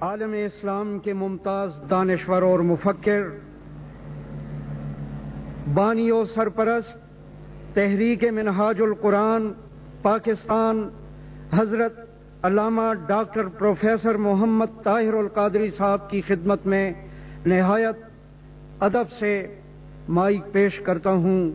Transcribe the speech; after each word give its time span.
عالم 0.00 0.32
اسلام 0.32 0.98
کے 0.98 1.12
ممتاز 1.12 1.80
دانشور 1.90 2.42
اور 2.42 2.60
مفکر 2.60 3.22
بانی 5.74 6.10
و 6.10 6.24
سرپرست، 6.24 6.98
تحریک 7.74 8.24
منہاج 8.24 8.82
القرآن، 8.82 9.52
پاکستان، 10.02 10.88
حضرت 11.52 11.98
علامہ 12.42 12.92
ڈاکٹر 13.06 13.48
پروفیسر 13.48 14.14
محمد 14.14 14.82
طاہر 14.84 15.14
القادری 15.14 15.70
صاحب 15.70 16.10
کی 16.10 16.20
خدمت 16.20 16.66
میں 16.66 16.92
نہایت 17.46 17.96
ادب 18.80 19.10
سے 19.10 19.56
مائک 20.08 20.52
پیش 20.52 20.80
کرتا 20.80 21.10
ہوں 21.10 21.50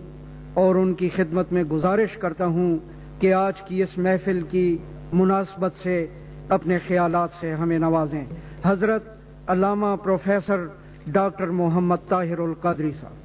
اور 0.53 0.75
ان 0.75 0.93
کی 0.93 1.09
خدمت 1.09 1.52
میں 1.52 1.63
گزارش 1.63 2.17
کرتا 2.17 2.45
ہوں 2.45 2.77
کہ 3.19 3.33
آج 3.33 3.61
کی 3.61 3.83
اس 3.83 3.97
محفل 3.97 4.41
کی 4.41 4.77
مناسبت 5.13 5.75
سے 5.75 6.07
اپنے 6.49 6.79
خیالات 6.88 7.29
سے 7.39 7.53
ہمیں 7.53 7.79
نوازیں۔ 7.79 8.25
حضرت 8.66 9.03
علامہ 9.47 9.95
پروفیسر 10.03 10.66
ڈاکٹر 11.07 11.47
محمد 11.47 12.09
طاہر 12.09 12.39
القادری 12.39 12.91
صاحب۔ 12.91 13.25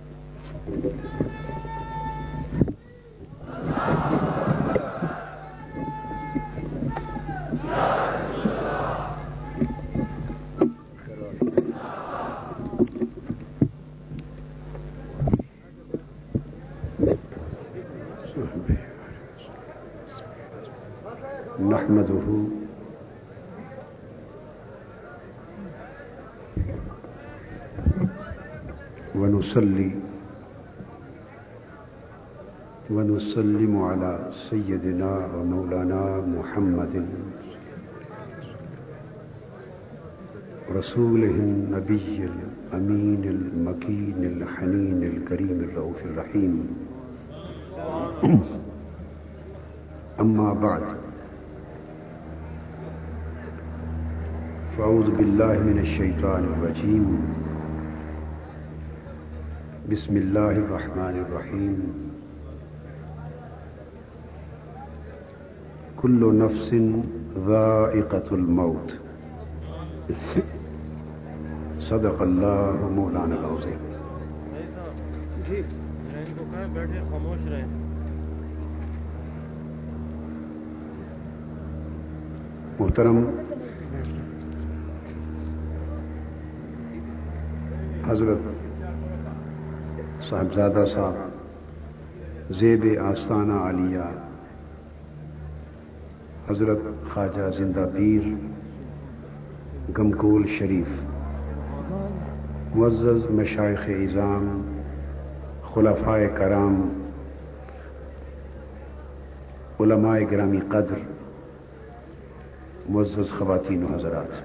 ونصلي 29.14 29.90
ونسلم 32.90 33.82
على 33.82 34.30
سيدنا 34.50 35.12
ومولانا 35.34 36.26
محمد. 36.26 37.06
رسوله 40.74 41.30
النبي 41.30 42.28
الأمين 42.30 43.22
المكين 43.24 44.18
الحنين 44.24 45.02
الكريم 45.02 45.58
الرؤوف 45.70 46.00
الرحيم. 46.04 46.54
أما 50.20 50.52
بعد. 50.52 50.82
فأعوذ 54.76 55.10
بالله 55.16 55.58
من 55.62 55.78
الشيطان 55.78 56.44
الرجيم. 56.44 57.06
بسم 59.90 60.16
الله 60.16 60.50
الرحمن 60.50 61.16
الرحيم. 61.26 62.09
كل 66.00 66.20
نفس 66.38 66.68
ذائقة 67.46 68.28
الموت. 68.32 68.92
صدق 71.88 72.22
الله 72.22 72.88
مولانا 72.96 73.36
العظيم. 73.36 73.80
بیٹھے 76.74 77.00
خاموش 77.10 77.46
رہیں 77.48 77.68
محترم، 82.80 83.18
حضرت 88.06 88.42
صاحبزادہ 90.28 90.84
صاحب، 90.92 91.14
زیب 92.60 92.86
آستانہ 93.10 93.52
عالیہ 93.52 94.29
حضرت 96.50 96.78
خواجہ 97.12 97.50
زندہ 97.58 97.84
پیر، 97.94 98.24
گمکول 99.98 100.46
شریف، 100.58 100.88
معزز 102.74 103.30
مشائق 103.30 103.80
اظام 103.86 104.72
خلفائے 105.62 106.28
کرام، 106.36 107.04
علماء 109.80 110.18
گرامی 110.30 110.60
قدر، 110.68 110.98
معزز 112.88 113.32
خواتین 113.38 113.84
و 113.84 113.94
حضرات۔ 113.94 114.38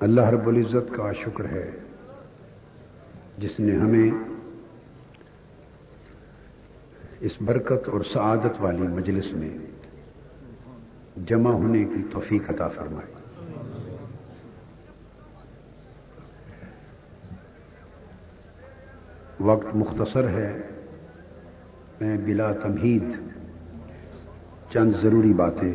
اللہ 0.00 0.20
رب 0.20 0.48
العزت 0.48 0.94
کا 0.94 1.12
شکر 1.12 1.44
ہے 1.44 1.70
جس 3.38 3.60
نے 3.60 3.76
ہمیں 3.76 4.33
اس 7.24 7.42
برکت 7.42 7.88
اور 7.88 8.00
سعادت 8.00 8.60
والی 8.60 8.82
مجلس 8.82 9.32
میں 9.32 9.58
جمع 11.16 11.50
ہونے 11.50 11.84
کی 11.84 12.02
توفیق 12.12 12.50
عطا 12.50 12.68
فرمائی 12.68 13.12
وقت 19.40 19.66
مختصر 19.74 20.28
ہے۔ 20.28 20.62
میں 22.00 22.16
بلا 22.24 22.52
تمہید 22.52 23.04
چند 24.70 24.92
ضروری 25.02 25.32
باتیں 25.32 25.74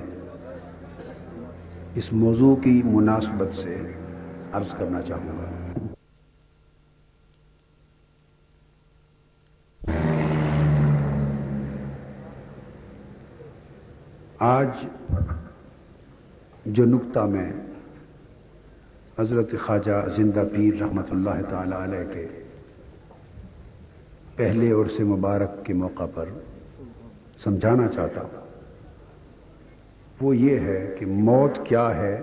اس 1.96 2.14
موضوع 2.14 2.56
کی 2.56 2.82
مناسبت 2.86 3.56
سے 3.56 3.94
عرض 4.52 4.74
کرنا 4.78 5.02
چاہوں 5.02 5.38
گا۔ 5.38 5.59
آج 14.50 14.70
جو 16.66 16.86
نقطہ 16.86 17.20
میں 17.20 17.52
حضرت 19.20 19.52
خواجہ 19.66 19.98
زندہ 20.16 20.44
پیر 20.56 20.82
رحمت 20.82 21.12
اللہ 21.12 21.42
تعالی 21.50 21.76
علیہ 21.84 22.14
کے 22.14 22.28
پہلے 24.36 24.72
اور 24.72 24.86
سے 24.86 25.04
مبارک 25.04 25.66
کے 25.66 25.74
موقع 25.74 26.06
پر 26.14 26.30
سمجھانا 27.38 27.88
چاہتا 27.88 28.22
ہوں، 28.22 28.48
وہ 30.22 30.36
یہ 30.38 30.60
ہے 30.60 30.96
کہ 31.00 31.06
موت 31.06 31.60
کیا 31.64 31.96
ہے 31.96 32.16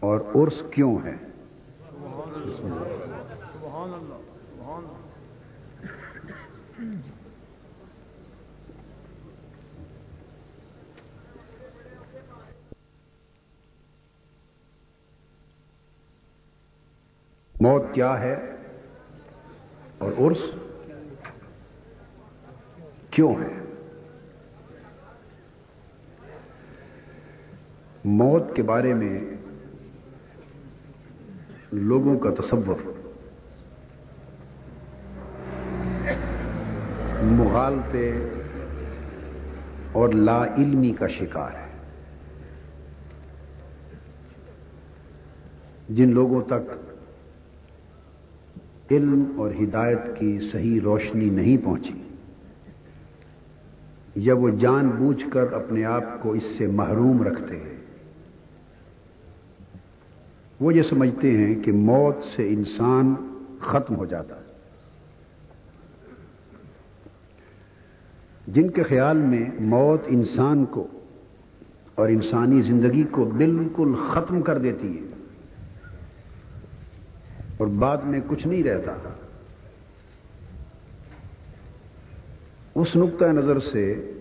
اور 0.00 0.20
عرس 0.34 0.62
کیوں 0.70 0.98
ہے؟ 1.04 1.16
سبحان 2.56 2.94
اللہ 2.94 3.22
سبحان 3.52 3.94
اللہ 3.94 5.02
موت 17.62 17.82
کیا 17.92 18.20
ہے 18.20 18.36
اور 19.98 20.12
عرس 20.18 20.38
کیوں 23.10 23.34
ہے؟ 23.34 23.60
موت 28.04 28.56
کے 28.56 28.62
بارے 28.62 28.94
میں 28.94 29.20
لوگوں 31.72 32.18
کا 32.18 32.30
تصور، 32.30 32.92
مغالطے 37.22 38.28
اور 39.92 40.08
لا 40.08 40.44
علمی 40.44 40.92
کا 40.92 41.06
شکار 41.06 41.50
ہے۔ 41.50 41.68
جن 45.88 46.14
لوگوں 46.14 46.42
تک 46.42 46.91
علم 48.92 49.24
اور 49.36 49.50
ہدایت 49.62 49.98
کی 50.18 50.38
صحیح 50.52 50.80
روشنی 50.84 51.30
نہیں 51.30 51.64
پہنچی۔ 51.64 52.02
یا 54.14 54.34
وہ 54.34 54.50
جان 54.50 54.88
بوجھ 54.88 55.24
کر 55.30 55.52
اپنے 55.52 55.84
آپ 55.84 56.22
کو 56.22 56.32
اس 56.32 56.42
سے 56.42 56.66
محروم 56.66 57.22
رکھتے 57.22 57.56
ہیں۔ 57.56 57.76
وہ 60.60 60.74
یہ 60.74 60.82
سمجھتے 60.82 61.36
ہیں 61.36 61.62
کہ 61.62 61.72
موت 61.72 62.24
سے 62.24 62.48
انسان 62.48 63.14
ختم 63.60 63.96
ہو 63.96 64.04
جاتا 64.04 64.36
ہے۔ 64.36 64.42
جن 68.46 68.70
کے 68.70 68.82
خیال 68.82 69.16
میں 69.16 69.44
موت 69.60 70.00
انسان 70.06 70.64
کو 70.64 70.86
اور 71.94 72.08
انسانی 72.08 72.60
زندگی 72.60 73.02
کو 73.02 73.24
بالکل 73.24 73.92
ختم 74.08 74.42
کر 74.42 74.58
دیتی 74.58 74.98
ہے 74.98 75.11
اور 77.58 77.66
بعد 77.66 77.96
میں 77.96 78.20
کچھ 78.26 78.46
نہیں 78.46 78.62
رہتا 78.62 78.92
اس 82.74 82.96
نقطۂ 82.96 83.24
نظر 83.24 83.58
سے 83.58 84.12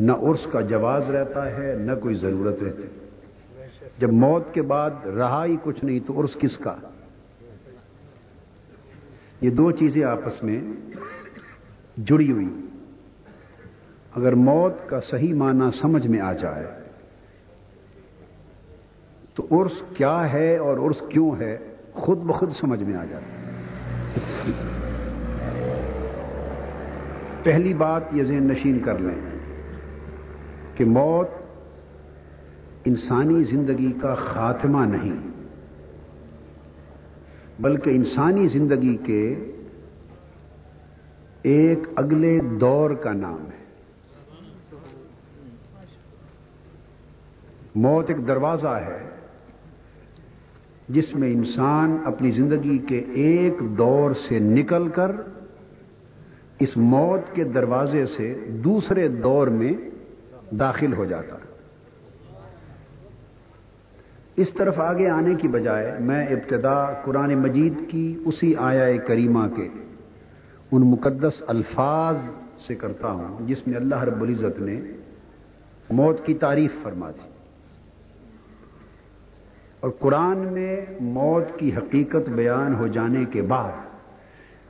نہ 0.00 0.12
عرس 0.12 0.46
کا 0.52 0.60
جواز 0.60 1.10
رہتا 1.10 1.56
ہے، 1.56 1.74
نہ 1.74 1.92
کوئی 1.94 2.14
ضرورت 2.14 2.62
رہتی۔ 2.62 2.82
جب 3.98 4.12
موت 4.12 4.54
کے 4.54 4.62
بعد 4.62 4.90
رہا 5.06 5.44
ہی 5.44 5.56
کچھ 5.62 5.84
نہیں 5.84 6.00
تو 6.00 6.20
عرس 6.20 6.34
کس 6.34 6.58
کا؟ 6.58 6.76
یہ 9.40 9.50
دو 9.50 9.70
چیزیں 9.70 10.04
آپس 10.04 10.42
میں 10.42 10.60
جڑی 11.96 12.32
ہوئی۔ 12.32 12.48
اگر 14.14 14.32
موت 14.32 14.88
کا 14.88 15.00
صحیح 15.00 15.34
معنی 15.34 15.70
سمجھ 15.80 16.06
میں 16.06 16.20
آ 16.20 16.32
جائے 16.32 16.66
تو 19.34 19.46
عرس 19.50 19.82
کیا 19.96 20.32
ہے 20.32 20.56
اور 20.56 20.78
عرس 20.78 21.02
کیوں 21.08 21.36
ہے؟ 21.40 21.73
خود 21.94 22.18
بخود 22.18 22.50
سمجھ 22.50 22.82
میں 22.82 22.96
آ 22.96 23.04
جاتا 23.04 23.44
پہلی 27.42 27.74
بات 27.74 28.02
یہ 28.12 28.22
ذہن 28.22 28.44
نشین 28.44 28.80
کر 28.80 28.98
لیں 28.98 29.38
کہ 30.74 30.84
موت 30.84 31.28
انسانی 32.84 33.44
زندگی 33.44 33.92
کا 33.92 34.14
خاتمہ 34.14 34.84
نہیں، 34.84 35.28
بلکہ 37.60 37.90
انسانی 37.90 38.46
زندگی 38.46 38.96
کے 38.96 39.52
ایک 41.42 41.78
اگلے 41.96 42.40
دور 42.40 42.90
کا 42.90 43.12
نام 43.12 43.44
ہے۔ 43.44 43.64
موت 47.74 48.10
ایک 48.10 48.26
دروازہ 48.26 48.68
ہے۔ 48.68 49.13
جس 50.88 51.14
میں 51.14 51.32
انسان 51.32 51.98
اپنی 52.04 52.30
زندگی 52.30 52.78
کے 52.78 52.98
ایک 52.98 53.78
دور 53.78 54.10
سے 54.10 54.38
نکل 54.38 54.88
کر 54.88 55.16
اس 56.58 56.76
موت 56.76 57.34
کے 57.34 57.44
دروازے 57.44 58.06
سے 58.06 58.34
دوسرے 58.48 59.08
دور 59.08 59.46
میں 59.46 59.72
داخل 60.54 60.92
ہو 60.92 61.04
جاتا۔ 61.04 61.36
اس 64.36 64.50
طرف 64.50 64.78
آگے 64.78 65.08
آنے 65.08 65.34
کی 65.34 65.48
بجائے 65.48 65.92
میں 66.00 66.26
ابتدا 66.26 66.92
قرآن 67.04 67.34
مجید 67.34 67.74
کی 67.88 68.22
اسی 68.24 68.54
آیا 68.58 68.96
کریمہ 68.96 69.46
کے 69.56 69.68
ان 70.72 70.82
مقدس 70.90 71.42
الفاظ 71.46 72.18
سے 72.66 72.74
کرتا 72.74 73.10
ہوں 73.10 73.46
جس 73.46 73.66
میں 73.66 73.76
اللہ 73.76 74.02
رب 74.02 74.22
العزت 74.22 74.60
نے 74.60 74.80
موت 75.90 76.26
کی 76.26 76.34
تعریف 76.34 76.70
فرما 76.82 77.10
دی۔ 77.10 77.33
اور 79.84 79.92
قرآن 79.98 80.38
میں 80.38 80.86
موت 81.00 81.58
کی 81.58 81.76
حقیقت 81.76 82.28
بیان 82.28 82.74
ہو 82.74 82.86
جانے 82.86 83.24
کے 83.24 83.42
بعد 83.42 83.72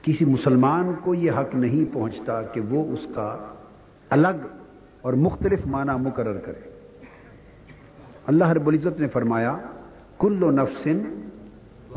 کسی 0.02 0.24
مسلمان 0.24 0.92
کو 1.02 1.14
یہ 1.14 1.30
حق 1.30 1.54
نہیں 1.54 1.94
پہنچتا 1.94 2.42
کہ 2.42 2.60
وہ 2.60 2.92
اس 2.92 3.06
کا 3.14 3.38
الگ 4.10 4.46
اور 5.02 5.12
مختلف 5.12 5.66
معنی 5.66 6.02
مقرر 6.02 6.38
کرے۔ 6.38 6.70
اللہ 8.26 8.44
رب 8.44 8.68
العزت 8.68 9.00
نے 9.00 9.08
فرمایا، 9.08 9.56
کل 10.18 10.42
و 10.42 10.50
نفسن 10.50 11.28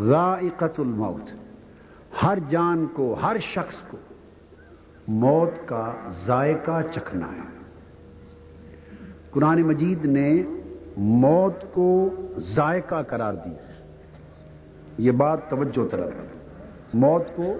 ذائقت 0.01 0.79
الموت۔ 0.79 1.33
ہر 2.23 2.37
جان 2.49 2.85
کو، 2.93 3.13
ہر 3.13 3.37
شخص 3.39 3.75
کو 3.75 3.97
موت 5.07 5.67
کا 5.67 5.93
ذائقہ 6.25 6.81
چکھنا 6.93 7.27
ہے۔ 7.27 7.63
قرآن 9.31 9.61
مجید 9.61 10.05
نے 10.05 10.43
موت 10.97 11.73
کو 11.73 12.09
ذائقہ 12.37 13.01
قرار 13.01 13.33
دی 13.33 13.49
یہ 14.97 15.11
بات 15.11 15.49
توجہ 15.49 15.87
طرف 15.89 16.09
موت 16.93 17.23
کو 17.35 17.53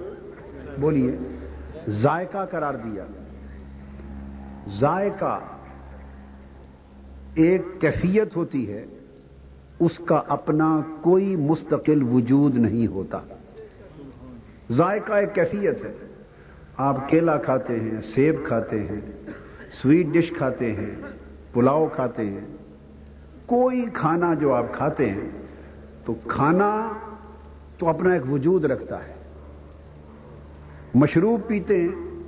بولیے، 0.80 1.18
ذائقہ 1.88 2.46
قرار 2.46 2.74
دیا۔ 2.74 3.06
ذائقہ 4.80 5.40
ایک 7.34 7.62
کیفیت 7.80 8.36
ہوتی 8.36 8.74
ہے، 8.74 8.86
اس 9.80 9.98
کا 9.98 10.22
اپنا 10.28 10.82
کوئی 11.02 11.36
مستقل 11.36 12.04
وجود 12.04 12.56
نہیں 12.56 12.88
ہوتا۔ 12.88 13.20
ذائقہ 14.72 15.14
ایک 15.14 15.36
کیفیت 15.36 15.86
ہے۔ 15.86 15.94
آپ 16.78 17.10
کیلا 17.10 17.38
کھاتے 17.38 17.80
ہیں، 17.80 18.02
سیب 18.02 18.36
کھاتے 18.44 18.80
ہیں، 18.80 19.02
سویٹ 19.72 20.06
ڈش 20.06 20.34
کھاتے 20.38 20.74
ہیں، 20.74 20.96
پلاؤ 21.54 21.88
کھاتے 21.94 22.26
ہیں۔ 22.26 22.46
کوئی 23.48 23.86
کھانا 23.94 24.34
جو 24.34 24.54
آپ 24.54 24.66
کھاتے 24.74 25.10
ہیں، 25.10 25.30
تو 26.06 26.14
کھانا 26.28 26.90
تو 27.78 27.90
اپنا 27.90 28.14
ایک 28.14 28.32
وجود 28.32 28.66
رکھتا 28.66 29.08
ہے۔ 29.08 29.14
مشروب 30.96 31.42
پیتے 31.48 31.82
ہیں، 31.82 32.22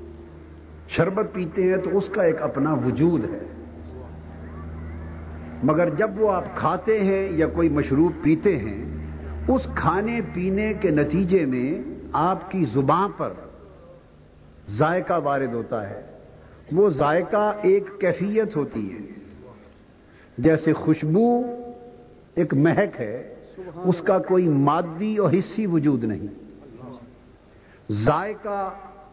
شربت 0.87 1.33
پیتے 1.33 1.63
ہیں، 1.63 1.77
تو 1.77 1.97
اس 1.97 2.09
کا 2.09 2.23
ایک 2.23 2.41
اپنا 2.41 2.73
وجود 2.73 3.23
ہے۔ 3.23 3.39
مگر 5.63 5.89
جب 5.89 6.09
وہ 6.17 6.31
آپ 6.31 6.43
کھاتے 6.55 6.99
ہیں 6.99 7.29
یا 7.31 7.47
کوئی 7.47 7.69
مشروب 7.69 8.11
پیتے 8.21 8.57
ہیں، 8.57 8.85
اس 9.47 9.67
کھانے 9.75 10.21
پینے 10.33 10.73
کے 10.73 10.89
نتیجے 10.89 11.45
میں 11.45 11.99
آپ 12.13 12.51
کی 12.51 12.65
زبان 12.65 13.11
پر 13.17 13.33
ذائقہ 14.69 15.19
وارد 15.23 15.53
ہوتا 15.53 15.89
ہے۔ 15.89 16.01
وہ 16.71 16.89
ذائقہ 16.89 17.53
ایک 17.61 17.89
کیفیت 17.99 18.55
ہوتی 18.55 18.93
ہے۔ 18.93 19.18
جیسے 20.39 20.73
خوشبو 20.73 21.41
ایک 22.35 22.53
مہک 22.53 22.99
ہے 22.99 23.35
اس 23.75 24.01
کا 24.01 24.19
کوئی 24.19 24.49
مادی 24.49 25.17
اور 25.17 25.33
حصی 25.33 25.65
وجود 25.65 26.03
نہیں۔ 26.03 26.27
ذائقہ 27.91 28.69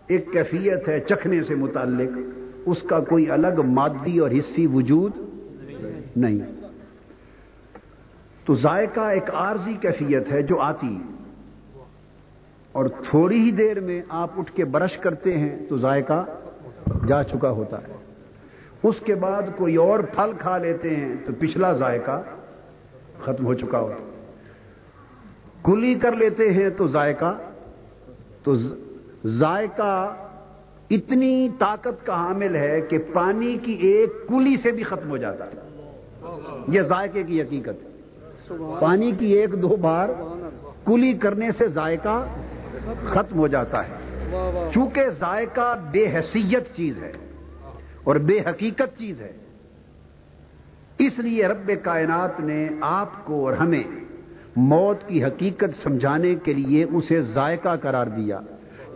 ایک 0.07 0.33
کیفیت 0.33 0.89
ہے 0.89 1.01
چکھنے 1.01 1.43
سے 1.43 1.55
متعلق 1.55 2.19
اس 2.67 2.83
کا 2.83 3.01
کوئی 3.01 3.31
الگ 3.31 3.63
مادی 3.65 4.19
اور 4.19 4.31
حصی 4.31 4.67
وجود 4.67 5.13
نہیں۔ 6.17 6.39
تو 8.45 8.55
ذائقہ 8.55 9.01
ایک 9.01 9.31
عارضی 9.35 9.75
کیفیت 9.75 10.33
ہے 10.33 10.43
جو 10.43 10.61
آتی 10.61 10.99
اور 12.73 12.87
تھوڑی 13.11 13.41
ہی 13.41 13.51
دیر 13.51 13.81
میں 13.81 14.03
آپ 14.09 14.31
اٹھ 14.39 14.53
کے 14.53 14.65
برش 14.65 14.97
کرتے 14.97 15.39
ہیں 15.39 15.59
تو 15.69 15.79
ذائقہ 15.79 16.25
جا 17.09 17.23
چکا 17.23 17.51
ہوتا 17.51 17.79
ہے۔ 17.79 17.96
اس 18.83 18.95
کے 19.05 19.15
بعد 19.15 19.43
کوئی 19.57 19.77
اور 19.77 20.01
پھل 20.01 20.33
کھا 20.39 20.59
لیتے 20.59 20.97
ہیں 20.97 21.15
تو 21.27 21.33
پچھلا 21.39 21.73
ذائقہ 21.73 22.23
ختم 23.25 23.47
ہو 23.47 23.55
چکا 23.55 23.79
ہوتا 23.79 24.05
کلی 25.65 25.95
کر 25.95 26.13
لیتے 26.13 26.51
ہیں 26.51 26.71
تو 26.71 26.89
ذائقہ 26.89 27.39
تو 28.43 28.55
ذائقہ 29.27 30.17
اتنی 30.91 31.49
طاقت 31.59 32.07
کا 32.07 32.15
حامل 32.15 32.57
ہے 32.57 32.81
کہ 32.81 32.99
پانی 33.13 33.57
کی 33.63 33.73
ایک 33.73 34.13
کلی 34.29 34.57
سے 34.63 34.71
بھی 34.71 34.83
ختم 34.83 35.11
ہو 35.11 35.17
جاتا 35.17 35.45
ہے۔ 35.45 35.91
یہ 36.69 36.83
ذائقے 36.83 37.23
کی 37.23 37.43
حقیقت 37.43 37.85
ہے۔ 37.85 37.89
پانی 38.81 39.13
کی 39.19 39.27
ایک 39.27 39.63
دو 39.63 39.69
بار 39.69 40.09
کلی 40.85 41.13
کرنے 41.13 41.51
سے 41.59 41.69
ذائقہ 41.69 42.27
ختم 43.07 43.39
ہو 43.39 43.47
جاتا 43.47 43.83
ہے۔ 43.89 43.93
چونکہ 44.75 45.09
ذائقہ 45.09 45.79
بے 45.91 46.07
حیثیت 46.07 46.75
چیز 46.75 46.99
ہے۔ 46.99 47.13
اور 48.07 48.17
بے 48.17 48.41
حقیقت 48.41 48.99
چیز 48.99 49.21
ہے۔ 49.21 49.33
اس 50.99 51.19
لیے 51.19 51.47
رب 51.47 51.71
کائنات 51.83 52.41
نے 52.41 52.69
آپ 52.81 53.25
کو 53.25 53.45
اور 53.45 53.53
ہمیں 53.53 53.83
موت 54.57 55.03
کی 55.07 55.25
حقیقت 55.25 55.83
سمجھانے 55.83 56.35
کے 56.35 56.53
لیے 56.53 56.85
اسے 56.85 57.23
ذائقہ 57.23 57.77
قرار 57.83 58.07
دیا۔ 58.07 58.41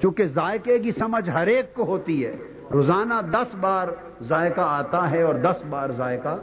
چونکہ 0.03 0.27
ذائقے 0.27 0.79
کی 0.79 0.93
سمجھ 0.93 1.31
ہر 1.31 1.47
ایک 1.47 1.75
کو 1.75 1.85
ہوتی 1.85 2.27
ہے۔ 2.27 2.37
روزانہ 2.73 3.15
دس 3.33 3.55
بار 3.61 3.89
ذائقہ 4.23 4.61
آتا 4.61 5.11
ہے 5.11 5.23
اور 5.23 5.35
دس 5.35 5.63
بار 5.71 5.91
ذائقہ 5.91 6.39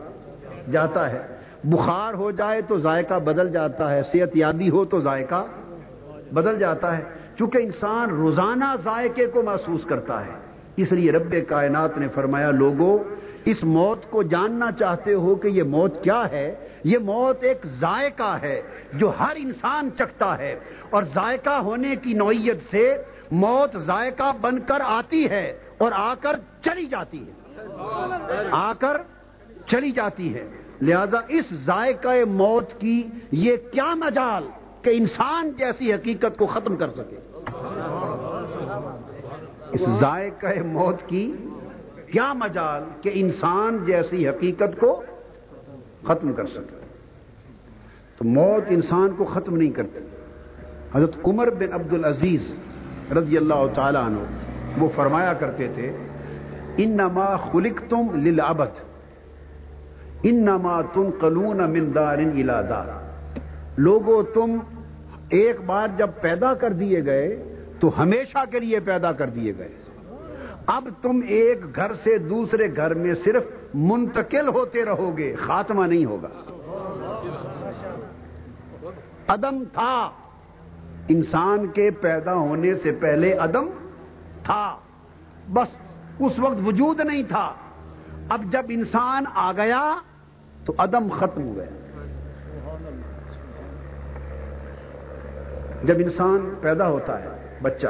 جاتا 0.72 1.12
ہے۔ 1.12 1.28
بخار 1.64 2.14
ہو 2.14 2.32
جائے 2.32 2.62
تو 2.62 2.80
ذائقہ 2.80 3.20
بدل 3.20 3.52
جاتا 3.52 3.92
ہے، 3.92 4.04
صحت 4.04 4.38
یابی 4.38 4.70
ہو 4.70 4.86
تو 4.86 5.00
ذائقہ 5.00 5.46
بدل 6.34 6.60
جاتا 6.60 6.98
ہے۔ 6.98 7.04
چونکہ 7.38 7.58
انسان 7.58 8.10
روزانہ 8.10 8.76
ذائقے 8.84 9.26
کو 9.26 9.44
محسوس 9.44 9.84
کرتا 9.84 10.26
ہے۔ 10.26 10.47
اس 10.78 10.92
لیے 10.92 11.12
رب 11.12 11.36
کائنات 11.48 11.98
نے 11.98 12.08
فرمایا 12.14 12.52
لوگوں 12.52 12.98
اس 13.46 13.64
موت 13.64 14.10
کو 14.10 14.24
جاننا 14.24 14.72
چاہتے 14.72 15.14
ہو 15.14 15.36
کہ 15.36 15.48
یہ 15.48 15.64
موت 15.64 16.04
کیا 16.04 16.24
ہے؟ 16.32 16.56
یہ 16.84 16.98
موت 16.98 17.44
ایک 17.44 17.66
ذائقہ 17.66 18.38
ہے 18.42 18.62
جو 18.94 19.12
ہر 19.20 19.34
انسان 19.36 19.90
چکھتا 19.98 20.38
ہے، 20.38 20.60
اور 20.90 21.04
ذائقہ 21.04 21.58
ہونے 21.60 21.96
کی 21.96 22.14
نوعیت 22.14 22.58
سے 22.72 22.96
موت 23.32 23.78
ذائقہ 23.78 24.32
بن 24.42 24.60
کر 24.60 24.82
آتی 24.86 25.30
ہے 25.30 25.58
اور 25.78 25.92
آ 25.96 26.14
کر 26.14 26.40
چلی 26.64 26.86
جاتی 26.86 27.24
ہے۔ 27.28 27.32
آ 28.52 28.74
کر 28.74 28.98
چلی 29.72 29.92
جاتی 29.92 30.34
ہے۔ 30.34 30.48
لہذا 30.82 31.18
اس 31.28 31.54
ذائقہ 31.54 32.24
موت 32.26 32.80
کی 32.80 33.04
یہ 33.32 33.56
کیا 33.72 33.94
مجال 33.96 34.44
کہ 34.82 34.90
انسان 34.90 35.52
جیسی 35.58 35.94
حقیقت 35.94 36.38
کو 36.38 36.46
ختم 36.46 36.76
کر 36.76 36.90
سکے۔ 36.90 37.18
اس 39.72 39.82
ذائقہ 40.00 40.48
موت 40.66 41.02
کی 41.08 41.36
کیا 42.12 42.34
مجال 42.34 42.84
کہ 43.02 43.12
انسان 43.14 43.84
جیسی 43.86 44.28
حقیقت 44.28 44.80
کو 44.80 45.04
ختم 46.04 46.34
کر 46.34 46.46
سکے؟ 46.46 46.76
تو 48.18 48.26
موت 48.26 48.64
انسان 48.70 49.10
کو 49.18 49.24
ختم 49.24 49.58
نہیں 49.58 49.72
کرتی۔ 49.72 50.00
حضرت 50.94 51.18
عمر 51.26 51.50
بن 51.50 51.74
عبد 51.74 51.94
العزیز 51.94 52.56
رضی 53.18 53.38
اللہ 53.38 53.66
تعالیٰ 53.74 54.06
عنہ 54.06 54.20
وہ 54.78 54.90
فرمایا 54.96 55.34
کرتے 55.34 55.68
تھے 55.74 55.92
ان 56.78 56.90
نما 56.90 57.36
خلک 57.36 57.82
تم 57.90 58.08
للعبد 58.14 58.80
ان 60.24 60.36
نما 60.46 60.82
تم 60.94 61.10
قلون 61.20 61.58
مندار 61.58 62.18
دار۔ 62.70 62.88
لوگوں 63.78 64.24
تم 64.34 64.58
ایک 65.30 65.62
بار 65.66 65.88
جب 65.98 66.10
پیدا 66.22 66.54
کر 66.54 66.74
دیے 66.74 67.06
گئے 67.06 67.57
تو 67.80 68.02
ہمیشہ 68.02 68.38
کے 68.52 68.60
لیے 68.60 68.80
پیدا 68.80 69.12
کر 69.12 69.30
دیے 69.30 69.54
گئے۔ 69.58 69.70
اب 70.66 70.90
تم 71.02 71.20
ایک 71.28 71.76
گھر 71.76 71.94
سے 71.94 72.18
دوسرے 72.18 72.76
گھر 72.76 72.94
میں 72.94 73.14
صرف 73.14 73.44
منتقل 73.74 74.48
ہوتے 74.48 74.86
رہو 74.86 75.18
گے، 75.18 75.36
خاتمہ 75.36 75.86
نہیں 75.86 76.06
ہوگا۔ 76.06 76.28
عدم 79.28 79.64
تھا۔ 79.74 80.12
انسان 81.08 81.68
کے 81.68 81.92
پیدا 81.92 82.34
ہونے 82.34 82.76
سے 82.76 82.92
پہلے 82.92 83.34
عدم 83.34 83.70
تھا۔ 84.44 84.78
بس 85.54 85.68
اس 86.20 86.40
وقت 86.40 86.56
وجود 86.66 87.00
نہیں 87.00 87.24
تھا۔ 87.24 87.54
اب 88.30 88.44
جب 88.44 88.64
انسان 88.70 89.24
آ 89.36 89.52
گیا 89.52 90.00
تو 90.66 90.74
عدم 90.78 91.08
ختم 91.20 91.44
ہو 91.44 91.56
گیا۔ 91.56 91.66
جب 95.84 95.96
انسان 95.98 96.54
پیدا 96.62 96.88
ہوتا 96.90 97.24
ہے 97.24 97.37
بچہ۔ 97.62 97.88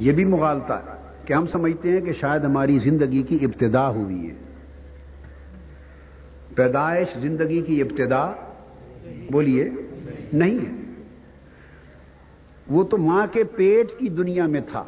یہ 0.00 0.12
بھی 0.12 0.24
مغالتا 0.24 0.78
ہے 0.78 1.24
کہ 1.24 1.32
ہم 1.32 1.46
سمجھتے 1.46 1.90
ہیں 1.90 2.00
کہ 2.00 2.12
شاید 2.12 2.44
ہماری 2.44 2.78
زندگی 2.78 3.22
کی 3.22 3.38
ابتدا 3.42 3.88
ہوئی 3.88 4.30
ہے۔ 4.30 4.34
پیدائش 6.54 7.18
زندگی 7.18 7.60
کی 7.60 7.80
ابتدا، 7.80 8.32
بولیے، 9.30 9.70
نہیں 10.32 10.58
ہے۔ 10.58 10.92
وہ 12.68 12.84
تو 12.84 12.98
ماں 12.98 13.26
کے 13.32 13.44
پیٹ 13.44 13.90
کی 13.98 14.08
دنیا 14.08 14.46
میں 14.46 14.60
تھا، 14.60 14.84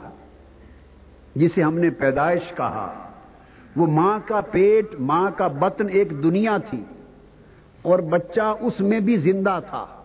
جسے 1.35 1.63
ہم 1.63 1.79
نے 1.79 1.91
پیدائش 1.91 2.51
کہا۔ 2.57 3.11
وہ 3.77 3.87
ماں 3.87 4.19
کا 4.25 4.41
پیٹ، 4.41 4.87
ماں 4.99 5.31
کا 5.37 5.47
بطن 5.47 5.87
ایک 5.91 6.11
دنیا 6.11 6.57
تھی، 6.71 6.85
اور 7.83 7.99
بچہ 7.99 8.55
اس 8.61 8.81
میں 8.81 9.01
بھی 9.01 9.17
زندہ 9.17 9.59
تھا۔ 9.67 10.00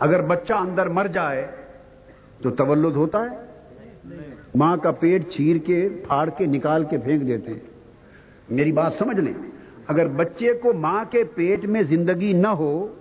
اگر 0.00 0.22
بچہ 0.22 0.52
اندر 0.52 0.86
مر 0.86 1.06
جائے 1.06 1.46
تو 2.42 2.50
تولد 2.50 2.96
ہوتا 2.96 3.22
ہے؟ 3.22 3.36
ماں 4.54 4.76
کا 4.76 4.90
پیٹ 4.90 5.28
چیر 5.28 5.56
کے، 5.56 5.88
پھاڑ 6.06 6.28
کے، 6.30 6.46
نکال 6.46 6.84
کے 6.84 6.98
پھینک 6.98 7.26
دیتے 7.26 7.52
ہیں۔ 7.52 7.60
میری 8.50 8.72
بات 8.72 8.94
سمجھ 8.94 9.20
لیں؟ 9.20 9.32
اگر 9.86 10.08
بچے 10.08 10.52
کو 10.52 10.72
ماں 10.72 11.04
کے 11.10 11.24
پیٹ 11.24 11.64
میں 11.64 11.82
زندگی 11.82 12.32
نہ 12.32 12.48
ہو 12.48 12.94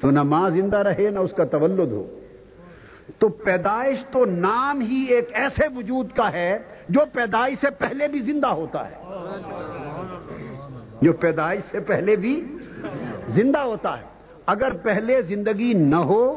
تو 0.00 0.10
نہ 0.10 0.22
ماں 0.22 0.50
زندہ 0.50 0.76
رہے، 0.76 1.10
نہ 1.10 1.18
اس 1.18 1.32
کا 1.32 1.44
تولد 1.44 1.92
ہو۔ 1.92 2.20
تو 3.18 3.28
پیدائش 3.28 3.98
تو 4.12 4.24
نام 4.24 4.80
ہی 4.80 5.04
ایک 5.08 5.28
ایسے 5.32 5.66
وجود 5.76 6.06
کا 6.16 6.32
ہے 6.32 6.58
جو 6.88 7.00
پیدائش 7.12 7.58
سے 7.60 7.70
پہلے 7.70 8.08
بھی 8.08 8.18
زندہ 8.18 8.46
ہوتا 8.46 8.90
ہے۔ 8.90 8.96
جو 11.02 11.12
پیدائش 11.12 11.60
سے 11.70 11.80
پہلے 11.80 12.16
بھی 12.16 12.56
زندہ 13.28 13.58
ہوتا 13.58 14.00
ہے۔ 14.00 14.19
اگر 14.46 14.72
پہلے 14.82 15.22
زندگی 15.22 15.72
نہ 15.74 15.96
ہو 15.96 16.36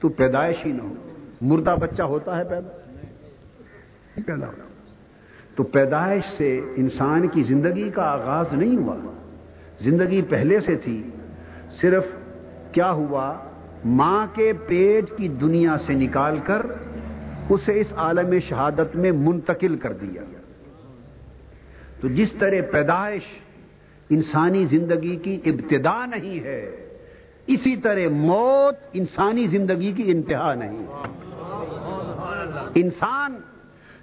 تو 0.00 0.08
پیدائش 0.08 0.56
ہی 0.66 0.72
نہ 0.72 0.82
ہو۔ 0.82 0.94
مردہ 1.40 1.76
بچہ 1.80 2.02
ہوتا 2.02 2.38
ہے 2.38 2.44
پیدا۔ 2.44 2.68
پیدا۔ 4.26 4.46
تو 5.56 5.62
پیدائش 5.62 6.24
سے 6.24 6.60
انسان 6.76 7.28
کی 7.28 7.42
زندگی 7.42 7.90
کا 7.90 8.02
آغاز 8.02 8.52
نہیں 8.52 8.76
ہوا۔ 8.76 8.96
زندگی 9.80 10.22
پہلے 10.22 10.60
سے 10.60 10.74
تھی۔ 10.76 11.10
صرف 11.70 12.04
کیا 12.72 12.90
ہوا؟ 12.90 13.34
ماں 13.84 14.26
کے 14.34 14.52
پیٹ 14.66 15.16
کی 15.16 15.28
دنیا 15.28 15.78
سے 15.78 15.92
نکال 15.92 16.38
کر 16.44 16.66
اسے 17.48 17.80
اس 17.80 17.92
عالم 17.96 18.38
شہادت 18.38 18.96
میں 18.96 19.12
منتقل 19.12 19.76
کر 19.76 19.92
دیا۔ 19.92 20.22
تو 22.00 22.08
جس 22.08 22.32
طرح 22.32 22.60
پیدائش 22.72 23.22
انسانی 24.10 24.64
زندگی 24.64 25.16
کی 25.16 25.40
ابتدا 25.44 26.06
نہیں 26.06 26.44
ہے 26.44 26.83
اسی 27.46 27.76
طرح 27.76 28.08
موت 28.10 28.74
انسانی 28.92 29.46
زندگی 29.46 29.92
کی 29.92 30.02
انتہا 30.06 30.54
نہیں 30.54 30.86
انسان 32.74 33.36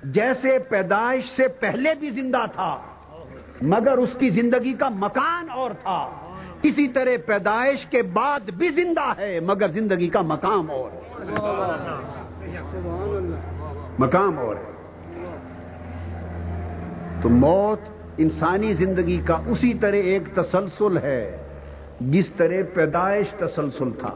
جیسے 0.03 0.59
پیدائش 0.59 1.25
سے 1.25 1.47
پہلے 1.47 1.89
بھی 1.99 2.09
زندہ 2.09 2.45
تھا، 2.53 2.77
مگر 3.61 3.97
اس 3.97 4.09
کی 4.19 4.29
زندگی 4.29 4.73
کا 4.73 4.89
مکان 4.89 5.49
اور 5.49 5.71
تھا۔ 5.71 6.09
اسی 6.63 6.87
طرح 6.87 7.09
پیدائش 7.25 7.85
کے 7.85 8.01
بعد 8.01 8.39
بھی 8.39 8.69
زندہ 8.69 9.13
ہے، 9.17 9.39
مگر 9.39 9.67
زندگی 9.67 10.07
کا 10.07 10.21
مقام 10.21 10.71
اور۔ 10.71 10.89
مقام 13.99 14.39
اور۔ 14.39 14.55
ہے 14.55 14.71
تو 17.21 17.29
موت 17.29 17.89
انسانی 18.17 18.73
زندگی 18.73 19.21
کا 19.25 19.37
اسی 19.47 19.73
طرح 19.73 19.95
ایک 19.95 20.35
تسلسل 20.35 20.97
ہے۔ 20.97 21.40
جس 22.09 22.29
طرح 22.29 22.55
پیدائش 22.73 23.27
تسلسل 23.29 23.91
تھا۔ 23.91 24.15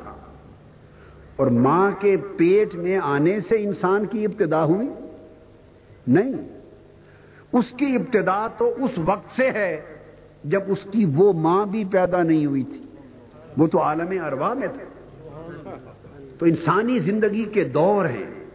اور 1.36 1.48
ماں 1.48 1.92
کے 1.92 2.18
پیٹ 2.38 2.76
میں 2.76 3.00
آنے 3.04 3.40
سے 3.40 3.64
انسان 3.64 4.06
کی 4.06 4.26
ابتدا 4.26 4.64
ہوئی؟ 4.64 4.90
نہیں۔ 6.08 6.60
اس 7.54 7.72
کی 7.78 7.96
ابتدا 7.96 8.48
تو 8.58 8.74
اس 8.84 8.92
وقت 8.98 9.36
سے 9.36 9.52
ہے 9.52 9.82
جب 10.44 10.62
اس 10.68 10.78
کی 10.92 11.06
وہ 11.16 11.34
ماں 11.34 11.66
بھی 11.66 11.86
پیدا 11.86 12.24
نہیں 12.24 12.46
ہوئی 12.46 12.64
تھی۔ 12.64 12.84
وہ 13.58 13.68
تو 13.68 13.82
عالم 13.82 14.24
اروا 14.24 14.54
میں 14.54 14.68
تھے۔ 14.68 14.86
تو 16.40 16.46
انسانی 16.46 17.00
زندگی 17.00 17.44
کے 17.44 17.64
دور 17.64 18.06
ہیں۔ 18.06 18.46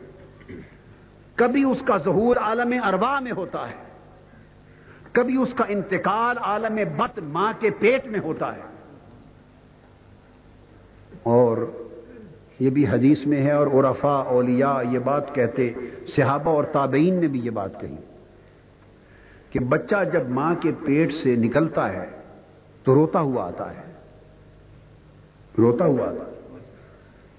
کبھی 1.35 1.65
اس 1.65 1.83
کا 1.87 1.97
ظہور 1.97 2.37
عالم 2.37 2.75
اروا 2.87 3.21
میں 3.21 3.33
ہوتا 3.33 3.71
ہے۔ 3.71 3.85
کبھی 5.13 5.37
اس 5.37 5.55
کا 5.55 5.65
انتقال 5.69 6.37
عالم 6.39 6.79
بت 6.97 7.21
ماں 7.23 7.53
کے 7.61 7.71
پیٹ 7.71 8.07
میں 8.07 8.21
ہوتا 8.21 8.57
ہے۔ 8.57 8.70
اور 11.23 11.71
یہ 12.59 12.71
بھی 12.71 12.87
حدیث 12.87 13.27
میں 13.27 13.43
ہے 13.43 13.51
اور 13.51 13.67
عرفا 13.67 14.09
اولیاء 14.09 14.83
یہ 14.91 14.99
بات 14.99 15.35
کہتے، 15.35 15.73
صحابہ 16.07 16.51
اور 16.51 16.65
تابعین 16.65 17.21
نے 17.21 17.27
بھی 17.27 17.41
یہ 17.41 17.51
بات 17.51 17.81
کہی 17.81 17.97
کہ 19.51 19.61
بچہ 19.61 19.97
جب 20.13 20.29
ماں 20.29 20.55
کے 20.61 20.73
پیٹ 20.85 21.15
سے 21.15 21.37
نکلتا 21.37 21.93
ہے 21.93 22.07
تو 22.85 22.95
روتا 22.95 23.21
ہوا 23.21 23.47
آتا 23.47 23.71
ہے۔ 23.71 23.93
روتا 25.59 25.87
ہوا 25.87 26.07
آتا۔ 26.07 26.57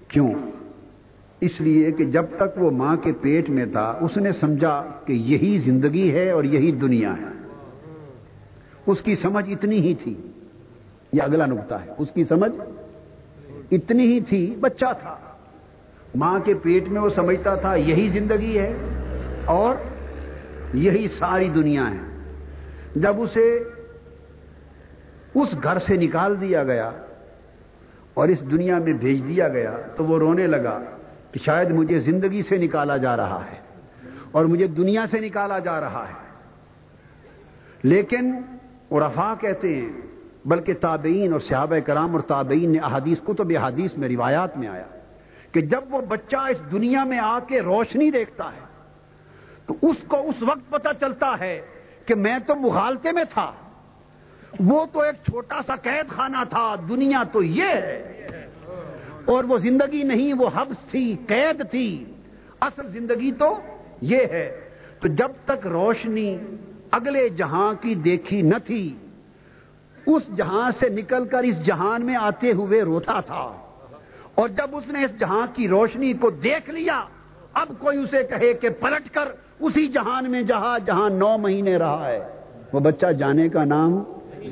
کیوں؟ 0.08 0.34
اس 1.40 1.60
لیے 1.60 1.90
کہ 1.90 2.04
جب 2.04 2.24
تک 2.36 2.62
وہ 2.62 2.70
ماں 2.70 2.96
کے 2.96 3.12
پیٹ 3.20 3.50
میں 3.50 3.66
تھا، 3.66 3.98
اس 4.00 4.16
نے 4.16 4.32
سمجھا 4.32 4.84
کہ 5.06 5.12
یہی 5.12 5.58
زندگی 5.58 6.12
ہے 6.12 6.30
اور 6.30 6.44
یہی 6.44 6.72
دنیا 6.72 7.14
ہے۔ 7.16 7.48
اس 8.86 9.00
کی 9.02 9.16
سمجھ 9.16 9.50
اتنی 9.50 9.80
ہی 9.80 9.94
تھی۔ 9.94 10.14
یہ 11.12 11.22
اگلا 11.22 11.46
نقطہ 11.46 11.74
ہے۔ 11.74 11.92
اس 11.98 12.12
کی 12.12 12.24
سمجھ 12.24 12.52
اتنی 13.72 14.06
ہی 14.06 14.20
تھی، 14.20 14.56
بچہ 14.60 14.86
تھا۔ 15.00 15.18
ماں 16.14 16.38
کے 16.38 16.54
پیٹ 16.54 16.88
میں 16.88 17.00
وہ 17.00 17.08
سمجھتا 17.08 17.54
تھا، 17.54 17.74
یہی 17.74 18.08
زندگی 18.08 18.58
ہے 18.58 18.76
اور 19.44 19.74
یہی 20.74 21.08
ساری 21.08 21.48
دنیا 21.48 21.90
ہے۔ 21.90 22.18
جب 22.96 23.20
اسے 23.20 23.56
اس 25.34 25.54
گھر 25.62 25.78
سے 25.78 25.96
نکال 25.96 26.40
دیا 26.40 26.64
گیا 26.64 26.90
اور 28.14 28.28
اس 28.28 28.40
دنیا 28.40 28.78
میں 28.78 28.92
بھیج 28.92 29.28
دیا 29.28 29.48
گیا، 29.48 29.76
تو 29.96 30.04
وہ 30.04 30.18
رونے 30.18 30.46
لگا 30.46 30.78
کہ 31.32 31.38
شاید 31.38 31.70
مجھے 31.70 31.98
زندگی 31.98 32.42
سے 32.42 32.56
نکالا 32.56 32.96
جا 32.96 33.16
رہا 33.16 33.44
ہے 33.52 33.56
اور 34.30 34.44
مجھے 34.44 34.66
دنیا 34.66 35.04
سے 35.10 35.20
نکالا 35.20 35.58
جا 35.58 35.80
رہا 35.80 36.06
ہے۔ 36.08 36.22
لیکن 37.82 38.34
عرفا 38.90 39.34
کہتے 39.40 39.76
ہیں 39.76 40.11
بلکہ 40.44 40.74
تابعین 40.74 41.32
اور 41.32 41.40
صحابہ 41.40 41.78
کرام 41.78 42.12
اور 42.12 42.20
تابعین 42.20 42.72
نے 42.72 42.78
احادیث، 42.78 43.18
کتب 43.26 43.52
احادیث 43.56 43.96
میں، 43.96 44.08
روایات 44.08 44.56
میں 44.56 44.68
آیا 44.68 44.86
کہ 45.52 45.60
جب 45.60 45.80
وہ 45.90 46.00
بچہ 46.00 46.36
اس 46.36 46.72
دنیا 46.72 47.04
میں 47.04 47.18
آ 47.18 47.38
کے 47.48 47.60
روشنی 47.60 48.10
دیکھتا 48.10 48.44
ہے، 48.44 48.60
تو 49.66 49.74
اس 49.82 49.96
کو 50.06 50.28
اس 50.28 50.42
وقت 50.42 50.70
پتا 50.70 50.94
چلتا 50.94 51.36
ہے 51.40 51.62
کہ 52.06 52.14
میں 52.14 52.38
تو 52.46 52.56
مغالطے 52.56 53.12
میں 53.12 53.24
تھا۔ 53.24 53.52
وہ 54.60 54.86
تو 54.92 55.00
ایک 55.00 55.14
چھوٹا 55.14 55.60
سا 55.66 55.76
قید 55.76 56.10
خانہ 56.10 56.44
تھا، 56.50 56.74
دنیا 56.88 57.22
تو 57.32 57.42
یہ 57.42 57.64
ہے۔ 57.64 58.46
اور 59.24 59.44
وہ 59.44 59.58
زندگی 59.58 60.02
نہیں، 60.02 60.34
وہ 60.34 60.50
حبس 60.54 60.90
تھی، 60.90 61.16
قید 61.26 61.70
تھی۔ 61.70 62.04
اصل 62.60 62.88
زندگی 62.88 63.32
تو 63.32 63.58
یہ 64.00 64.16
ہے۔ 64.16 64.68
تو 65.00 65.08
جب 65.08 65.28
تک 65.44 65.66
روشنی 65.66 66.38
اگلے 66.90 67.28
جہاں 67.28 67.74
کی 67.80 67.94
دیکھی 67.94 68.42
نہ 68.42 68.58
تھی 68.66 68.96
اس 70.06 70.36
جہاں 70.36 70.70
سے 70.80 70.88
نکل 70.88 71.26
کر 71.26 71.38
اس 71.38 71.62
جہان 71.64 72.06
میں 72.06 72.16
آتے 72.16 72.52
ہوئے 72.52 72.82
روتا 72.82 73.20
تھا۔ 73.20 73.52
اور 74.34 74.48
جب 74.48 74.76
اس 74.76 74.88
نے 74.88 75.04
اس 75.04 75.18
جہاں 75.18 75.46
کی 75.54 75.68
روشنی 75.68 76.12
کو 76.12 76.30
دیکھ 76.30 76.70
لیا، 76.70 77.04
اب 77.54 77.68
کوئی 77.78 77.98
اسے 77.98 78.24
کہے 78.24 78.54
کہ 78.54 78.68
پلٹ 78.68 79.14
کر 79.14 79.28
اسی 79.60 79.88
جہان 79.88 80.30
میں 80.30 80.42
جہاں 80.42 80.78
جہاں 80.86 81.10
نو 81.10 81.38
مہینے 81.38 81.76
رہا 81.76 82.08
ہے۔ 82.08 82.28
وہ 82.72 82.80
بچہ 82.80 83.12
جانے 83.12 83.48
کا 83.48 83.64
نام 83.64 84.02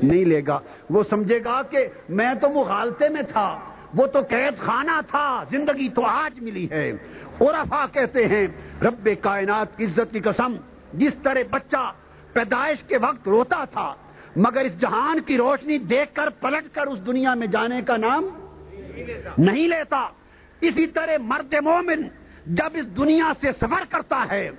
نہیں 0.02 0.24
لے 0.24 0.40
گا۔ 0.46 0.58
وہ 0.90 1.02
سمجھے 1.02 1.44
گا 1.44 1.62
کہ 1.62 1.86
میں 2.08 2.34
تو 2.34 2.48
مغالطے 2.48 3.08
میں 3.08 3.22
تھا، 3.22 3.58
وہ 3.94 4.06
تو 4.06 4.18
قید 4.28 4.58
خانہ 4.58 5.00
تھا، 5.10 5.44
زندگی 5.50 5.88
تو 5.88 6.04
آج 6.04 6.40
ملی 6.40 6.68
ہے۔ 6.70 6.92
عرفا 7.40 7.86
کہتے 7.92 8.28
ہیں، 8.28 8.46
رب 8.82 9.08
کائنات 9.20 9.76
کی 9.76 9.84
عزت 9.84 10.12
کی 10.12 10.20
قسم، 10.20 10.56
جس 10.92 11.14
طرح 11.22 11.38
بچہ 11.50 11.92
پیدائش 12.32 12.82
کے 12.82 12.96
وقت 12.96 13.28
روتا 13.28 13.64
تھا 13.64 13.94
مگر 14.36 14.60
اس 14.60 14.78
جہان 14.78 15.20
کی 15.20 15.36
روشنی 15.36 15.78
دیکھ 15.78 16.14
کر 16.14 16.30
پلٹ 16.30 16.74
کر 16.74 16.86
اس 16.86 17.06
دنیا 17.06 17.34
میں 17.34 17.46
جانے 17.46 17.82
کا 17.82 17.96
نام 17.96 18.24
نہیں 19.38 19.68
لیتا۔ 19.68 20.08
اسی 20.60 20.86
طرح 20.86 21.16
مرد 21.20 21.54
مومن 21.54 22.08
جب 22.46 22.68
اس 22.74 22.96
دنیا 22.96 23.32
سے 23.40 23.52
سفر 23.52 23.84
کرتا 23.88 24.24
ہے، 24.30 24.50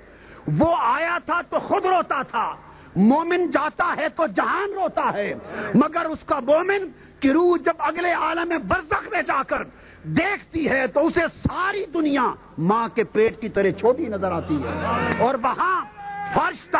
وہ 0.48 0.76
آیا 0.80 1.18
تھا 1.26 1.42
تو 1.50 1.60
خود 1.60 1.86
روتا 1.86 2.22
تھا۔ 2.22 2.56
مومن 2.96 3.52
جاتا 3.52 3.94
ہے 3.98 4.10
تو 4.10 4.28
جہان 4.28 4.74
روتا 4.74 5.14
ہے۔ 5.14 5.34
مگر 5.76 6.06
اس 6.06 6.20
کا 6.26 6.40
مومن 6.40 6.92
کی 7.20 7.34
روح 7.34 7.58
جب 7.58 7.74
اگلے 7.78 8.12
عالم 8.12 8.54
برزخ 8.68 9.08
میں 9.12 9.22
جا 9.22 9.44
کر 9.44 9.64
دیکھتی 10.04 10.70
ہے 10.70 10.88
تو 10.88 11.08
اسے 11.08 11.20
ساری 11.20 11.86
دنیا 11.86 12.34
ماں 12.58 12.88
کے 12.96 13.04
پیٹ 13.04 13.42
کی 13.42 13.50
طرح 13.50 13.72
چھوٹی 13.80 14.06
نظر 14.06 14.32
آتی 14.32 14.56
ہے۔ 14.56 14.84
اور 15.20 15.36
وہاں 15.44 15.86
فرش 16.34 16.72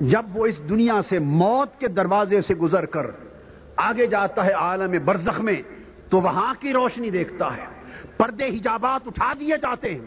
جب 0.00 0.22
وہ 0.34 0.46
اس 0.46 0.68
دنیا 0.68 1.02
سے 1.08 1.18
موت 1.18 1.80
کے 1.80 1.88
دروازے 1.88 2.40
سے 2.40 2.54
گزر 2.54 2.86
کر 2.86 3.06
آگے 3.76 4.06
جاتا 4.06 4.44
ہے 4.46 4.52
عالم 4.52 5.04
برزخ 5.04 5.40
میں، 5.40 5.62
تو 6.10 6.20
وہاں 6.20 6.54
کی 6.60 6.72
روشنی 6.72 7.10
دیکھتا 7.10 7.56
ہے۔ 7.56 7.64
پردے 8.16 8.44
حجابات 8.44 9.06
اٹھا 9.06 9.32
دیے 9.40 9.56
جاتے 9.56 9.94
ہیں۔ 9.94 10.00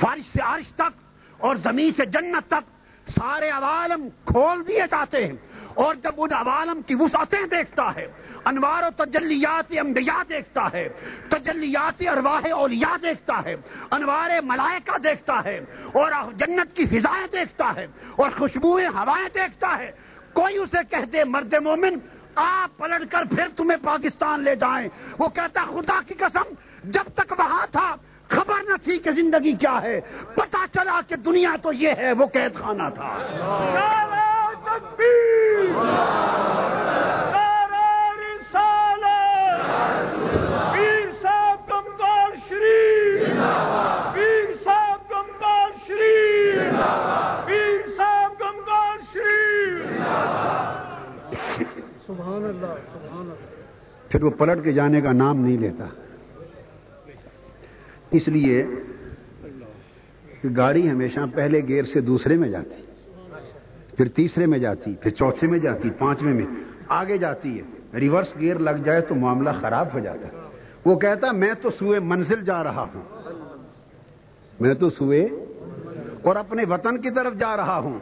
فرش 0.00 0.32
سے 0.32 0.42
عرش 0.42 0.74
تک 0.74 1.22
اور 1.38 1.56
زمین 1.56 1.92
سے 1.92 2.04
جنت 2.04 2.50
تک 2.50 2.70
سارے 3.10 3.48
عوالم 3.48 4.08
کھول 4.24 4.68
دیے 4.68 4.82
جاتے 4.90 5.26
ہیں۔ 5.26 5.32
اور 5.74 5.94
جب 5.94 6.14
ان 6.16 6.32
عوالم 6.32 6.82
کی 6.82 6.94
وسعتیں 6.94 7.46
دیکھتا 7.50 7.94
ہے، 7.96 8.06
انوار 8.44 8.82
و 8.82 9.04
تجلیات 9.04 9.72
انبیاء 9.80 10.22
دیکھتا 10.28 10.68
ہے، 10.72 10.88
تجلیات 11.28 12.02
ارواح 12.08 12.46
اولیاء 12.52 12.96
دیکھتا 13.02 13.40
ہے، 13.44 13.54
انوار 13.90 14.30
ملائکہ 14.42 14.98
دیکھتا 14.98 15.40
ہے، 15.44 15.58
اور 15.92 16.12
جنت 16.36 16.76
کی 16.76 16.86
فضائیں 16.86 17.26
دیکھتا 17.32 17.72
ہے، 17.76 17.86
اور 18.16 18.30
خوشبوئیں، 18.38 18.88
ہوائیں 18.88 19.28
دیکھتا 19.34 19.76
ہے، 19.78 19.90
کوئی 20.32 20.56
اسے 20.56 20.82
کہہ 20.90 21.10
دے، 21.12 21.24
مرد 21.24 21.54
مومن، 21.62 21.98
آپ 22.36 22.76
پلٹ 22.78 23.10
کر 23.12 23.24
پھر 23.34 23.48
تمہیں 23.56 23.78
پاکستان 23.82 24.44
لے 24.44 24.54
جائیں۔ 24.54 24.88
وہ 25.18 25.28
کہتا 25.28 25.64
خدا 25.64 26.00
کی 26.06 26.14
قسم، 26.14 26.54
جب 26.90 27.12
تک 27.14 27.32
وہاں 27.38 27.66
تھا، 27.72 27.94
خبر 28.28 28.62
نہ 28.68 28.76
تھی 28.84 28.98
کہ 28.98 29.10
زندگی 29.12 29.52
کیا 29.52 29.78
ہے۔ 29.82 30.00
پتا 30.36 30.64
چلا 30.72 31.00
کہ 31.08 31.16
دنیا 31.16 31.54
تو 31.62 31.72
یہ 31.72 31.92
ہے، 31.98 32.12
وہ 32.12 32.26
قید 32.26 32.54
خانہ 32.54 32.88
تھا۔ 32.94 33.10
پھر 54.08 54.22
وہ 54.22 54.30
پلٹ 54.30 54.64
کے 54.64 54.72
جانے 54.72 55.00
کا 55.00 55.12
نام 55.12 55.40
نہیں 55.40 55.58
لیتا۔ 55.58 55.84
اس 58.10 58.28
لیے 58.28 58.64
کہ 60.42 60.48
گاڑی 60.56 60.90
ہمیشہ 60.90 61.20
پہلے 61.34 61.60
گیئر 61.68 61.84
سے 61.84 62.00
دوسرے 62.00 62.36
میں 62.36 62.48
جاتی۔ 62.48 62.83
پھر 63.96 64.08
تیسرے 64.08 64.46
میں 64.46 64.58
جاتی، 64.58 64.94
پھر 64.94 65.10
چوتھے 65.10 65.46
میں 65.46 65.58
جاتی، 65.58 65.90
پانچویں 65.90 66.34
میں۔ 66.34 66.46
آگے 66.88 67.16
جاتی 67.16 67.60
ہے۔ 67.60 67.96
ریورس 67.98 68.34
گیئر 68.40 68.58
لگ 68.58 68.70
جائے 68.70 69.00
تو 69.00 69.14
معاملہ 69.14 69.50
خراب 69.60 69.88
ہو 69.94 69.98
جاتا۔ 69.98 70.26
ہے 70.26 70.42
وہ 70.84 70.98
کہتا، 70.98 71.32
میں 71.32 71.54
تو 71.62 71.70
سوئے 71.70 72.00
منزل 72.00 72.44
جا 72.44 72.64
رہا 72.64 72.86
ہوں۔ 72.94 73.02
میں 74.60 74.74
تو 74.74 74.90
سوئے 74.90 75.24
اور 76.22 76.36
اپنے 76.36 76.64
وطن 76.64 77.00
کی 77.00 77.10
طرف 77.10 77.34
جا 77.34 77.56
رہا 77.56 77.78
ہوں۔ 77.78 77.98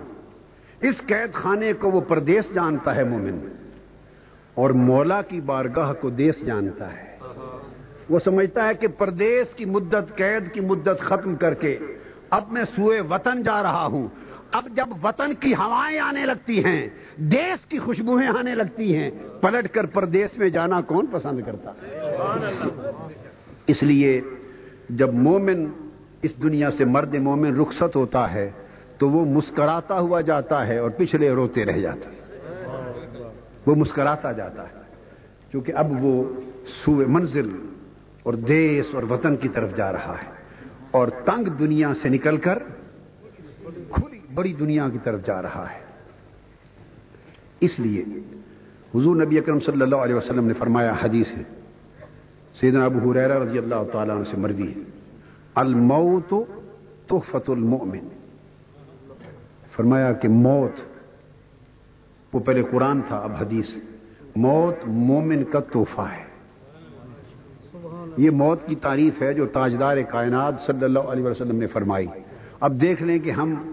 اس 0.81 0.99
قید 1.07 1.33
خانے 1.33 1.73
کو 1.73 1.91
وہ 1.91 2.01
پردیس 2.01 2.55
جانتا 2.55 2.95
ہے 2.95 3.05
مومن۔ 3.05 3.49
اور 4.55 4.71
مولا 4.71 5.23
کی 5.23 5.41
بارگاہ 5.41 5.93
کو 5.93 6.11
دیس 6.11 6.47
جانتا 6.47 6.97
ہے۔ 6.97 7.17
وہ 8.09 8.19
سمجھتا 8.19 8.69
ہے 8.69 8.75
کہ 8.75 8.89
پردیس 8.89 9.55
کی 9.55 9.65
مدت، 9.65 10.17
قید 10.17 10.53
کی 10.53 10.61
مدت 10.61 11.01
ختم 11.01 11.37
کر 11.37 11.55
کے 11.55 11.79
اب 12.31 12.53
میں 12.53 12.65
سوئے 12.77 13.01
وطن 13.01 13.43
جا 13.43 13.63
رہا 13.63 13.87
ہوں۔ 13.87 14.09
اب 14.53 14.69
جب 14.77 14.87
وطن 15.03 15.35
کی 15.35 15.55
ہوائیں 15.55 15.99
آنے 15.99 16.27
لگتی 16.27 16.65
ہیں، 16.65 16.89
دیس 17.17 17.67
کی 17.67 17.79
خوشبوئیں 17.79 18.29
آنے 18.29 18.55
لگتی 18.55 18.97
ہیں، 18.97 19.11
پلٹ 19.41 19.69
کر 19.75 19.87
پردیس 19.87 20.39
میں 20.39 20.49
جانا 20.49 20.81
کون 20.81 21.07
پسند 21.07 21.41
کرتا؟ 21.47 21.73
اس 23.67 23.83
لیے 23.83 24.21
جب 24.91 25.15
مومن 25.15 25.67
اس 26.23 26.43
دنیا 26.43 26.71
سے 26.71 26.85
مرد 26.85 27.15
مومن 27.15 27.57
رخصت 27.57 27.97
ہوتا 27.97 28.33
ہے، 28.33 28.51
تو 28.99 29.11
وہ 29.11 29.25
مسکراتا 29.25 29.99
ہوا 29.99 30.21
جاتا 30.21 30.67
ہے 30.67 30.79
اور 30.79 30.91
پچھلے 30.91 31.31
روتے 31.31 31.65
رہ 31.65 31.79
جاتا 31.79 32.11
ہے۔ 32.11 32.21
وہ 33.67 33.75
مسکراتا 33.75 34.33
جاتا 34.33 34.63
ہے۔ 34.63 34.83
کیونکہ 35.51 35.73
اب 35.77 36.05
وہ 36.05 36.25
سوئے 36.85 37.07
منزل 37.07 37.49
اور 38.23 38.35
دیس 38.35 38.95
اور 38.95 39.03
وطن 39.03 39.37
کی 39.37 39.49
طرف 39.49 39.75
جا 39.77 39.93
رہا 39.93 40.15
ہے۔ 40.27 40.31
اور 40.91 41.09
تنگ 41.09 41.45
دنیا 41.45 41.95
سے 41.95 42.09
نکل 42.09 42.37
کر 42.37 42.59
بڑی 44.35 44.53
دنیا 44.53 44.89
کی 44.93 44.99
طرف 45.05 45.27
جا 45.27 45.43
رہا 45.43 45.67
ہے۔ 45.73 45.79
اس 47.61 47.81
لیے 47.81 48.05
حضور 48.95 49.17
نبی 49.17 49.39
اکرم 49.39 49.61
صلی 49.61 49.83
اللہ 49.83 49.97
علیہ 49.97 50.15
وسلم 50.15 50.47
نے 50.47 50.55
فرمایا، 50.55 50.95
حدیث 51.03 51.33
ہے، 51.33 51.43
سیدنا 52.61 52.85
ابو 52.85 53.11
حریرہ 53.11 53.39
رضی 53.39 53.59
اللہ 53.59 53.75
تعالیٰ 53.93 54.17
عنہ 54.17 54.25
سے 54.25 54.37
مردی 54.37 54.69
ہے۔ 54.69 54.81
الموت 55.55 56.35
تحفت 57.07 57.51
المؤمن۔ 57.51 58.09
فرمایا 59.77 60.13
کہ 60.13 60.29
موت، 60.29 60.81
وہ 62.33 62.41
پہلے 62.41 62.63
قرآن 62.71 63.01
تھا، 63.09 63.17
اب 63.17 63.33
حدیث 63.41 63.75
موت 64.37 64.89
مومن 64.89 65.45
کا 65.45 65.61
تحفہ 65.61 66.01
ہے۔ 66.01 66.33
یہ 68.17 68.31
موت 68.31 68.67
کی 68.67 68.75
تعریف 68.75 69.23
ہے 69.23 69.35
جو 69.35 69.47
تاجدار 69.47 69.97
کائنات 69.97 70.61
صلی 70.61 70.85
اللہ 70.85 70.99
علیہ 70.99 71.25
وسلم 71.25 71.57
نے 71.57 71.67
فرمائی۔ 71.67 72.07
اب 72.61 72.81
دیکھ 72.81 73.03
لیں 73.03 73.19
کہ 73.19 73.31
ہم 73.31 73.73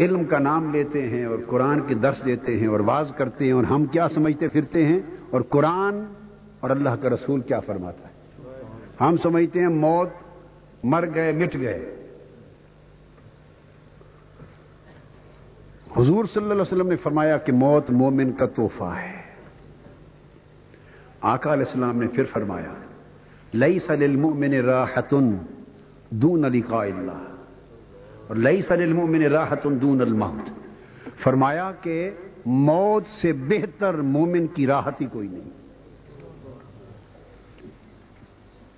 علم 0.00 0.24
کا 0.24 0.38
نام 0.38 0.70
لیتے 0.70 1.08
ہیں 1.08 1.24
اور 1.24 1.38
قرآن 1.46 1.80
کے 1.80 1.94
درس 1.94 2.24
دیتے 2.24 2.60
ہیں 2.60 2.66
اور 2.66 2.80
واز 2.80 3.12
کرتے 3.16 3.44
ہیں 3.44 3.52
اور 3.52 3.64
ہم 3.64 3.84
کیا 3.84 4.08
سمجھتے 4.08 4.48
پھرتے 4.48 4.84
ہیں 4.84 5.00
اور 5.30 5.40
قرآن 5.40 6.04
اور 6.60 6.70
اللہ 6.70 6.88
کا 6.88 7.08
رسول 7.08 7.40
کیا 7.40 7.60
فرماتا 7.60 8.08
ہے؟ 8.08 8.12
ہم 9.00 9.16
سمجھتے 9.16 9.60
ہیں 9.60 9.68
موت 9.68 10.08
مر 10.84 11.04
گئے، 11.14 11.32
مٹ 11.32 11.54
گئے۔ 11.54 11.96
حضور 15.96 16.24
صلی 16.24 16.42
اللہ 16.42 16.52
علیہ 16.52 16.62
وسلم 16.62 16.88
نے 16.88 16.96
فرمایا 16.96 17.36
کہ 17.36 17.52
موت 17.52 17.90
مومن 17.90 18.32
کا 18.32 18.46
تحفہ 18.46 18.84
ہے۔ 18.84 19.22
آقا 21.20 21.52
علیہ 21.52 21.64
السلام 21.66 22.00
نے 22.00 22.06
پھر 22.08 22.24
فرمایا 22.32 22.74
لئی 23.54 23.78
سل 23.78 24.24
راحتن 24.54 25.36
دون 26.10 26.44
علی 26.44 26.60
کا 26.60 26.82
اللہ۔ 26.82 27.29
اور 28.30 28.38
لئی 28.38 28.62
سل 28.62 28.82
المؤمن 28.82 29.22
راحتن 29.22 29.80
دون 29.80 30.00
الموت۔ 30.00 30.50
فرمایا 31.20 31.72
کہ 31.80 32.10
موت 32.46 33.06
سے 33.06 33.32
بہتر 33.32 33.94
مومن 33.94 34.46
کی 34.46 34.66
راحت 34.66 35.00
ہی 35.00 35.06
کوئی 35.12 35.28
نہیں۔ 35.28 35.50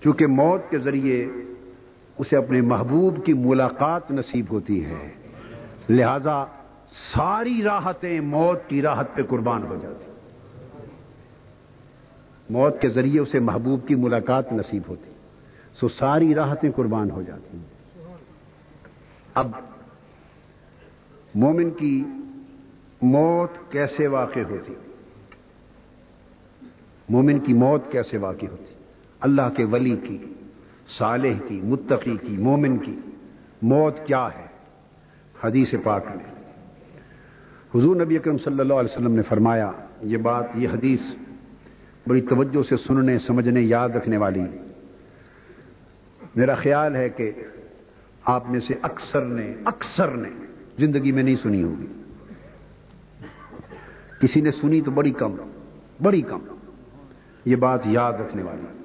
چونکہ 0.05 0.27
موت 0.27 0.71
کے 0.71 0.79
ذریعے 0.79 1.27
اسے 2.19 2.37
اپنے 2.37 2.61
محبوب 2.61 3.27
کی 3.27 3.33
ملاقات 3.33 4.11
نصیب 4.11 4.45
ہوتی 4.51 4.85
ہے۔ 4.85 5.11
لہذا 5.89 6.45
ساری 6.89 7.63
راحتیں 7.63 8.21
موت 8.21 8.69
کی 8.69 8.83
راحت 8.83 9.15
پہ 9.15 9.23
قربان 9.23 9.63
ہو 9.63 9.77
جاتی۔ 9.83 10.11
موت 12.51 12.81
کے 12.81 12.89
ذریعے 12.89 13.21
اسے 13.21 13.39
محبوب 13.39 13.87
کی 13.87 13.95
ملاقات 13.95 14.53
نصیب 14.53 14.83
ہوتی۔ 14.89 15.11
سو 15.73 15.89
ساری 15.89 16.35
راحتیں 16.35 16.71
قربان 16.77 17.11
ہو 17.11 17.23
جاتی۔ 17.23 17.57
ہیں 17.57 17.82
اب 19.35 19.51
مومن 21.35 21.71
کی 21.71 22.05
موت 23.03 23.73
کیسے 23.73 24.07
واقع 24.07 24.41
ہوتی؟ 24.51 24.75
مومن 27.09 27.39
کی 27.39 27.53
موت 27.53 27.93
کیسے 27.93 28.19
واقع 28.19 28.47
ہوتی؟ 28.47 28.75
اللہ 29.21 29.49
کے 29.57 29.65
ولی 29.65 29.97
کی، 29.97 30.19
صالح 30.87 31.47
کی، 31.49 31.61
متقی 31.61 32.17
کی، 32.27 32.37
مومن 32.37 32.79
کی 32.79 32.99
موت 33.63 33.99
کیا 34.07 34.29
ہے؟ 34.39 34.47
حدیث 35.45 35.75
پاک 35.85 36.05
میں۔ 36.07 36.35
حضور 37.75 37.97
نبی 37.97 38.17
اکرم 38.17 38.39
صلی 38.39 38.61
اللہ 38.61 38.75
علیہ 38.75 38.93
وسلم 38.93 39.15
نے 39.15 39.23
فرمایا، 39.23 39.71
یہ 40.03 40.17
بات، 40.17 40.45
یہ 40.55 40.69
حدیث 40.69 41.01
بڑی 42.07 42.21
توجہ 42.21 42.63
سے 42.69 42.77
سننے، 42.77 43.19
سمجھنے، 43.19 43.61
یاد 43.61 43.89
رکھنے 43.89 44.17
والی۔ 44.17 44.43
میرا 46.37 46.55
خیال 46.55 46.97
ہے 46.97 47.09
کہ 47.09 47.33
آپ 48.25 48.51
میں 48.51 48.61
سے 48.61 48.75
اکثر 48.83 49.21
نے 49.21 49.55
اکثر 49.65 50.09
نے 50.09 50.29
زندگی 50.79 51.13
میں 51.13 51.23
نہیں 51.23 51.37
سنی 51.37 51.63
ہوگی۔ 51.63 51.87
کسی 54.21 54.41
نے 54.41 54.51
سنی 54.51 54.81
تو 54.81 54.91
بڑی 54.91 55.11
کم 55.11 55.37
بڑی 56.03 56.23
کم۔ 56.23 56.39
یہ 57.45 57.57
بات 57.57 57.87
یاد 57.87 58.13
رکھنے 58.13 58.43
والی۔ 58.43 58.83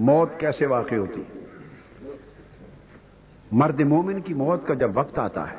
موت 0.00 0.40
کیسے 0.40 0.66
واقع 0.66 0.94
ہوتی؟ 0.94 1.22
مرد 3.52 3.80
مومن 3.80 4.20
کی 4.20 4.34
موت 4.34 4.66
کا 4.66 4.74
جب 4.74 4.90
وقت 4.94 5.18
آتا 5.18 5.50
ہے، 5.50 5.56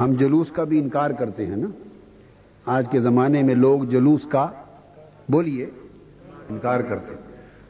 ہم 0.00 0.12
جلوس 0.12 0.52
کا 0.52 0.64
بھی 0.64 0.78
انکار 0.78 1.10
کرتے 1.10 1.46
ہیں 1.46 1.56
نا۔ 1.56 1.68
آج 2.66 2.86
کے 2.90 3.00
زمانے 3.00 3.42
میں 3.42 3.54
لوگ 3.54 3.84
جلوس 3.84 4.22
کا، 4.30 4.48
بولیے، 5.28 5.70
انکار 6.48 6.80
کرتے۔ 6.80 7.25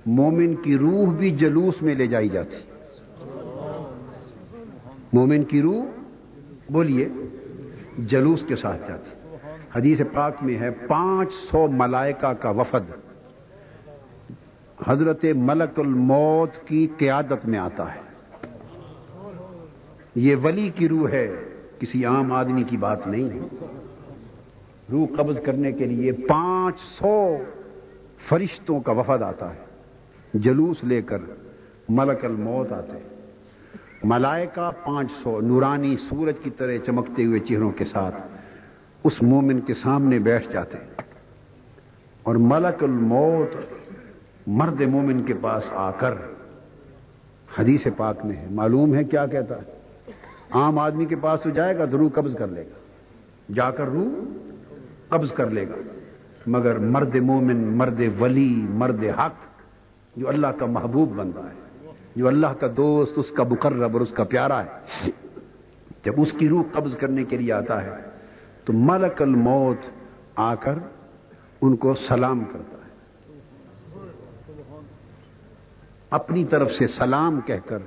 مومن 0.07 0.55
کی 0.55 0.79
روح 0.79 1.15
بھی 1.15 1.31
جلوس 1.31 1.83
میں 1.83 1.95
لے 1.95 2.07
جائی 2.07 2.29
جاتی۔ 2.29 2.57
مومن 5.13 5.45
کی 5.45 5.63
روح، 5.63 5.85
بولیے، 6.71 7.09
جلوس 7.99 8.43
کے 8.49 8.57
ساتھ 8.57 8.89
جاتی۔ 8.89 9.11
حدیث 9.77 10.01
پاک 10.13 10.35
میں 10.43 10.59
ہے، 10.59 10.71
پانچ 10.71 11.29
سو 11.51 11.67
ملائکہ 11.67 12.33
کا 12.33 12.51
وفد۔ 12.51 12.93
حضرت 14.87 15.25
ملک 15.37 15.81
الموت 15.81 16.67
کی 16.67 16.87
قیادت 16.99 17.47
میں 17.47 17.59
آتا 17.59 17.95
ہے۔ 17.95 18.01
یہ 20.15 20.37
ولی 20.45 20.71
کی 20.75 20.89
روح 20.89 21.09
ہے، 21.09 21.37
کسی 21.79 22.05
عام 22.05 22.33
آدمی 22.33 22.63
کی 22.63 22.77
بات 22.77 23.07
نہیں 23.07 23.31
ہے۔ 23.31 23.67
روح 24.93 25.07
قبض 25.17 25.41
کرنے 25.41 25.73
کے 25.73 25.85
لیے 25.85 26.13
پانچ 26.13 26.81
سو 26.81 27.37
فرشتوں 28.29 28.81
کا 28.81 28.93
وفد 28.93 29.23
آتا 29.23 29.55
ہے۔ 29.55 29.66
جلوس 30.39 30.85
لے 30.85 31.03
کر 31.03 31.19
ملک 31.89 32.25
الموت 32.25 32.73
آتے 32.73 32.99
ملائکہ 34.05 34.71
پانچ 34.85 35.13
سو 35.23 35.41
نورانی 35.41 35.97
سورج 35.97 36.35
کی 36.43 36.51
طرح 36.51 36.77
چمکتے 36.87 37.25
ہوئے 37.25 37.41
چہروں 37.41 37.71
کے 37.71 37.85
ساتھ 37.85 38.23
اس 39.05 39.23
مومن 39.23 39.61
کے 39.61 39.75
سامنے 39.75 40.19
بیٹھ 40.19 40.53
جاتے 40.53 40.79
اور 42.23 42.35
ملک 42.35 42.85
الموت 42.85 43.57
مرد 44.47 44.81
مومن 44.81 45.23
کے 45.23 45.35
پاس 45.41 45.69
آ 45.73 45.91
کر 45.91 46.15
حدیث 47.59 47.87
پاک 47.97 48.25
میں 48.25 48.37
ہے۔ 48.37 48.47
معلوم 48.51 48.95
ہے 48.95 49.05
کیا 49.05 49.27
کہتا 49.27 49.57
ہے؟ 49.57 49.63
عام 50.51 50.79
آدمی 50.79 51.05
کے 51.05 51.17
پاس 51.17 51.41
تو 51.41 51.51
جائے 51.51 51.79
گا، 51.79 51.85
تو 51.85 51.99
روح 51.99 52.11
قبض 52.15 52.37
کر 52.37 52.47
لے 52.47 52.63
گا۔ 52.63 52.79
جا 53.55 53.71
کر 53.71 53.87
روح 53.87 54.25
قبض 55.09 55.33
کر 55.33 55.51
لے 55.51 55.69
گا۔ 55.69 55.75
مگر 56.47 56.79
مرد 56.79 57.15
مومن، 57.15 57.57
مرد 57.57 58.01
ولی، 58.21 58.67
مرد 58.69 59.05
حق 59.19 59.56
جو 60.17 60.29
اللہ 60.29 60.47
کا 60.47 60.67
محبوب 60.67 61.15
بن 61.17 61.31
رہا 61.37 61.51
ہے، 61.51 61.89
جو 62.17 62.29
اللہ 62.29 62.47
کا 62.47 62.67
دوست، 62.77 63.19
اس 63.19 63.31
کا 63.31 63.43
مقرب 63.43 63.93
اور 63.93 64.01
اس 64.01 64.11
کا 64.11 64.25
پیارا 64.25 64.65
ہے۔ 64.65 65.11
جب 66.05 66.13
اس 66.17 66.33
کی 66.33 66.49
روح 66.49 66.63
قبض 66.73 66.97
کرنے 66.97 67.25
کے 67.25 67.37
لیے 67.37 67.53
آتا 67.53 67.85
ہے، 67.85 67.91
تو 68.65 68.73
ملک 68.73 69.23
الموت 69.23 69.91
آ 70.37 70.55
کر 70.55 70.75
ان 71.61 71.77
کو 71.77 71.95
سلام 71.95 72.45
کرتا 72.45 72.77
ہے۔ 72.77 72.87
اپنی 76.11 76.45
طرف 76.45 76.73
سے 76.73 76.87
سلام 76.87 77.41
کہہ 77.41 77.67
کر، 77.67 77.79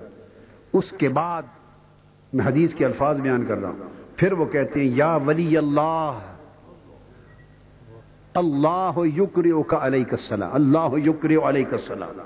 اس 0.74 0.90
کے 0.98 1.10
بعد 1.10 1.44
میں 2.34 2.46
حدیث 2.46 2.74
کے 2.74 2.86
الفاظ 2.86 3.22
بیان 3.22 3.46
کر 3.46 3.58
رہا 3.58 3.70
ہوں۔ 3.70 3.90
پھر 4.16 4.34
وہ 4.34 4.46
کہتے 4.46 4.80
ہیں، 4.80 4.92
یا 4.96 5.18
ولی 5.26 5.58
اللہ 5.58 6.29
اللہ 8.34 8.92
یکر 8.98 9.62
کا 9.68 9.78
علیہ 9.82 10.04
السلام، 10.12 10.54
اللہ 10.54 10.98
یکر 11.06 11.38
علیہ 11.38 11.66
السلام۔ 11.72 12.20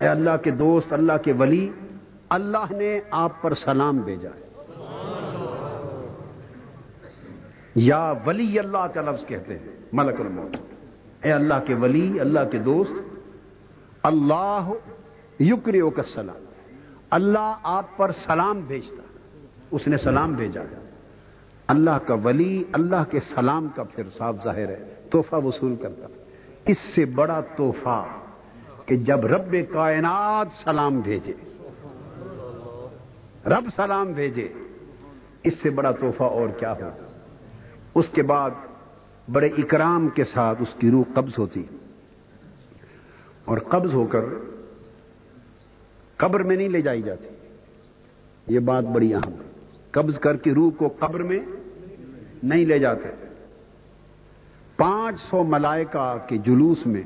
اے 0.00 0.08
اللہ 0.08 0.30
کے 0.42 0.50
دوست، 0.50 0.92
اللہ 0.92 1.12
کے 1.24 1.32
ولی، 1.32 1.70
اللہ 2.28 2.72
نے 2.72 3.00
آپ 3.10 3.42
پر 3.42 3.54
سلام 3.54 3.98
بھیجا 3.98 4.28
ہے۔ 4.28 4.48
یا 7.74 8.12
ولی 8.26 8.58
اللہ 8.58 8.86
کا 8.94 9.00
لفظ 9.00 9.26
کہتے 9.26 9.58
ہیں، 9.58 9.68
ملک 9.92 10.20
الموت۔ 10.20 10.56
اے 11.22 11.32
اللہ 11.32 11.54
کے 11.66 11.74
ولی، 11.74 12.20
اللہ 12.20 12.40
کے 12.50 12.58
دوست، 12.58 12.92
اللہ 14.02 14.70
یکر 15.40 15.90
کا 15.96 16.02
سلام 16.02 16.44
اللہ 17.10 17.54
آپ 17.62 17.96
پر 17.96 18.12
سلام 18.12 18.60
بھیجتا 18.60 19.02
اس 19.70 19.88
نے 19.88 19.96
سلام 19.96 20.32
بھیجا 20.32 20.62
اللہ 21.66 21.98
کا 22.06 22.14
ولی، 22.14 22.64
اللہ 22.72 23.10
کے 23.10 23.20
سلام 23.20 23.68
کا 23.74 23.82
پھر 23.82 24.02
صاف 24.18 24.36
ظاہر 24.44 24.68
ہے۔ 24.68 24.94
تحفہ 25.10 25.36
وصول 25.36 25.76
کرتا 25.76 26.06
اس 26.66 26.78
سے 26.78 27.04
بڑا 27.04 27.40
تحفہ 27.40 28.06
کہ 28.86 28.96
جب 28.96 29.26
رب 29.26 29.56
کائنات 29.72 30.52
سلام 30.52 31.00
بھیجے، 31.00 31.32
رب 33.46 33.64
سلام 33.76 34.12
بھیجے، 34.12 34.48
اس 35.42 35.58
سے 35.58 35.70
بڑا 35.70 35.90
تحفہ 35.90 36.22
اور 36.22 36.48
کیا 36.48 36.72
ہو؟ 36.72 36.90
اس 37.94 38.10
کے 38.10 38.22
بعد 38.22 38.50
بڑے 39.32 39.46
اکرام 39.46 40.08
کے 40.08 40.24
ساتھ 40.24 40.62
اس 40.62 40.74
کی 40.74 40.90
روح 40.90 41.04
قبض 41.14 41.32
ہوتی۔ 41.38 41.64
اور 43.44 43.58
قبض 43.58 43.94
ہو 43.94 44.06
کر 44.06 44.24
قبر 46.16 46.42
میں 46.42 46.56
نہیں 46.56 46.68
لے 46.68 46.80
جائی 46.80 47.02
جاتی۔ 47.02 47.28
یہ 48.46 48.58
بات 48.58 48.84
بڑی 48.84 49.14
اہم 49.14 49.32
ہے۔ 49.32 49.48
قبض 49.90 50.18
کر 50.18 50.36
کے 50.36 50.54
روح 50.54 50.70
کو 50.70 50.88
قبر 50.98 51.22
میں 51.22 51.38
نہیں 52.42 52.64
لے 52.64 52.78
جاتے۔ 52.78 53.27
پانچ 55.08 55.20
سو 55.20 55.44
ملائکہ 55.44 56.16
کے 56.26 56.36
جلوس 56.36 56.86
میں 56.86 57.02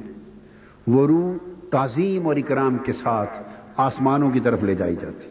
وہ 0.87 1.07
روح 1.07 1.35
تعظیم 1.71 2.27
اور 2.27 2.37
اکرام 2.37 2.79
کے 2.79 2.93
ساتھ 2.93 3.43
آسمانوں 3.77 4.31
کی 4.31 4.41
طرف 4.41 4.63
لے 4.63 4.75
جائی 4.75 4.97
جاتی۔ 4.97 5.31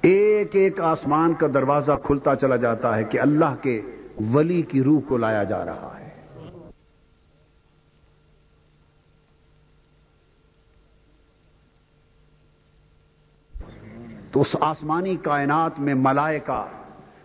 ایک 0.00 0.50
ایک 0.52 0.80
آسمان 0.80 1.34
کا 1.34 1.46
دروازہ 1.54 1.92
کھلتا 2.02 2.36
چلا 2.36 2.56
جاتا 2.56 2.96
ہے 2.96 3.04
کہ 3.04 3.20
اللہ 3.20 3.54
کے 3.62 3.80
ولی 4.32 4.62
کی 4.62 4.82
روح 4.82 5.00
کو 5.08 5.16
لایا 5.16 5.44
جا 5.44 5.64
رہا 5.64 6.00
ہے۔ 6.00 6.10
تو 14.32 14.40
اس 14.40 14.56
آسمانی 14.60 15.16
کائنات 15.16 15.80
میں 15.80 15.94
ملائکہ 15.94 16.66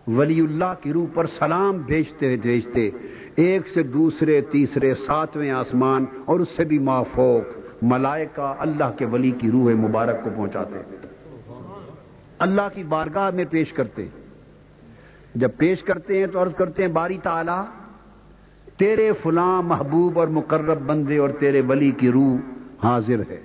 ولی 0.06 0.40
اللہ 0.40 0.74
کی 0.80 0.92
روح 0.92 1.06
پر 1.14 1.26
سلام 1.26 1.76
بھیجتے 1.76 2.36
بھیجتے، 2.36 2.90
ایک 3.36 3.68
سے 3.68 3.82
دوسرے، 3.82 4.40
تیسرے، 4.40 4.94
ساتویں 4.94 5.50
آسمان 5.50 6.04
اور 6.24 6.40
اس 6.40 6.48
سے 6.48 6.64
بھی 6.64 6.78
مافوق 6.78 7.58
ملائکہ 7.82 8.54
اللہ 8.58 8.90
کے 8.98 9.06
ولی 9.06 9.30
کی 9.30 9.50
روح 9.50 9.72
مبارک 9.72 10.24
کو 10.24 10.30
پہنچاتے۔ 10.36 10.96
اللہ 12.38 12.62
کی 12.74 12.84
بارگاہ 12.84 13.30
میں 13.30 13.44
پیش 13.50 13.72
کرتے۔ 13.72 14.06
جب 15.34 15.50
پیش 15.56 15.82
کرتے 15.82 16.18
ہیں 16.18 16.26
تو 16.26 16.42
عرض 16.42 16.54
کرتے 16.54 16.82
ہیں، 16.82 16.92
باری 16.92 17.18
تعالی، 17.18 17.60
تیرے 18.76 19.12
فلاں 19.22 19.62
محبوب 19.62 20.18
اور 20.18 20.28
مقرب 20.28 20.78
بندے 20.86 21.18
اور 21.18 21.28
تیرے 21.28 21.62
ولی 21.68 21.90
کی 21.90 22.10
روح 22.10 22.36
حاضر 22.82 23.20
ہے۔ 23.30 23.40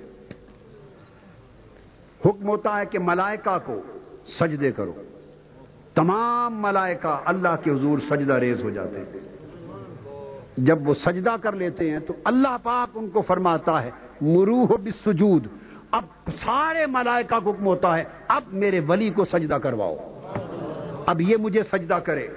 حکم 2.25 2.47
ہوتا 2.47 2.79
ہے 2.79 2.85
کہ 2.85 2.99
ملائکہ 2.99 3.57
کو 3.65 3.81
سجدے 4.25 4.71
کرو۔ 4.71 4.93
تمام 5.97 6.61
ملائکہ 6.61 7.21
اللہ 7.25 7.55
کے 7.63 7.71
حضور 7.71 7.99
سجدہ 8.09 8.33
ریز 8.33 8.63
ہو 8.63 8.69
جاتے 8.69 8.99
ہیں۔ 8.99 9.27
جب 10.57 10.89
وہ 10.89 10.93
سجدہ 10.93 11.35
کر 11.41 11.55
لیتے 11.55 11.91
ہیں 11.91 11.99
تو 11.99 12.13
اللہ 12.23 12.57
پاک 12.63 12.97
ان 12.97 13.09
کو 13.09 13.21
فرماتا 13.21 13.83
ہے، 13.83 13.91
مروح 14.21 14.67
بسجود 14.83 15.47
اب 15.91 16.03
سارے 16.27 16.85
ملائکہ 16.85 17.39
کو 17.43 17.51
حکم 17.51 17.65
ہوتا 17.65 17.97
ہے، 17.97 18.03
اب 18.27 18.41
میرے 18.51 18.79
ولی 18.79 19.09
کو 19.09 19.25
سجدہ 19.25 19.53
کرواؤ۔ 19.53 19.95
اب 21.05 21.21
یہ 21.21 21.37
مجھے 21.37 21.63
سجدہ 21.63 21.93
کرے۔ 21.93 22.27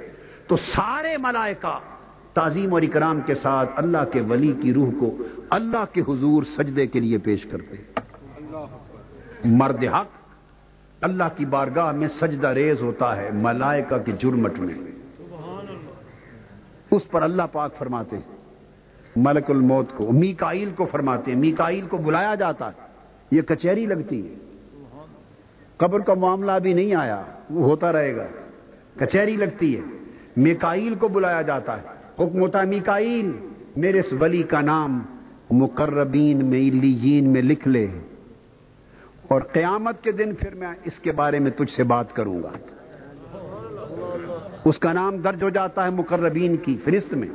تو 0.47 0.57
سارے 0.57 1.17
ملائکہ 1.19 1.79
تعظیم 2.35 2.75
اور 2.75 2.83
اکرام 2.83 3.21
کے 3.21 3.35
ساتھ 3.35 3.71
اللہ 3.77 4.05
کے 4.13 4.21
ولی 4.21 4.53
کی 4.63 4.75
روح 4.75 4.91
کو 5.01 5.17
اللہ 5.51 5.85
کے 5.93 6.01
حضور 6.01 6.43
سجدے 6.43 6.87
کے 6.87 7.01
لیے 7.01 7.19
پیش 7.19 7.47
کرتے 7.47 8.01
مرد 9.45 9.85
حق 9.85 10.20
اللہ 11.01 11.25
کی 11.37 11.45
بارگاہ 11.45 11.93
میں 11.93 12.09
سجدہ 12.09 12.49
ریز 12.49 12.83
ہوتا 12.83 13.17
ہے 13.17 13.31
ملائکہ 13.33 13.99
کے 13.99 14.13
جرمٹ 14.13 14.59
میں۔ 14.59 14.75
اس 16.91 17.11
پر 17.11 17.23
اللہ 17.23 17.43
پاک 17.53 17.77
فرماتے 17.77 18.17
ہیں۔ 18.17 18.37
ملک 19.17 19.51
الموت 19.51 19.97
کو، 19.97 20.13
میکائیل 20.13 20.71
کو 20.77 20.87
فرماتے 20.87 21.33
ہیں۔ 21.33 21.39
میکائیل 21.39 21.87
کو 21.87 21.97
بلایا 21.97 22.35
جاتا 22.35 22.67
ہے۔ 22.67 22.87
یہ 23.31 23.43
کچہری 23.43 23.87
لگتی 23.87 24.29
ہے۔ 24.29 24.35
قبر 25.77 26.01
کا 26.01 26.15
معاملہ 26.15 26.53
بھی 26.63 26.73
نہیں 26.73 26.95
آیا، 26.95 27.23
وہ 27.51 27.63
ہوتا 27.63 27.93
رہے 27.93 28.17
گا۔ 28.17 28.27
کچہری 28.97 29.37
لگتی 29.37 29.77
ہے۔ 29.77 29.81
میکائیل 30.37 30.95
کو 30.95 31.09
بلایا 31.09 31.43
جاتا 31.43 31.77
ہے۔ 31.77 31.83
حکم 32.15 32.41
ہوتا 32.41 32.61
ہے، 32.61 32.67
میکائیل، 32.67 33.33
میرے 33.77 34.01
اس 34.01 34.13
ولی 34.21 34.43
کا 34.43 34.61
نام 34.61 35.03
مقربین 35.51 36.47
میں 36.47 36.71
علیین 36.71 37.33
میں 37.33 37.43
لکھ 37.43 37.69
لے۔ 37.69 37.87
اور 39.31 39.41
قیامت 39.41 40.03
کے 40.03 40.13
دن 40.13 40.35
پھر 40.35 40.55
میں 40.55 40.69
اس 40.85 41.01
کے 41.01 41.13
بارے 41.13 41.39
میں 41.39 41.51
تجھ 41.51 41.73
سے 41.73 41.85
بات 41.85 42.13
کروں 42.13 42.43
گا۔ 42.43 42.53
اس 44.65 44.79
کا 44.79 44.93
نام 44.93 45.17
درج 45.17 45.43
ہو 45.43 45.49
جاتا 45.49 45.85
ہے 45.85 45.91
مقربین 45.91 46.57
کی 46.57 46.77
فہرست 46.85 47.13
میں۔ 47.13 47.29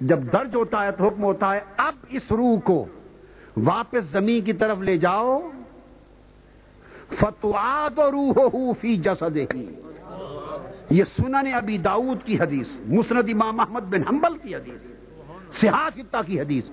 جب 0.00 0.18
درج 0.32 0.56
ہوتا 0.56 0.84
ہے 0.84 0.92
تو 0.92 1.08
حکم 1.08 1.22
ہوتا 1.22 1.54
ہے، 1.54 1.60
اب 1.76 1.94
اس 2.08 2.22
روح 2.30 2.60
کو 2.60 2.86
واپس 3.56 4.04
زمین 4.04 4.44
کی 4.44 4.52
طرف 4.52 4.78
لے 4.78 4.96
جاؤ۔ 4.96 5.50
فتواد 7.08 7.98
اور 7.98 8.12
روح 8.12 8.72
فی 8.80 8.96
جسد 8.96 9.36
ہی 9.54 9.74
یہ 10.90 11.04
سنن 11.04 11.54
ابی 11.54 11.78
داؤد 11.78 12.22
کی 12.22 12.40
حدیث، 12.40 12.68
مسند 12.86 13.28
امام 13.32 13.56
محمد 13.56 13.80
بن 13.80 14.02
حنبل 14.08 14.38
کی 14.38 14.54
حدیث 14.54 14.82
سیاحت 15.52 15.94
خطہ 15.94 16.18
کی 16.26 16.40
حدیث۔ 16.40 16.64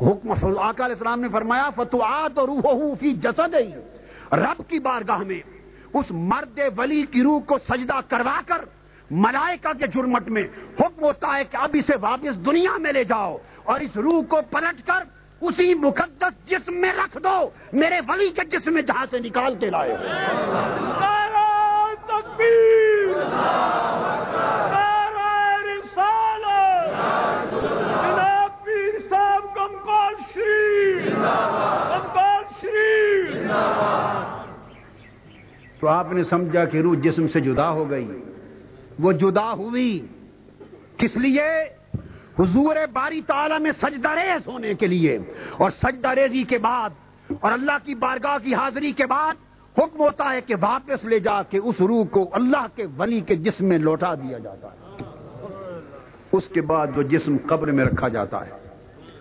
حکم 0.00 0.30
آقا 0.30 0.84
علیہ 0.84 0.94
السلام 0.94 1.20
نے 1.20 1.28
فرمایا 1.32 1.68
فتواد 1.76 2.38
اور 2.38 2.48
روح 2.48 2.94
فی 3.00 3.12
جسد 3.24 3.54
رب 4.32 4.62
کی 4.68 4.78
بارگاہ 4.78 5.22
میں 5.26 5.40
اس 5.94 6.10
مرد 6.10 6.58
ولی 6.76 7.02
کی 7.10 7.22
روح 7.22 7.40
کو 7.46 7.58
سجدہ 7.68 8.00
کروا 8.08 8.40
کر، 8.46 8.64
ملائکہ 9.10 9.72
کے 9.78 9.86
جرمٹ 9.86 10.28
میں 10.28 10.42
حکم 10.80 11.04
ہوتا 11.04 11.36
ہے 11.36 11.44
کہ 11.50 11.56
اب 11.56 11.76
اسے 11.80 11.96
واپس 12.00 12.44
دنیا 12.46 12.76
میں 12.78 12.92
لے 12.92 13.04
جاؤ 13.04 13.36
اور 13.64 13.80
اس 13.80 13.96
روح 13.96 14.22
کو 14.28 14.40
پلٹ 14.50 14.86
کر 14.86 15.04
اسی 15.40 15.74
مقدس 15.74 16.34
جسم 16.50 16.74
میں 16.80 16.92
رکھ 16.98 17.16
دو، 17.24 17.38
میرے 17.72 18.00
ولی 18.08 18.28
کے 18.36 18.44
جسم 18.52 18.72
میں 18.74 18.82
جہاں 18.82 19.06
سے 19.10 19.18
نکال 19.18 19.54
کے 19.60 19.70
لائے۔ 19.70 19.96
تو 35.80 35.88
آپ 35.88 36.12
نے 36.12 36.24
سمجھا 36.24 36.64
کہ 36.64 36.78
روح 36.78 36.94
جسم 37.02 37.28
سے 37.28 37.40
جدا 37.40 37.70
ہو 37.70 37.90
گئی. 37.90 38.08
وہ 38.98 39.12
جدا 39.12 39.52
ہوئی. 39.52 40.06
کس 40.96 41.16
لیے؟ 41.16 41.76
حضور 42.38 42.76
باری 42.92 43.20
تعالی 43.20 43.54
میں 43.60 43.72
سجدہ 43.82 44.08
ریز 44.08 44.48
ہونے 44.48 44.74
کے 44.74 44.86
لیے. 44.86 45.18
اور 45.52 45.70
سجدہ 45.70 46.08
ریزی 46.08 46.42
کے 46.42 46.58
بعد 46.58 46.90
اور 47.40 47.52
اللہ 47.52 47.76
کی 47.84 47.94
بارگاہ 47.94 48.38
کی 48.44 48.54
حاضری 48.54 48.92
کے 48.92 49.06
بعد 49.06 49.34
حکم 49.78 50.00
ہوتا 50.00 50.32
ہے 50.32 50.40
کہ 50.40 50.54
واپس 50.60 51.04
لے 51.04 51.18
جا 51.18 51.42
کے 51.42 51.58
اس 51.58 51.80
روح 51.80 52.06
کو 52.06 52.28
اللہ 52.32 52.66
کے 52.74 52.86
ولی 52.96 53.20
کے 53.20 53.36
جسم 53.36 53.64
میں 53.64 53.78
لوٹا 53.78 54.14
دیا 54.14 54.38
جاتا 54.38 54.68
ہے. 54.68 55.04
اس 56.32 56.48
کے 56.48 56.60
بعد 56.60 56.86
وہ 56.96 57.02
جسم 57.02 57.36
قبر 57.46 57.72
میں 57.72 57.84
رکھا 57.84 58.08
جاتا 58.08 58.46
ہے 58.46 58.52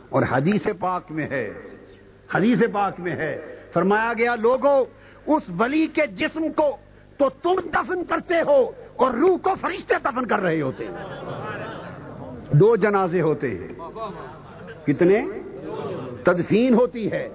اور 0.09 0.23
حدیث 0.29 0.67
پاک 0.79 1.11
میں 1.11 1.27
ہے 1.27 1.53
حدیث 2.33 2.61
پاک 2.73 2.99
میں 2.99 3.15
ہے۔ 3.15 3.55
فرمایا 3.73 4.13
گیا 4.17 4.35
لوگوں 4.35 4.85
اس 5.27 5.43
ولی 5.59 5.87
کے 5.87 6.07
جسم 6.07 6.51
کو 6.55 6.77
تو 7.17 7.29
تم 7.29 7.69
دفن 7.73 8.03
کرتے 8.03 8.33
ہو 8.47 8.71
اور 8.95 9.13
روح 9.13 9.37
کو 9.37 9.55
فرشتے 9.61 9.93
دفن 10.03 10.25
کر 10.25 10.39
رہے 10.39 10.61
ہوتے 10.61 10.85
ہیں۔ 10.85 11.15
دو 12.51 12.75
جنازے 12.75 13.21
ہوتے 13.21 13.49
ہیں۔ 13.49 13.67
کتنے؟ 14.87 15.25
تدفین 16.23 16.73
ہوتی 16.73 17.11
ہے۔ 17.11 17.29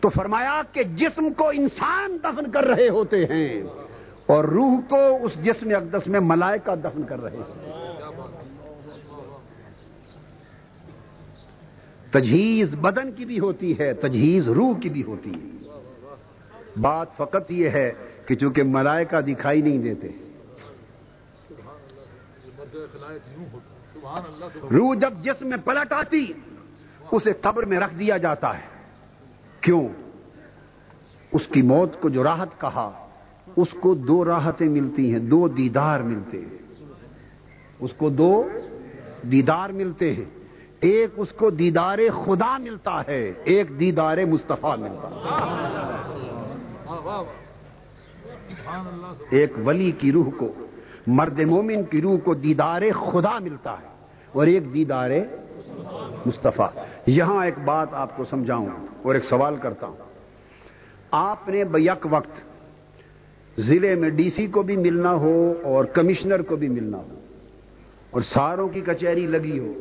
تو 0.00 0.08
فرمایا 0.08 0.62
کہ 0.72 0.82
جسم 0.82 1.32
کو 1.32 1.48
انسان 1.48 2.18
دفن 2.24 2.50
کر 2.50 2.64
رہے 2.64 2.88
ہوتے 2.88 3.24
ہیں 3.24 3.62
اور 4.26 4.44
روح 4.44 4.80
کو 4.88 5.18
اس 5.22 5.34
جسم 5.44 5.68
اقدس 5.76 6.08
میں 6.08 6.20
ملائکہ 6.20 6.74
دفن 6.74 7.02
کر 7.02 7.22
رہے 7.22 7.36
ہوتے 7.36 7.70
ہیں۔ 7.70 7.87
تجہیز 12.10 12.74
بدن 12.74 13.12
کی 13.12 13.24
بھی 13.24 13.38
ہوتی 13.38 13.78
ہے، 13.78 13.94
تجہیز 13.94 14.48
روح 14.48 14.80
کی 14.80 14.88
بھی 14.88 15.02
ہوتی 15.02 15.30
ہے۔ 15.30 15.68
بات 16.80 17.16
فقط 17.16 17.50
یہ 17.50 17.68
ہے 17.68 17.92
کہ 18.26 18.34
چونکہ 18.34 18.62
ملائکہ 18.62 19.20
دکھائی 19.20 19.62
نہیں 19.62 19.78
دیتے۔ 19.78 20.08
روح 24.70 24.94
جب 24.94 25.12
جسم 25.22 25.48
میں 25.48 25.56
پلٹ 25.64 25.92
آتی، 25.92 26.32
اسے 27.12 27.32
قبر 27.40 27.62
میں 27.62 27.78
رکھ 27.78 27.94
دیا 27.94 28.16
جاتا 28.16 28.58
ہے۔ 28.58 28.82
کیوں؟ 29.60 29.88
اس 31.32 31.46
کی 31.46 31.62
موت 31.62 32.00
کو 32.00 32.08
جو 32.08 32.24
راحت 32.24 32.60
کہا، 32.60 33.08
اس 33.56 33.68
کو 33.80 33.94
دو 33.94 34.24
راحتیں 34.24 34.68
ملتی 34.68 35.12
ہیں، 35.12 35.18
دو 35.18 35.48
دیدار 35.48 36.00
ملتے 36.00 36.40
ہیں۔ 36.40 36.58
اس 37.80 37.90
کو 37.96 38.08
دو 38.08 38.48
دیدار 39.22 39.70
ملتے 39.70 40.14
ہیں۔ 40.14 40.37
ایک 40.80 41.10
اس 41.16 41.32
کو 41.32 41.50
دیدار 41.50 41.98
خدا 42.24 42.58
ملتا 42.58 43.02
ہے، 43.08 43.32
ایک 43.44 43.80
دیدار 43.80 44.18
مصطفیٰ 44.28 44.78
ملتا 44.78 45.08
ہے۔ 45.08 45.24
ایک 49.30 49.52
ولی 49.64 49.90
کی 49.90 50.12
روح 50.12 50.30
کو، 50.36 50.52
مرد 51.06 51.40
مومن 51.40 51.84
کی 51.84 52.00
روح 52.00 52.18
کو 52.24 52.34
دیدار 52.34 52.82
خدا 52.92 53.38
ملتا 53.38 53.72
ہے 53.72 53.88
اور 54.32 54.46
ایک 54.46 54.74
دیدار 54.74 55.10
مصطفیٰ۔ 56.26 56.84
یہاں 57.06 57.44
ایک 57.44 57.58
بات 57.64 57.94
آپ 57.94 58.16
کو 58.16 58.24
سمجھاؤں 58.24 58.66
اور 59.02 59.14
ایک 59.14 59.24
سوال 59.24 59.56
کرتا 59.56 59.86
ہوں۔ 59.86 59.96
آپ 61.10 61.48
نے 61.48 61.64
بیک 61.64 62.06
وقت 62.10 62.40
ضلع 63.58 63.94
میں 63.94 64.10
ڈی 64.10 64.30
سی 64.30 64.46
کو 64.46 64.62
بھی 64.62 64.76
ملنا 64.76 65.12
ہو 65.12 65.54
اور 65.64 65.84
کمشنر 65.84 66.42
کو 66.42 66.56
بھی 66.56 66.68
ملنا 66.68 66.98
ہو 66.98 67.20
اور 68.10 68.20
ساروں 68.20 68.68
کی 68.68 68.80
کچہری 68.80 69.26
لگی 69.26 69.58
ہو 69.58 69.72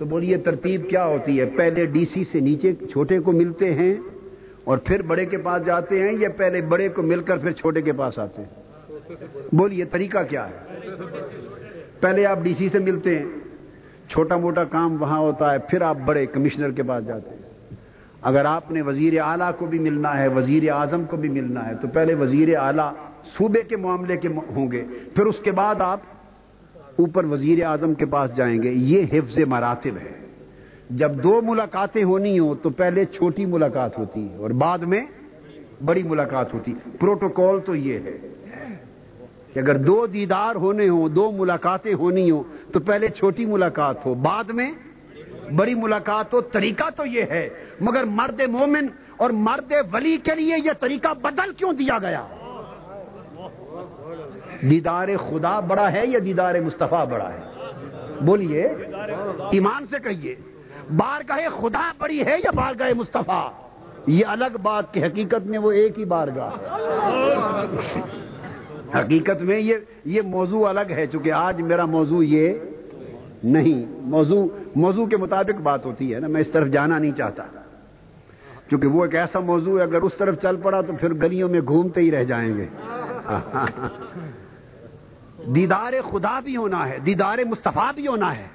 تو 0.00 0.06
بولیے 0.06 0.36
ترتیب 0.36 0.88
کیا 0.88 1.04
ہوتی 1.04 1.40
ہے؟ 1.40 1.44
پہلے 1.46 1.84
ڈی 1.86 2.04
سی 2.04 2.24
سے 2.24 2.40
نیچے 2.40 2.72
چھوٹے 2.92 3.18
کو 3.18 3.32
ملتے 3.32 3.74
ہیں 3.74 3.94
اور 4.64 4.78
پھر 4.78 5.02
بڑے 5.02 5.24
کے 5.26 5.38
پاس 5.38 5.64
جاتے 5.66 6.00
ہیں، 6.00 6.12
یا 6.12 6.28
پہلے 6.36 6.60
بڑے 6.62 6.88
کو 6.88 7.02
مل 7.02 7.20
کر 7.20 7.38
پھر 7.38 7.52
چھوٹے 7.52 7.82
کے 7.82 7.92
پاس 7.92 8.18
آتے 8.18 8.42
ہیں؟ 8.42 9.48
بولیے 9.52 9.84
طریقہ 9.84 10.18
کیا 10.28 10.46
ہے؟ 10.48 10.88
پہلے 12.00 12.26
آپ 12.26 12.38
ڈی 12.42 12.54
سی 12.54 12.68
سے 12.68 12.78
ملتے 12.78 13.18
ہیں، 13.18 13.26
چھوٹا 14.08 14.36
موٹا 14.36 14.64
کام 14.64 14.96
وہاں 15.02 15.18
ہوتا 15.18 15.52
ہے، 15.52 15.58
پھر 15.58 15.82
آپ 15.82 15.96
بڑے 16.06 16.26
کمشنر 16.26 16.70
کے 16.70 16.82
پاس 16.82 17.06
جاتے 17.06 17.30
ہیں۔ 17.30 17.76
اگر 18.22 18.44
آپ 18.44 18.70
نے 18.70 18.82
وزیر 18.82 19.20
اعلیٰ 19.20 19.50
کو 19.58 19.66
بھی 19.66 19.78
ملنا 19.78 20.16
ہے، 20.18 20.28
وزیر 20.28 20.70
اعظم 20.70 21.04
کو 21.04 21.16
بھی 21.16 21.28
ملنا 21.28 21.68
ہے، 21.68 21.74
تو 21.74 21.88
پہلے 21.88 22.14
وزیر 22.14 22.56
اعلیٰ 22.56 22.92
صوبے 23.24 23.62
کے 23.62 23.76
معاملے 23.76 24.16
کے 24.16 24.28
ہوں 24.28 24.72
گے۔ 24.72 24.84
پھر 25.14 25.26
اس 25.26 25.38
کے 25.44 25.52
بعد 25.52 25.80
آپ 25.80 26.00
اوپر 27.00 27.24
وزیر 27.24 27.64
اعظم 27.64 27.94
کے 27.94 28.06
پاس 28.06 28.36
جائیں 28.36 28.62
گے۔ 28.62 28.70
یہ 28.72 29.04
حفظ 29.12 29.38
مراتب 29.46 29.96
ہے۔ 29.96 30.20
جب 30.90 31.10
دو 31.22 31.40
ملاقاتیں 31.42 32.04
ہونی 32.04 32.38
ہوں 32.38 32.54
تو 32.62 32.70
پہلے 32.70 33.04
چھوٹی 33.04 33.46
ملاقات 33.46 33.98
ہوتی 33.98 34.30
ہے 34.30 34.36
اور 34.36 34.50
بعد 34.50 34.78
میں 34.78 35.06
بڑی 35.84 36.02
ملاقات 36.02 36.54
ہوتی۔ 36.54 36.74
پروٹوکول 37.00 37.60
تو 37.60 37.74
یہ 37.74 37.98
ہے 37.98 38.18
کہ 39.52 39.58
اگر 39.58 39.76
دو 39.76 40.06
دیدار 40.06 40.54
ہونے 40.54 40.88
ہوں، 40.88 41.08
دو 41.08 41.30
ملاقاتیں 41.30 41.94
ہونی 41.94 42.30
ہوں 42.30 42.42
تو 42.72 42.80
پہلے 42.80 43.08
چھوٹی 43.08 43.46
ملاقات 43.46 44.06
ہو، 44.06 44.14
بعد 44.14 44.44
میں 44.44 44.72
بڑی 45.56 45.74
ملاقات 45.74 46.34
ہو۔ 46.34 46.40
طریقہ 46.40 46.84
تو 46.96 47.06
یہ 47.06 47.22
ہے، 47.22 47.48
مگر 47.80 48.04
مرد 48.04 48.40
مومن 48.40 48.86
اور 49.16 49.30
مرد 49.30 49.72
ولی 49.92 50.16
کے 50.22 50.34
لیے 50.34 50.54
یہ 50.64 50.70
طریقہ 50.80 51.08
بدل 51.22 51.52
کیوں 51.52 51.72
دیا 51.72 51.98
گیا؟ 51.98 52.26
دیدار 54.62 55.08
خدا 55.16 55.60
بڑا 55.60 55.92
ہے 55.92 56.06
یا 56.06 56.18
دیدار 56.24 56.54
مصطفیٰ 56.60 57.06
بڑا 57.06 57.32
ہے؟ 57.32 57.40
بولیے، 58.20 58.68
ایمان 59.50 59.86
سے 59.86 59.96
کہیے، 60.04 60.34
بارگاہ 60.96 61.60
خدا 61.60 61.92
بڑی 61.98 62.26
ہے 62.26 62.36
یا 62.44 62.50
بارگاہ 62.54 62.90
مصطفیٰ؟ 62.96 63.50
یہ 64.06 64.26
الگ 64.26 64.56
بات 64.62 64.94
کی 64.94 65.04
حقیقت 65.04 65.46
میں 65.46 65.58
وہ 65.58 65.72
ایک 65.72 65.98
ہی 65.98 66.04
بارگاہ 66.04 66.50
ہے۔ 66.50 68.00
حقیقت 69.00 69.42
میں 69.42 69.58
یہ 69.58 69.74
یہ 70.04 70.22
موضوع 70.22 70.68
الگ 70.68 70.90
ہے، 70.90 71.06
چونکہ 71.06 71.32
آج 71.32 71.60
میرا 71.60 71.84
موضوع 71.84 72.22
یہ 72.22 72.52
نہیں، 73.44 73.84
موضوع 74.00 74.46
موضوع 74.76 75.06
کے 75.06 75.16
مطابق 75.16 75.60
بات 75.60 75.86
ہوتی 75.86 76.14
ہے 76.14 76.20
نا، 76.20 76.28
میں 76.28 76.40
اس 76.40 76.48
طرف 76.48 76.68
جانا 76.68 76.98
نہیں 76.98 77.12
چاہتا۔ 77.12 77.42
کیونکہ 78.68 78.88
وہ 78.88 79.04
ایک 79.04 79.14
ایسا 79.14 79.40
موضوع 79.40 79.78
ہے، 79.78 79.82
اگر 79.82 80.02
اس 80.02 80.12
طرف 80.18 80.42
چل 80.42 80.56
پڑا 80.56 80.80
تو 80.80 80.92
پھر 81.00 81.14
گلیوں 81.14 81.48
میں 81.48 81.60
گھومتے 81.60 82.00
ہی 82.00 82.10
رہ 82.10 82.24
جائیں 82.24 82.56
گے۔ 82.56 82.66
دیدار 85.46 85.92
خدا 86.10 86.40
بھی 86.40 86.56
ہونا 86.56 86.88
ہے، 86.88 86.98
دیدار 86.98 87.38
مصطفیٰ 87.46 87.94
بھی 87.94 88.06
ہونا 88.06 88.36
ہے۔ 88.36 88.46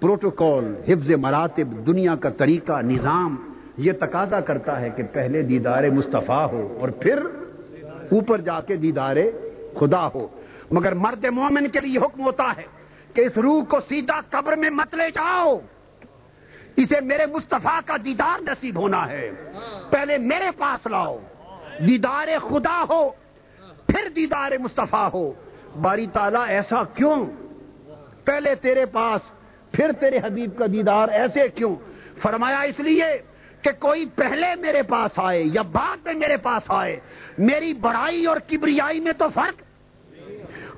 پروٹوکول، 0.00 0.74
حفظ 0.88 1.10
مراتب، 1.10 1.86
دنیا 1.86 2.16
کا 2.16 2.28
طریقہ، 2.28 2.80
نظام، 2.80 3.52
یہ 3.76 3.92
تقاضا 4.00 4.40
کرتا 4.40 4.80
ہے 4.80 4.90
کہ 4.90 5.02
پہلے 5.12 5.42
دیدار 5.42 5.84
مصطفیٰ 5.84 6.52
ہو 6.52 6.78
اور 6.80 6.88
پھر 6.88 7.22
اوپر 8.12 8.40
جا 8.40 8.60
کے 8.60 8.76
دیدار 8.76 9.16
خدا 9.78 10.08
ہو۔ 10.14 10.28
مگر 10.70 10.94
مرد 10.94 11.24
مومن 11.24 11.68
کے 11.68 11.80
لیے 11.80 11.98
حکم 11.98 12.20
ہوتا 12.20 12.52
ہے 12.56 12.62
کہ 13.14 13.20
اس 13.20 13.38
روح 13.38 13.64
کو 13.64 13.80
سیدھا 13.80 14.20
قبر 14.30 14.56
میں 14.56 14.70
مت 14.70 14.94
لے 14.94 15.10
جاؤ۔ 15.10 15.58
اسے 16.76 17.00
میرے 17.00 17.26
مصطفیٰ 17.26 17.80
کا 17.86 17.96
دیدار 18.04 18.42
نصیب 18.42 18.78
ہونا 18.78 19.08
ہے۔ 19.08 19.30
پہلے 19.90 20.18
میرے 20.18 20.50
پاس 20.58 20.86
لاؤ۔ 20.86 21.18
دیدار 21.86 22.28
خدا 22.48 22.84
ہو، 22.90 23.10
پھر 23.86 24.08
دیدار 24.16 24.52
مصطفیٰ 24.60 25.08
ہو۔ 25.14 25.32
باری 25.80 26.06
تعالیٰ 26.06 26.44
ایسا 26.48 26.84
کیوں؟ 26.84 27.26
پہلے 28.24 28.54
تیرے 28.54 28.86
پاس، 28.86 29.20
پھر 29.72 29.92
تیرے 30.00 30.18
حبیب 30.18 30.58
کا 30.58 30.66
دیدار 30.72 31.08
ایسے 31.08 31.48
کیوں؟ 31.48 31.76
فرمایا 32.22 32.60
اس 32.60 32.80
لیے 32.80 33.04
کہ 33.62 33.70
کوئی 33.78 34.04
پہلے 34.06 34.46
میرے 34.60 34.82
پاس 34.82 35.10
آئے 35.16 35.42
یا 35.42 35.62
بعد 35.62 35.96
میں 36.04 36.14
میرے 36.14 36.36
پاس 36.36 36.62
آئے، 36.68 37.00
میری 37.38 37.72
بڑائی 37.74 38.26
اور 38.26 38.36
کبریائی 38.36 39.00
میں 39.00 39.12
تو 39.12 39.28
فرق 39.34 39.62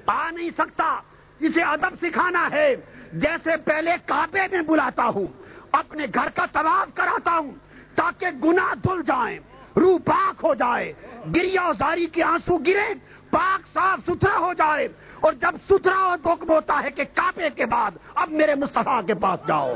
آ 0.07 0.31
نہیں 0.31 0.51
سکتا۔ 0.51 1.01
جسے 1.39 1.63
ادب 1.63 1.95
سکھانا 2.03 2.49
ہے، 2.53 2.77
جیسے 3.13 3.57
پہلے 3.57 3.91
کعبے 4.07 4.47
میں 4.53 4.63
بلاتا 4.63 5.05
ہوں، 5.05 5.27
اپنے 5.73 6.05
گھر 6.15 6.29
کا 6.35 6.47
طواف 6.53 6.95
کراتا 6.95 7.39
ہوں، 7.39 7.53
تاکہ 7.95 8.27
گناہ 8.45 8.75
دھل 8.75 9.03
جائیں، 9.07 9.39
روح 9.77 9.99
پاک 10.05 10.45
ہو 10.45 10.55
جائے 10.55 10.93
گریا 11.37 11.71
زاری 11.79 12.07
کے 12.07 12.23
آنسو 12.23 12.59
گرے 12.59 12.95
پاک 13.35 13.67
صاف 13.75 13.99
ستھرا 14.07 14.39
ہو 14.39 14.53
جائے 14.53 14.89
اور 15.21 15.33
جب 15.33 15.55
ستھرا 15.69 15.99
اور 16.05 16.19
حکم 16.27 16.51
ہوتا 16.51 16.81
ہے 16.85 16.91
کہ 16.91 17.05
کعبے 17.15 17.51
کے 17.51 17.67
بعد 17.67 17.91
اب 18.15 18.31
میرے 18.31 18.55
مصطفیٰ 18.55 19.01
کے 19.07 19.15
پاس 19.15 19.47
جاؤ 19.47 19.75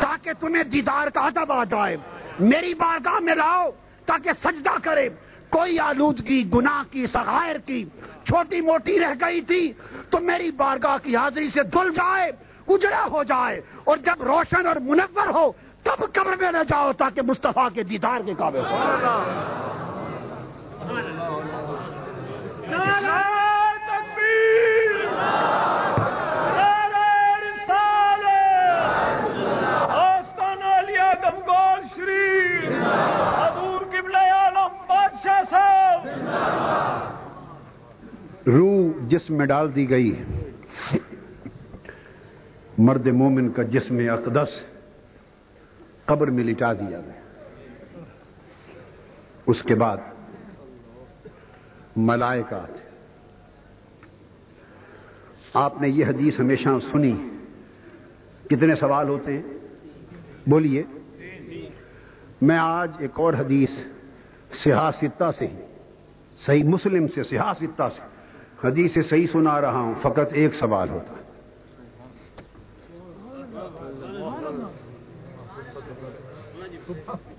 تاکہ 0.00 0.32
تمہیں 0.40 0.64
دیدار 0.64 1.08
کا 1.08 1.20
ادب 1.20 1.52
آ 1.52 1.64
جائے۔ 1.64 1.96
میری 2.40 2.74
بارگاہ 2.74 3.18
میں 3.20 3.34
لاؤ 3.34 3.70
تاکہ 4.06 4.30
سجدہ 4.44 4.76
کرے۔ 4.82 5.08
کوئی 5.50 5.78
آلودگی 5.78 6.50
گناہ 6.54 6.82
کی 6.90 7.06
سغائر 7.06 7.56
کی 7.66 7.84
چھوٹی 8.24 8.60
موٹی 8.60 8.98
رہ 9.00 9.12
گئی 9.20 9.40
تھی 9.40 9.72
تو 10.10 10.18
میری 10.20 10.50
بارگاہ 10.50 10.96
کی 11.02 11.16
حاضری 11.16 11.48
سے 11.50 11.62
دھل 11.62 11.90
جائے 11.94 12.32
اجڑا 12.68 13.04
ہو 13.10 13.22
جائے۔ 13.22 13.60
اور 13.84 13.96
جب 13.96 14.22
روشن 14.22 14.66
اور 14.66 14.76
منور 14.76 15.26
ہو 15.26 15.50
تب 15.82 16.00
قبر 16.12 16.36
میں 16.40 16.52
نہ 16.52 16.62
جاؤ 16.68 16.92
تاکہ 16.92 17.22
مصطفیٰ 17.22 17.68
کے 17.74 17.82
دیدار 17.82 18.20
کے 18.26 18.34
قابل 18.38 18.62
ہو۔ 18.70 18.76
روح 38.46 39.06
جسم 39.08 39.34
میں 39.34 39.46
ڈال 39.46 39.74
دی 39.74 39.90
گئی 39.90 40.22
مرد 42.78 43.06
مومن 43.06 43.52
کا 43.52 43.62
جسم 43.62 43.98
اقدس 44.12 44.60
قبر 46.04 46.26
میں 46.26 46.44
لٹا 46.44 46.72
دیا 46.72 47.00
گیا۔ 47.00 47.20
اس 49.46 49.62
کے 49.62 49.74
بعد 49.74 49.96
ملائکات 51.96 52.78
آپ 55.54 55.80
نے 55.80 55.88
یہ 55.88 56.06
حدیث 56.06 56.40
ہمیشہ 56.40 56.68
سنی۔ 56.92 57.30
کتنے 58.50 58.74
سوال 58.74 59.08
ہوتے 59.08 59.32
ہیں؟ 59.32 59.42
بولیے۔ 60.46 60.82
میں 62.42 62.58
آج 62.58 62.90
ایک 62.98 63.10
اور 63.14 63.34
حدیث 63.34 63.70
سیاستہ 64.52 65.30
سے 65.38 65.46
ہی، 65.46 65.60
صحیح 66.38 66.64
مسلم 66.64 67.08
سے 67.08 67.22
سیاستہ 67.22 67.88
سے 67.96 68.02
حدیث 68.66 68.94
سے 68.94 69.02
صحیح 69.02 69.26
سنا 69.32 69.60
رہا 69.60 69.80
ہوں، 69.80 69.94
فقط 70.02 70.32
ایک 70.32 70.54
سوال 70.54 70.88
ہوتا۔ 70.90 71.12
ہے 71.12 71.26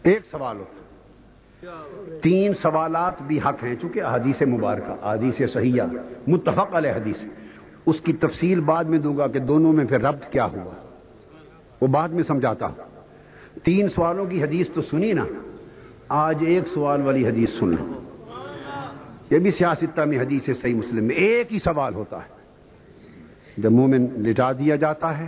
ایک 0.04 0.26
سوال 0.26 0.58
ہوتا۔ 0.58 0.87
تین 2.22 2.54
سوالات 2.54 3.22
بھی 3.22 3.40
حق 3.40 3.64
ہیں، 3.64 3.76
چونکہ 3.76 4.02
حدیث 4.04 4.42
مبارکہ 4.42 5.08
حدیث 5.08 5.42
صحیحہ، 5.54 5.86
متفق 6.28 6.76
علیہ 6.76 6.92
حدیث 6.92 7.24
اس 7.86 8.02
کی 8.02 8.14
تفصیل 8.14 8.60
بعد 8.60 8.84
میں 8.84 9.00
دوں 9.00 9.18
گا 9.18 9.28
کہ 9.28 9.40
دونوں 9.40 9.74
میں 9.74 9.86
پھر 9.86 10.02
ربط 10.02 10.30
کیا 10.30 10.46
ہوا۔ 10.46 10.74
وہ 11.82 11.88
بعد 11.88 12.10
میں 12.10 12.24
سمجھاتا 12.24 12.66
ہوں۔ 12.66 12.76
تین 13.64 13.90
سوالوں 13.90 14.26
کی 14.26 14.44
حدیث 14.44 14.68
تو 14.74 14.82
سنی 14.82 15.14
نا، 15.14 15.26
آج 16.10 16.44
ایک 16.48 16.68
سوال 16.68 17.02
والی 17.02 17.28
حدیث 17.28 17.50
سن 17.50 17.68
لو۔ 17.68 18.02
یہ 19.32 19.40
بھی 19.40 19.52
سیاستہ 19.52 20.02
میں 20.02 20.20
حدیث 20.20 20.50
صحیح 20.62 20.76
مسلم 20.76 21.04
میں 21.04 21.16
ایک 21.16 21.54
ہی 21.54 21.60
سوال 21.60 21.94
ہوتا 21.94 22.18
ہے۔ 22.18 22.38
جب 23.58 23.72
مومن 23.72 24.08
لٹا 24.18 24.52
دیا 24.52 24.76
جاتا 24.76 25.18
ہے 25.18 25.28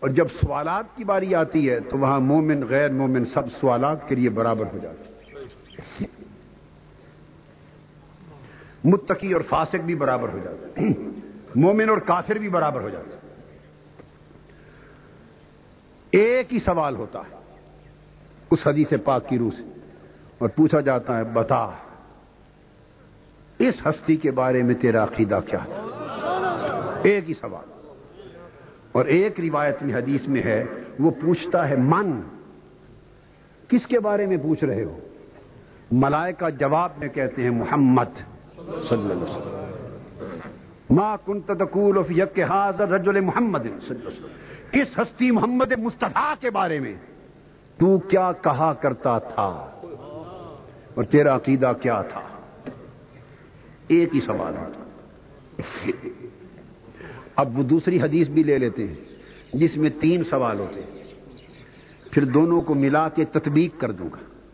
اور 0.00 0.08
جب 0.08 0.26
سوالات 0.40 0.84
کی 0.96 1.04
باری 1.04 1.34
آتی 1.34 1.70
ہے 1.70 1.80
تو 1.80 1.98
وہاں 1.98 2.20
مومن، 2.20 2.62
غیر 2.68 2.88
مومن 2.88 3.24
سب 3.24 3.52
سوالات 3.52 4.08
کے 4.08 4.14
لیے 4.14 4.28
برابر 4.28 4.64
ہو 4.72 4.78
جاتے 4.82 6.06
متقی 8.84 9.32
اور 9.32 9.40
فاسق 9.40 9.76
بھی 9.76 9.94
برابر 9.94 10.28
ہو 10.28 10.38
جاتے 10.44 10.80
مومن 11.54 11.88
اور 11.88 11.98
کافر 11.98 12.34
بھی 12.34 12.48
برابر 12.48 12.80
ہو 12.80 12.88
جاتے 12.88 13.16
ایک 16.10 16.52
ہی 16.52 16.58
سوال 16.58 16.96
ہوتا 16.96 17.18
ہے 17.18 17.36
اس 18.50 18.66
حدیث 18.66 18.92
پاک 19.04 19.28
کی 19.28 19.38
روح 19.38 19.50
سے۔ 19.50 19.62
اور 20.38 20.48
پوچھا 20.48 20.80
جاتا 20.80 21.18
ہے، 21.18 21.24
بتا، 21.24 21.70
اس 23.58 23.86
ہستی 23.86 24.16
کے 24.16 24.30
بارے 24.30 24.62
میں 24.62 24.74
تیرا 24.74 25.04
عقیدہ 25.04 25.40
کیا 25.46 25.58
تھا؟ 25.58 25.86
ایک 27.02 27.28
ہی 27.28 27.34
سوال۔ 27.34 27.79
اور 28.92 29.04
ایک 29.04 29.40
روایت 29.40 29.82
میں 29.82 29.94
حدیث 29.94 30.28
میں 30.28 30.42
ہے، 30.42 30.64
وہ 30.98 31.10
پوچھتا 31.10 31.68
ہے، 31.68 31.76
من؟ 31.76 32.20
کس 33.68 33.86
کے 33.86 34.00
بارے 34.00 34.26
میں 34.26 34.36
پوچھ 34.36 34.64
رہے 34.64 34.84
ہو؟ 34.84 34.98
ملائکہ 35.90 36.50
جواب 36.50 36.90
میں 36.98 37.08
کہتے 37.08 37.42
ہیں، 37.42 37.50
محمد 37.50 38.16
صلی 38.56 38.98
اللہ 38.98 39.12
علیہ 39.12 39.22
وسلم. 39.22 39.56
ما 40.90 41.16
کنت 41.26 41.50
تقول 41.58 42.02
فی 42.02 42.14
یک 42.18 42.40
حاضر 42.40 42.88
رجل 42.88 43.20
محمد 43.20 43.62
صلی 43.62 43.70
اللہ 43.70 44.08
علیہ 44.08 44.08
وسلم. 44.08 44.80
اس 44.80 44.98
ہستی 44.98 45.30
محمد 45.30 45.72
مصطفیٰ 45.72 46.34
کے 46.40 46.50
بارے 46.50 46.80
میں 46.80 46.94
تو 47.78 47.98
کیا 47.98 48.32
کہا 48.32 48.72
کرتا 48.72 49.18
تھا؟ 49.18 49.66
اور 50.94 51.04
تیرا 51.04 51.36
عقیدہ 51.36 51.72
کیا 51.80 52.02
تھا؟ 52.02 52.20
ایک 53.88 54.14
ہی 54.14 54.20
سوال 54.20 54.56
ہوتا 54.56 54.84
اب 57.40 57.58
وہ 57.58 57.62
دوسری 57.62 58.00
حدیث 58.00 58.28
بھی 58.28 58.42
لے 58.42 58.58
لیتے 58.58 58.86
ہیں، 58.86 58.94
جس 59.52 59.76
میں 59.76 59.90
تین 60.00 60.24
سوال 60.24 60.58
ہوتے 60.58 60.80
ہیں۔ 60.80 61.02
پھر 62.10 62.24
دونوں 62.24 62.60
کو 62.60 62.74
ملا 62.74 63.08
کے 63.08 63.24
تطبیق 63.24 63.80
کر 63.80 63.92
دوں 63.92 64.08
گا۔ 64.12 64.48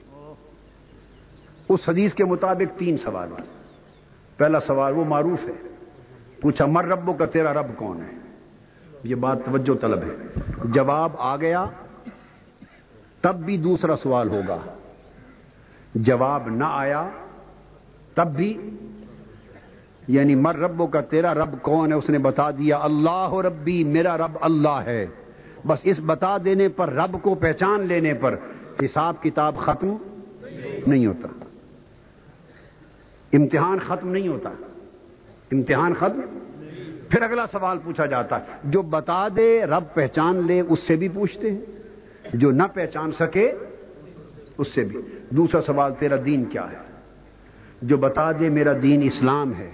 اس 1.68 1.88
حدیث 1.88 2.14
کے 2.14 2.24
مطابق 2.24 2.78
تین 2.78 2.96
سوال 2.96 3.30
ہوتے 3.30 3.42
پہلا 4.36 4.60
سوال، 4.60 4.92
وہ 4.92 5.04
معروف 5.04 5.48
ہے۔ 5.48 5.68
پوچھا، 6.40 6.66
مر 6.66 6.84
ربوں 6.84 7.14
کا 7.14 7.26
تیرا 7.26 7.54
رب 7.54 7.76
کون 7.76 8.02
ہے؟ 8.02 8.18
یہ 9.04 9.14
بات 9.14 9.38
توجہ 9.44 9.78
طلب 9.80 10.02
ہے۔ 10.02 10.40
جواب 10.64 11.12
آ 11.18 11.36
گیا۔ 11.36 11.64
تب 13.20 13.34
بھی 13.34 13.56
دوسرا 13.56 13.96
سوال 13.96 14.28
ہوگا۔ 14.28 14.58
جواب 15.94 16.48
نہ 16.48 16.64
آیا، 16.68 17.08
تب 18.14 18.36
بھی 18.36 18.70
یعنی 20.08 20.34
مر 20.34 20.56
ربوں 20.56 20.86
کا 20.86 21.00
تیرا 21.00 21.34
رب 21.34 21.62
کون 21.62 21.92
ہے؟ 21.92 21.96
اس 21.96 22.10
نے 22.10 22.18
بتا 22.18 22.50
دیا، 22.50 22.78
اللہ 22.78 23.34
ربی، 23.34 23.84
میرا 23.84 24.16
رب 24.16 24.38
اللہ 24.40 24.82
ہے۔ 24.86 25.06
بس 25.66 25.78
اس 25.82 25.96
بتا 26.06 26.36
دینے 26.44 26.68
پر، 26.68 26.92
رب 26.92 27.22
کو 27.22 27.34
پہچان 27.34 27.80
لینے 27.80 28.14
پر 28.14 28.36
حساب 28.84 29.22
کتاب 29.22 29.56
ختم 29.56 29.96
نہیں 30.86 31.06
ہوتا۔ 31.06 31.28
امتحان 33.32 33.78
ختم 33.78 34.08
نہیں 34.08 34.28
ہوتا۔ 34.28 34.50
امتحان 35.52 35.94
ختم؟ 35.94 36.20
پھر 37.08 37.22
اگلا 37.22 37.46
سوال 37.46 37.78
پوچھا 37.84 38.06
جاتا 38.06 38.40
ہے۔ 38.40 38.44
جو 38.64 38.82
بتا 38.82 39.28
دے، 39.36 39.64
رب 39.64 39.84
پہچان 39.94 40.46
لے، 40.46 40.60
اس 40.60 40.80
سے 40.80 40.96
بھی 40.96 41.08
پوچھتے 41.08 41.50
ہیں۔ 41.50 41.60
جو 42.34 42.50
نہ 42.50 42.62
پہچان 42.74 43.12
سکے، 43.12 43.52
اس 44.58 44.68
سے 44.74 44.84
بھی۔ 44.84 44.98
دوسرا 45.30 45.60
سوال، 45.60 45.92
تیرا 45.98 46.16
دین 46.26 46.44
کیا 46.44 46.70
ہے؟ 46.70 46.76
جو 47.82 47.96
بتا 47.96 48.32
دے، 48.32 48.48
میرا 48.48 48.72
دین 48.82 49.02
اسلام 49.02 49.52
ہے۔ 49.58 49.70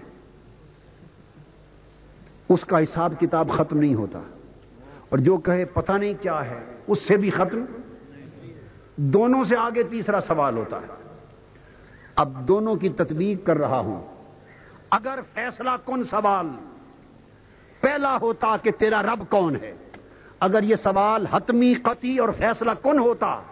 اس 2.53 2.64
کا 2.64 2.78
حساب 2.82 3.12
کتاب 3.20 3.50
ختم 3.50 3.78
نہیں 3.78 3.94
ہوتا۔ 3.94 4.20
اور 5.09 5.18
جو 5.18 5.36
کہے 5.36 5.64
پتہ 5.64 5.92
نہیں 5.92 6.14
کیا 6.20 6.46
ہے، 6.46 6.64
اس 6.86 6.98
سے 7.03 7.16
بھی 7.16 7.30
ختم۔ 7.30 7.64
دونوں 8.96 9.44
سے 9.44 9.57
آگے 9.57 9.82
تیسرا 9.82 10.20
سوال 10.20 10.57
ہوتا 10.57 10.76
ہے۔ 10.76 10.86
اب 12.16 12.48
دونوں 12.48 12.76
کی 12.76 12.88
تطبیق 12.88 13.46
کر 13.46 13.59
رہا 13.59 13.78
ہوں۔ 13.78 14.07
اگر 14.90 15.18
فیصلہ 15.34 15.70
کن 15.84 16.05
سوال؟ 16.05 16.46
پہلا 17.80 18.18
ہوتا 18.22 18.57
کہ 18.62 18.70
تیرا 18.70 19.03
رب 19.03 19.30
کون 19.30 19.57
ہے۔ 19.57 19.74
اگر 20.40 20.62
یہ 20.62 20.76
سوال 20.76 21.26
حتمی، 21.26 21.74
قطعی 21.74 22.18
اور 22.18 22.28
فیصلہ 22.38 22.70
کن 22.82 22.98
ہوتا، 22.98 23.42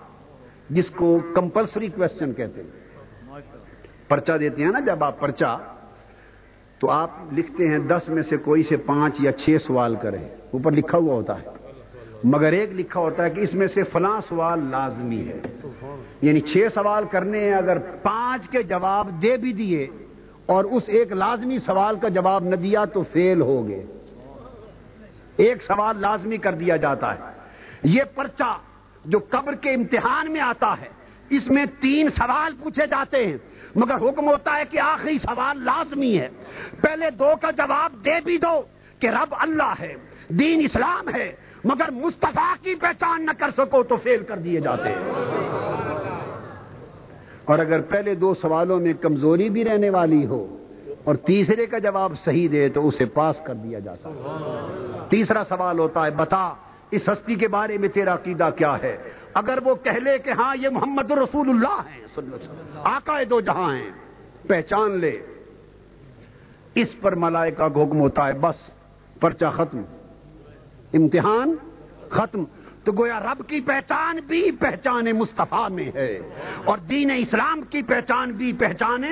جس 0.70 0.90
کو 0.90 1.18
کمپلسری 1.34 1.88
کوشچن 1.88 2.32
کہتے 2.32 2.62
ہیں۔ 2.62 2.70
پرچہ 4.08 4.32
دیتے 4.32 4.64
ہیں 4.64 4.70
نا، 4.70 4.80
جب 4.80 5.04
آپ 5.04 5.20
پرچہ 5.20 5.58
تو 6.80 6.90
آپ 6.90 7.10
لکھتے 7.32 7.68
ہیں 7.68 7.78
دس 7.78 8.08
میں 8.08 8.22
سے 8.22 8.36
کوئی 8.36 8.62
سے 8.62 8.76
پانچ 8.76 9.16
یا 9.20 9.32
چھ 9.32 9.56
سوال 9.66 9.96
کریں۔ 10.02 10.28
اوپر 10.50 10.72
لکھا 10.72 10.98
ہوا 10.98 11.14
ہوتا 11.14 11.40
ہے۔ 11.40 11.46
مگر 12.24 12.52
ایک 12.52 12.70
لکھا 12.72 13.00
ہوتا 13.00 13.24
ہے 13.24 13.30
کہ 13.30 13.40
اس 13.40 13.54
میں 13.54 13.66
سے 13.66 13.82
فلاں 13.82 14.20
سوال 14.28 14.60
لازمی 14.70 15.28
ہے۔ 15.28 15.40
یعنی 16.22 16.40
چھ 16.40 16.66
سوال 16.74 17.04
کرنے 17.04 17.40
ہیں، 17.40 17.52
اگر 17.52 17.78
پانچ 17.78 18.48
کے 18.48 18.62
جواب 18.62 19.22
دے 19.22 19.36
بھی 19.36 19.52
دیے 19.52 19.88
اور 20.46 20.64
اس 20.64 20.82
ایک 20.86 21.12
لازمی 21.12 21.58
سوال 21.58 21.96
کا 21.98 22.08
جواب 22.08 22.44
نہ 22.44 22.56
دیا 22.56 22.84
تو 22.84 23.02
فیل 23.12 23.40
ہو 23.40 23.68
گئے۔ 23.68 23.86
ایک 25.36 25.62
سوال 25.62 26.00
لازمی 26.00 26.36
کر 26.36 26.52
دیا 26.52 26.76
جاتا 26.76 27.14
ہے۔ 27.14 27.20
یہ 27.82 28.02
پرچہ 28.14 28.56
جو 29.04 29.18
قبر 29.28 29.54
کے 29.54 29.70
امتحان 29.70 30.32
میں 30.32 30.40
آتا 30.40 30.74
ہے، 30.80 30.88
اس 31.30 31.50
میں 31.50 31.66
تین 31.80 32.08
سوال 32.08 32.52
پوچھے 32.62 32.86
جاتے 32.86 33.26
ہیں۔ 33.26 33.36
مگر 33.74 33.94
حکم 33.94 34.28
ہوتا 34.28 34.56
ہے 34.56 34.62
کہ 34.70 34.78
آخری 34.80 35.18
سوال 35.18 35.64
لازمی 35.64 36.18
ہے۔ 36.18 36.28
پہلے 36.80 37.10
دو 37.10 37.32
کا 37.40 37.50
جواب 37.50 38.04
دے 38.04 38.14
بھی 38.24 38.38
دو 38.38 38.60
کہ 38.98 39.06
رب 39.06 39.34
اللہ 39.38 39.72
ہے، 39.80 39.94
دین 40.28 40.60
اسلام 40.64 41.14
ہے، 41.14 41.32
مگر 41.64 41.90
مصطفیٰ 41.90 42.54
کی 42.62 42.74
پہچان 42.74 43.26
نہ 43.26 43.30
کر 43.38 43.50
سکو 43.56 43.82
تو 43.82 43.96
فیل 43.96 44.24
کر 44.24 44.36
دیے 44.36 44.60
جاتے۔ 44.60 44.88
ہیں 44.88 45.12
اور 47.44 47.58
اگر 47.58 47.80
پہلے 47.80 48.14
دو 48.14 48.34
سوالوں 48.34 48.80
میں 48.80 48.92
کمزوری 48.92 49.48
بھی 49.48 49.64
رہنے 49.64 49.90
والی 49.90 50.26
ہو 50.26 50.56
اور 51.04 51.14
تیسرے 51.14 51.66
کا 51.66 51.78
جواب 51.78 52.12
صحیح 52.24 52.48
دے 52.52 52.68
تو 52.68 52.88
اسے 52.88 53.04
پاس 53.04 53.40
کر 53.44 53.54
دیا 53.54 53.78
جاتا 53.78 54.08
ہے 54.08 55.08
تیسرا 55.08 55.42
سوال 55.48 55.78
ہوتا 55.78 56.04
ہے، 56.06 56.10
بتا، 56.10 56.54
اس 56.90 57.08
ہستی 57.08 57.34
کے 57.34 57.48
بارے 57.48 57.78
میں 57.78 57.88
تیرا 57.88 58.14
عقیدہ 58.14 58.50
کیا 58.56 58.76
ہے؟ 58.82 58.96
اگر 59.34 59.58
وہ 59.64 59.74
کہہ 59.74 59.98
لے 59.98 60.18
کہ 60.18 60.30
ہاں 60.30 60.56
یہ 60.56 60.68
محمد 60.68 61.10
رسول 61.10 61.48
اللہ 61.48 61.80
ہے 61.86 62.04
آقا 62.84 63.18
دو 63.30 63.40
جہاں 63.40 63.74
ہیں، 63.76 63.90
پہچان 64.48 64.98
لے۔ 64.98 65.18
اس 66.74 66.88
پر 67.00 67.14
ملائکہ 67.14 67.56
کا 67.56 67.82
حکم 67.82 68.00
ہوتا 68.00 68.26
ہے، 68.26 68.32
بس، 68.32 68.58
پرچہ 69.20 69.46
ختم۔ 69.56 69.82
امتحان 70.92 71.54
ختم۔ 72.10 72.44
تو 72.84 72.92
گویا 72.92 73.20
رب 73.20 73.42
کی 73.48 73.60
پہچان 73.60 74.18
بھی 74.26 74.50
پہچان 74.50 75.04
مصطفیٰ 75.18 75.70
میں 75.70 75.90
ہے، 75.94 76.20
اور 76.64 76.78
دین 76.78 77.10
اسلام 77.16 77.62
کی 77.62 77.82
پہچان 77.82 78.32
بھی 78.32 78.52
پہچان 78.52 79.04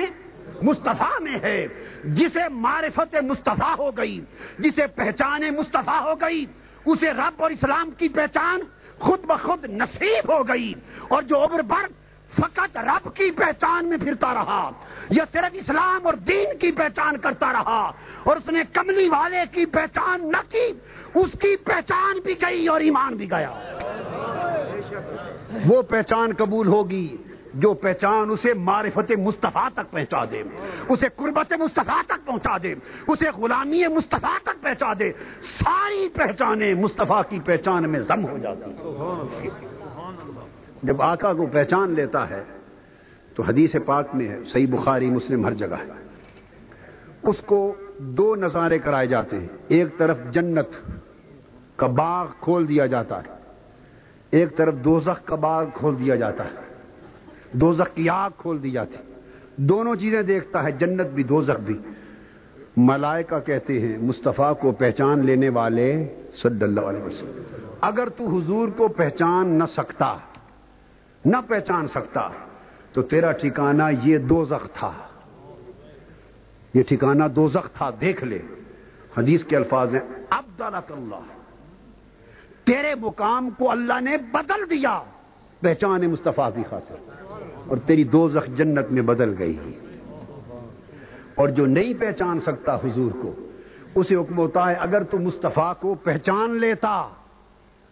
مصطفیٰ 0.61 1.19
میں 1.21 1.39
ہے۔ 1.41 1.67
جسے 2.03 2.47
معرفت 2.49 3.15
مصطفیٰ 3.23 3.75
ہو 3.77 3.91
گئی، 3.97 4.19
جسے 4.59 4.87
پہچان 4.87 5.41
مصطفیٰ 5.57 6.01
ہو 6.01 6.13
گئی، 6.21 6.45
اسے 6.85 7.11
رب 7.11 7.41
اور 7.41 7.51
اسلام 7.51 7.89
کی 7.97 8.09
پہچان 8.09 8.59
خود 8.99 9.25
بخود 9.25 9.65
نصیب 9.65 10.31
ہو 10.31 10.47
گئی 10.47 10.73
اور 11.07 11.21
جو 11.21 11.43
عمر 11.43 11.61
بھر 11.61 11.85
فقط 12.37 12.77
رب 12.77 13.15
کی 13.15 13.31
پہچان 13.31 13.85
میں 13.85 13.97
پھرتا 13.97 14.33
رہا، 14.33 14.69
یا 15.09 15.23
صرف 15.31 15.51
اسلام 15.53 16.05
اور 16.05 16.13
دین 16.13 16.57
کی 16.57 16.71
پہچان 16.71 17.17
کرتا 17.17 17.51
رہا، 17.53 17.91
اور 18.23 18.37
اس 18.37 18.47
نے 18.47 18.61
کملی 18.73 19.09
والے 19.09 19.43
کی 19.51 19.65
پہچان 19.65 20.29
نہ 20.31 20.41
کی، 20.49 20.67
اس 21.13 21.31
کی 21.39 21.55
پہچان 21.55 22.19
بھی 22.19 22.33
گئی 22.41 22.67
اور 22.67 22.81
ایمان 22.81 23.15
بھی 23.15 23.31
گیا۔ 23.31 23.53
وہ 25.65 25.81
پہچان 25.81 26.33
قبول 26.37 26.67
ہوگی۔ 26.67 27.17
جو 27.53 27.73
پہچان 27.73 28.29
اسے 28.29 28.53
معرفت 28.53 29.11
مصطفیٰ 29.17 29.69
تک 29.73 29.91
پہنچا 29.91 30.25
دے، 30.25 30.43
اسے 30.89 31.07
قربت 31.15 31.53
مصطفیٰ 31.53 32.01
تک 32.07 32.25
پہنچا 32.25 32.57
دے، 32.63 32.75
اسے 33.07 33.29
غلامی 33.37 33.87
مصطفیٰ 33.87 34.37
تک 34.43 34.61
پہنچا 34.61 34.93
دے، 34.99 35.11
ساری 35.41 36.07
پہچانیں 36.13 36.73
مصطفیٰ 36.73 37.21
کی 37.29 37.39
پہچان 37.45 37.89
میں 37.89 37.99
ضم 37.99 38.25
ہو 38.25 38.37
جاتی 38.37 38.71
جب 40.83 41.01
آقا 41.01 41.33
کو 41.33 41.45
پہچان 41.45 41.91
لیتا 41.91 42.29
ہے، 42.29 42.43
تو 43.35 43.43
حدیث 43.43 43.75
پاک 43.85 44.07
میں 44.13 44.27
ہے، 44.27 44.39
صحیح 44.45 44.67
بخاری، 44.71 45.09
مسلم، 45.09 45.45
ہر 45.45 45.51
جگہ 45.51 45.75
ہے۔ 45.75 45.91
اس 47.23 47.41
کو 47.45 47.75
دو 47.97 48.35
نظارے 48.35 48.79
کرائے 48.79 49.07
جاتے 49.07 49.39
ہیں۔ 49.39 49.47
ایک 49.67 49.97
طرف 49.97 50.17
جنت 50.31 50.67
کا 51.75 51.87
باغ 51.87 52.27
کھول 52.39 52.69
دیا 52.69 52.85
جاتا 52.85 53.19
ہے، 53.19 53.35
ایک 54.31 54.57
طرف 54.57 54.73
دوزخ 54.73 55.25
کا 55.25 55.35
باغ 55.35 55.65
کھول 55.73 55.99
دیا 55.99 56.15
جاتا 56.15 56.43
ہے۔ 56.43 56.68
دوزخ 57.51 57.95
کی 57.95 58.09
آگ 58.09 58.29
کھول 58.37 58.63
دی 58.63 58.71
جاتی۔ 58.71 58.97
دونوں 59.55 59.95
چیزیں 59.95 60.21
دیکھتا 60.21 60.63
ہے، 60.63 60.71
جنت 60.71 61.07
بھی، 61.07 61.23
دوزخ 61.23 61.59
بھی۔ 61.59 61.79
ملائکہ 62.77 63.39
کہتے 63.39 63.79
ہیں، 63.79 63.97
مصطفیٰ 63.97 64.53
کو 64.59 64.71
پہچان 64.71 65.25
لینے 65.25 65.49
والے 65.49 66.07
صلی 66.33 66.63
اللہ 66.63 66.81
علیہ 66.81 67.03
وسلم۔ 67.03 67.43
اگر 67.81 68.09
تو 68.09 68.37
حضور 68.37 68.69
کو 68.69 68.87
پہچان 68.87 69.47
نہ 69.47 69.63
سکتا، 69.63 70.17
نہ 71.25 71.37
پہچان 71.47 71.87
سکتا، 71.87 72.29
تو 72.93 73.01
تیرا 73.01 73.31
ٹھکانہ 73.31 73.83
یہ 74.03 74.17
دوزخ 74.17 74.69
تھا۔ 74.73 74.91
یہ 76.73 76.83
ٹھکانہ 76.87 77.23
دوزخ 77.23 77.71
تھا، 77.71 77.89
دیکھ 78.01 78.23
لے۔ 78.23 78.39
حدیث 79.17 79.43
کے 79.43 79.55
الفاظ 79.57 79.95
ہیں 79.95 80.01
اب 80.29 80.45
اللہ۔ 80.57 81.21
تیرے 82.63 82.95
مقام 82.95 83.49
کو 83.49 83.71
اللہ 83.71 84.01
نے 84.01 84.17
بدل 84.17 84.69
دیا۔ 84.69 85.03
پہچان 85.59 86.11
مصطفیٰ 86.11 86.49
کی 86.55 86.63
خاطر۔ 86.69 86.95
اور 87.67 87.77
تیری 87.77 88.03
دو 88.03 88.27
زخ 88.27 88.47
جنت 88.47 88.91
میں 88.91 89.01
بدل 89.01 89.35
گئی 89.39 89.57
اور 91.35 91.49
جو 91.49 91.65
نہیں 91.65 91.93
پہچان 91.99 92.39
سکتا 92.39 92.75
حضور 92.75 93.11
کو، 93.21 93.35
اسے 93.95 94.15
حکم 94.15 94.37
ہوتا 94.37 94.69
ہے، 94.69 94.73
اگر 94.73 95.03
تو 95.03 95.19
مصطفیٰ 95.19 95.73
کو 95.79 95.95
پہچان 95.95 96.55
لیتا، 96.55 97.09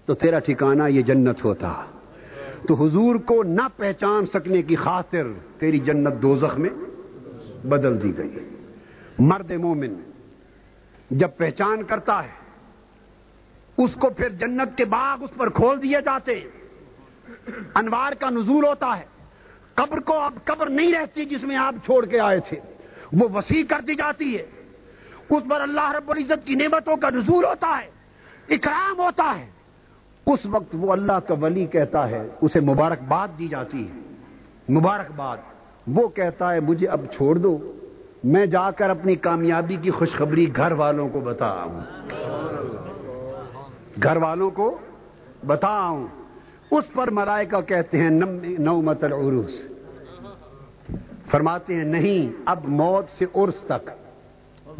تو 0.06 0.14
تیرا 0.14 0.40
ٹھکانہ 0.40 0.84
یہ 0.90 1.02
جنت 1.02 1.46
ہوتا۔ 1.46 1.84
تو 2.68 2.74
حضور 2.74 3.16
کو 3.16 3.44
نہ 3.44 3.62
پہچان 3.78 4.26
سکنے 4.26 4.62
کی 4.62 4.76
خاطر 4.76 5.24
تیری 5.58 5.80
جنت 5.80 6.22
دو 6.22 6.36
میں 6.58 6.70
بدل 7.68 8.04
دی 8.04 8.18
گئی 8.18 8.50
مرد 9.20 9.52
مومن، 9.52 9.94
جب 11.12 11.30
پہچان 11.38 11.84
کرتا 11.84 12.24
ہے، 12.24 12.48
اس 13.78 13.94
کو 13.94 14.10
پھر 14.10 14.30
جنت 14.30 14.78
کے 14.78 14.86
باغ 14.86 15.24
اس 15.24 15.30
پر 15.38 15.50
کھول 15.50 15.84
دیے 15.84 16.02
جاتے۔ 16.06 16.42
انوار 17.76 18.12
کا 18.12 18.30
نزول 18.30 18.66
ہوتا 18.66 18.98
ہے۔ 19.00 19.17
قبر 19.78 20.00
کو 20.00 20.20
اب 20.20 20.34
قبر 20.44 20.70
نہیں 20.70 20.94
رہتی 20.94 21.26
جس 21.26 21.44
میں 21.44 21.56
آپ 21.56 21.76
چھوڑ 21.86 22.06
کے 22.06 22.20
آئے 22.20 22.40
تھے۔ 22.40 22.60
وہ 23.14 23.30
وسیع 23.34 23.64
کر 23.70 23.80
دی 23.88 23.96
جاتی 23.96 24.38
ہے۔ 24.38 24.46
اس 25.30 25.44
پر 25.50 25.62
اللہ 25.62 25.92
رب 25.92 26.12
العزت 26.12 26.48
کی 26.48 26.56
نعمتوں 26.56 26.96
کا 26.96 27.10
نزول 27.10 27.46
ہوتا 27.46 27.80
ہے، 27.82 27.90
اکرام 28.56 29.00
ہوتا 29.00 29.40
ہے۔ 29.40 29.50
اس 30.26 30.46
وقت 30.46 30.76
وہ 30.80 30.92
اللہ 30.92 31.20
کا 31.28 31.34
ولی 31.34 31.66
کہتا 31.66 32.10
ہے، 32.10 32.28
اسے 32.42 32.60
مبارکباد 32.60 33.28
دی 33.40 33.48
جاتی 33.48 33.88
ہے۔ 33.88 34.00
مبارکباد، 34.74 35.38
وہ 35.88 36.08
کہتا 36.08 36.54
ہے، 36.54 36.60
مجھے 36.60 36.88
اب 36.88 37.02
چھوڑ 37.16 37.36
دو۔ 37.36 37.74
میں 38.24 38.46
جا 38.46 38.72
کر 38.72 38.90
اپنی 38.90 39.16
کامیابی 39.16 39.76
کی 39.76 39.92
خوشخبری 39.92 40.56
گھر 40.56 40.72
والوں 40.72 41.10
کو 41.10 41.20
بتا 41.20 41.66
گھر 44.04 44.18
والوں 44.18 44.50
کو 44.50 44.78
بتاؤں 45.48 46.08
اس 46.72 46.94
پر 46.94 47.10
ملائکہ 47.12 47.62
کہتے 47.62 47.98
ہیں 47.98 48.10
نومت 48.60 49.04
العروس۔ 49.04 49.62
فرماتے 51.32 51.76
ہیں 51.76 51.84
نہیں، 51.84 52.42
اب 52.46 52.60
موت 52.68 53.10
سے 53.10 53.26
عرس 53.36 53.56
تک۔ 53.56 53.90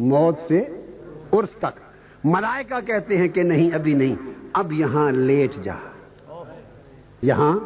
موت 0.00 0.38
سے 0.40 0.64
عرس 1.32 1.50
تک۔ 1.50 1.80
ملائکہ 2.24 2.86
کہتے 2.86 3.16
ہیں 3.16 3.28
کہ 3.28 3.42
نہیں، 3.42 3.74
ابھی 3.74 3.94
نہیں۔ 3.94 4.14
اب 4.52 4.72
یہاں 4.72 5.12
لیٹ 5.12 5.52
جا۔ 5.62 5.74
یہاں 7.22 7.58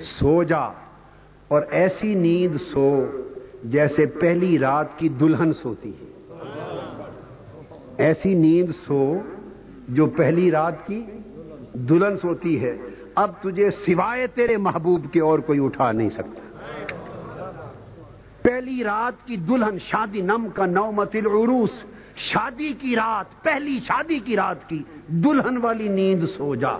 سو 0.00 0.42
جا۔ 0.42 0.60
اور 1.48 1.62
ایسی 1.70 2.14
نیند 2.14 2.56
سو 2.60 3.06
جیسے 3.64 4.06
پہلی 4.06 4.58
رات 4.58 4.98
کی 4.98 5.08
دلہن 5.08 5.52
سوتی 5.52 5.90
ہے۔ 5.90 6.04
ایسی 7.96 8.34
نیند 8.34 8.68
سو 8.86 9.14
جو 9.88 10.06
پہلی 10.06 10.50
رات 10.50 10.86
کی 10.86 11.04
دلہن 11.72 12.16
سوتی 12.16 12.60
ہے۔ 12.60 12.76
اب 13.14 13.30
تجھے 13.40 13.70
سوائے 13.70 14.26
تیرے 14.26 14.56
محبوب 14.56 15.12
کے 15.12 15.20
اور 15.20 15.38
کوئی 15.38 15.64
اٹھا 15.64 15.92
نہیں 15.92 16.08
سکتا۔ 16.08 16.40
پہلی 18.42 18.84
رات 18.84 19.26
کی 19.26 19.36
دلہن 19.36 19.78
شادی 19.78 20.20
نم 20.20 20.48
کا 20.54 20.66
نو 20.66 20.90
متل 20.90 21.26
عروس 21.26 21.70
شادی 22.16 22.72
کی 22.72 22.96
رات، 22.96 23.42
پہلی 23.42 23.80
شادی 23.86 24.18
کی 24.18 24.36
رات 24.36 24.68
کی 24.68 24.82
دلہن 25.08 25.56
والی 25.56 25.88
نیند 25.88 26.26
سو 26.36 26.54
جا۔ 26.54 26.78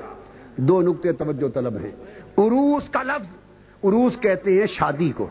دو 0.56 0.82
نقطے 0.82 1.12
توجہ 1.12 1.48
طلب 1.48 1.76
ہیں۔ 1.76 1.90
عروس 2.38 2.88
کا 2.88 3.02
لفظ، 3.02 3.36
عروس 3.84 4.16
کہتے 4.20 4.58
ہیں 4.58 4.66
شادی 4.66 5.12
کو۔ 5.16 5.26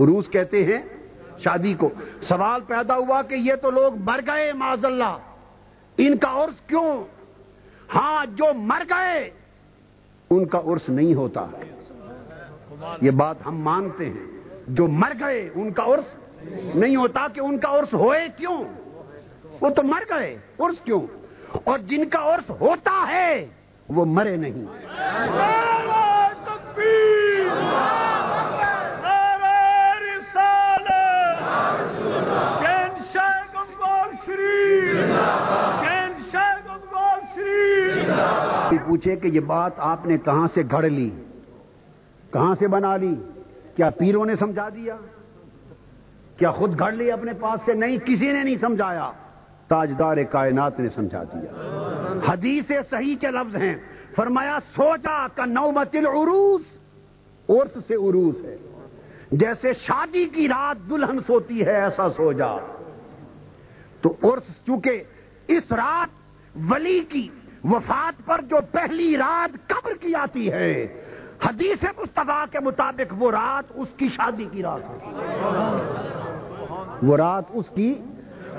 عروس 0.00 0.28
کہتے 0.28 0.64
ہیں 0.64 0.82
شادی 1.38 1.74
کو۔ 1.74 1.90
سوال 2.20 2.60
پیدا 2.66 2.96
ہوا 2.96 3.22
کہ 3.22 3.34
یہ 3.34 3.54
تو 3.54 3.70
لوگ 3.70 3.92
مر 3.98 4.20
گئے 4.26 4.52
معذ 4.52 4.84
اللہ۔ 4.84 5.18
ان 5.98 6.16
کا 6.16 6.44
عرص 6.44 6.60
کیوں؟ 6.60 7.04
ہاں 7.94 8.26
جو 8.26 8.44
مر 8.54 8.82
گئے 8.90 9.30
ان 10.36 10.46
کا 10.46 10.58
عرس 10.58 10.88
نہیں 10.88 11.14
ہوتا۔ 11.14 11.46
یہ 13.00 13.10
بات 13.10 13.36
ہم 13.46 13.56
مانتے 13.56 14.06
ہیں۔ 14.06 14.34
جو 14.68 14.88
مر 14.88 15.12
گئے، 15.20 15.48
ان 15.54 15.72
کا 15.72 15.84
عرس 15.84 16.04
نہیں 16.74 16.96
ہوتا 16.96 17.26
کہ 17.34 17.40
ان 17.40 17.58
کا 17.58 17.68
عرس 17.70 17.94
ہوئے 17.94 18.20
کیوں؟ 18.36 18.64
وہ 19.60 19.70
تو 19.70 19.82
مر 19.82 20.02
گئے، 20.10 20.38
عرس 20.58 20.80
کیوں؟ 20.84 21.00
اور 21.64 21.78
جن 21.78 22.08
کا 22.08 22.34
عرس 22.34 22.50
ہوتا 22.50 23.04
ہے، 23.08 23.46
وہ 23.88 24.04
مرے 24.04 24.36
نہیں۔ 24.36 24.64
پوچھے 39.04 39.16
کہ 39.16 39.34
یہ 39.34 39.40
بات 39.40 39.72
آپ 39.76 40.06
نے 40.06 40.18
کہاں 40.18 40.46
سے 40.54 40.62
گھڑ 40.70 40.84
لی؟ 40.84 41.10
کہاں 42.32 42.54
سے 42.58 42.68
بنا 42.68 42.96
لی؟ 42.96 43.14
کیا 43.76 43.90
پیروں 43.90 44.24
نے 44.24 44.36
سمجھا 44.36 44.68
دیا؟ 44.68 44.96
کیا 46.36 46.50
خود 46.50 46.78
گھڑ 46.78 46.92
لی 46.92 47.12
اپنے 47.12 47.32
پاس 47.32 47.60
سے؟ 47.66 47.72
نہیں، 47.72 47.98
کسی 47.98 48.32
نے 48.32 48.42
نہیں 48.42 48.56
سمجھایا۔ 48.60 49.10
تاجدار 49.68 50.16
کائنات 50.30 50.80
نے 50.80 50.88
سمجھا 50.94 51.22
دیا۔ 51.22 51.52
حدیث 52.26 52.64
صحیح 52.90 53.16
کے 53.20 53.26
لفظ 53.26 53.56
ہیں۔ 53.56 53.76
فرمایا 54.16 54.58
سوجا 54.76 55.28
کا 55.28 55.44
نومت 55.44 55.96
العروس 55.96 56.62
عرس 57.48 57.84
سے 57.86 57.94
عروس 57.94 58.44
ہے۔ 58.44 58.56
جیسے 59.32 59.72
شادی 59.72 60.24
کی 60.24 60.48
رات 60.48 60.90
دلہن 60.90 61.18
سوتی 61.26 61.66
ہے، 61.66 61.82
ایسا 61.82 62.08
سو 62.08 62.32
جا 62.32 62.56
تو 64.00 64.16
عرس، 64.22 64.66
چونکہ 64.66 65.02
اس 65.48 65.72
رات 65.72 66.08
ولی 66.70 67.00
کی 67.08 67.28
وفات 67.64 68.26
پر 68.26 68.40
جو 68.40 68.56
پہلی 68.72 69.16
رات 69.16 69.68
قبر 69.68 69.92
کی 70.00 70.14
آتی 70.14 70.52
ہے، 70.52 71.02
حدیث 71.44 71.84
مصطفیٰ 71.98 72.44
کے 72.50 72.60
مطابق 72.60 73.14
وہ 73.18 73.30
رات 73.30 73.72
اس 73.74 73.88
کی 73.96 74.08
شادی 74.08 74.44
کی 74.52 74.62
رات 74.62 74.80
ہوتی 74.84 75.10
وہ 77.06 77.16
رات 77.16 77.44
اس 77.48 77.64
کی 77.74 78.00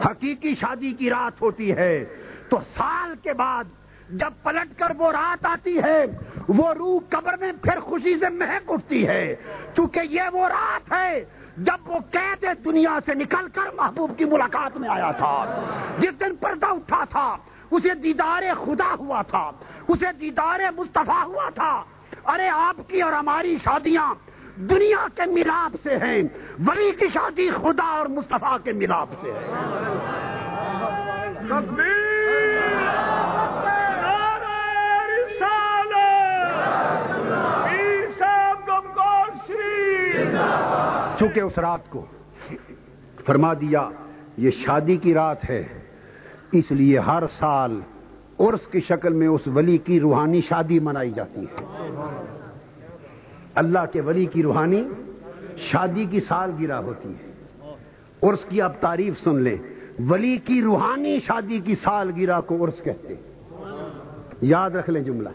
حقیقی 0.06 0.56
شادی 0.56 0.91
کی 0.91 1.10
رات 1.10 1.41
ہوتی 1.41 1.72
ہے۔ 1.72 2.06
تو 2.49 2.60
سال 2.78 3.14
کے 3.24 3.34
بعد 3.34 3.64
جب 4.10 4.34
پلٹ 4.43 4.80
کر 4.80 4.91
وہ 4.97 5.12
رات 5.12 5.45
آتی 5.45 5.78
ہے، 5.78 6.06
وہ 6.47 6.74
روح 6.74 6.99
قبر 7.10 7.38
میں 7.39 7.51
پھر 7.62 7.80
خوشی 7.80 8.20
سے 8.20 8.30
مہک 8.30 8.72
اٹھتی 8.72 9.08
ہے۔ 9.08 9.36
چونکہ 9.76 9.99
یہ 10.10 10.22
وہ 10.34 10.47
رات 10.47 10.91
ہے 10.91 11.26
جب 11.58 11.89
وہ 11.89 11.99
قید 12.12 12.45
دنیا 12.66 12.99
سے 13.06 13.14
نکل 13.14 13.47
کر 13.53 13.76
محبوب 13.76 14.18
کی 14.18 14.26
ملاقات 14.26 14.78
میں 14.78 14.89
آیا 14.89 15.12
تھا۔ 15.12 15.62
جس 15.99 16.20
دن 16.20 16.36
پردہ 16.36 16.66
اٹھا 16.66 17.03
تھا 17.10 17.38
اسے 17.72 17.93
دیدار 17.93 18.43
خدا 18.66 18.95
ہوا 18.99 19.22
تھا، 19.22 19.51
اسے 19.88 20.05
دیدار 20.22 20.59
مصطفیٰ 20.78 21.24
ہوا 21.24 21.49
تھا۔ 21.49 21.84
ارے 22.26 22.49
آپ 22.49 22.76
کی 22.88 23.01
اور 23.01 23.13
ہماری 23.13 23.57
شادیاں 23.63 24.13
دنیا 24.59 25.07
کے 25.16 25.32
ملاپ 25.32 25.76
سے 25.84 25.97
ہیں، 25.97 26.24
ولی 26.68 26.91
کی 26.91 27.05
شادی 27.13 27.49
خدا 27.49 27.97
اور 27.97 28.05
مصطفیٰ 28.05 28.57
کے 28.63 28.72
ملاپ 28.72 29.09
سے 29.22 29.32
ہے۔ 29.32 29.53
چونکہ 41.20 41.39
اس 41.39 41.57
رات 41.57 41.89
کو 41.89 42.05
فرما 43.26 43.53
دیا، 43.53 43.89
یہ 44.38 44.51
شادی 44.51 44.97
کی 44.97 45.13
رات 45.13 45.49
ہے۔ 45.49 45.84
اس 46.58 46.72
لیے 46.72 46.99
ہر 46.99 47.24
سال 47.39 47.80
عرس 48.39 48.68
کی 48.68 48.80
شکل 48.80 49.14
میں 49.14 49.28
اس 49.28 49.41
ولی 49.47 49.78
کی 49.78 49.99
روحانی 49.99 50.41
شادی 50.41 50.80
منائی 50.80 51.12
جاتی 51.12 51.41
ہے۔ 51.41 51.66
اللہ 53.56 53.80
کے 53.93 54.01
ولی 54.01 54.26
کی 54.26 54.43
روحانی 54.43 54.84
شادی 55.58 56.06
کی 56.06 56.20
سال 56.20 56.51
گرا 56.62 56.80
ہوتی 56.80 57.10
ہے۔ 57.10 57.32
عرس 58.24 58.45
کی 58.49 58.62
اب 58.62 58.72
تعریف 58.80 59.24
سن 59.24 59.41
لیں۔ 59.41 59.58
ولی 60.10 60.38
کی 60.38 60.62
روحانی 60.62 61.20
شادی 61.20 61.60
کی 61.60 61.76
سال 61.76 62.12
گرا 62.18 62.41
کو 62.41 62.66
عرس 62.66 62.84
کہتے 62.84 63.16
ہیں۔ 63.16 63.24
یاد 64.41 64.70
رکھ 64.70 64.89
لیں 64.89 65.01
جملہ۔ 65.01 65.30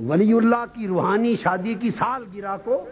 ولی 0.00 0.32
اللہ 0.32 0.64
کی 0.74 0.86
روحانی 0.86 1.36
شادی 1.36 1.74
کی 1.74 1.90
سال 1.90 2.24
گرا 2.36 2.56
کو 2.56 2.84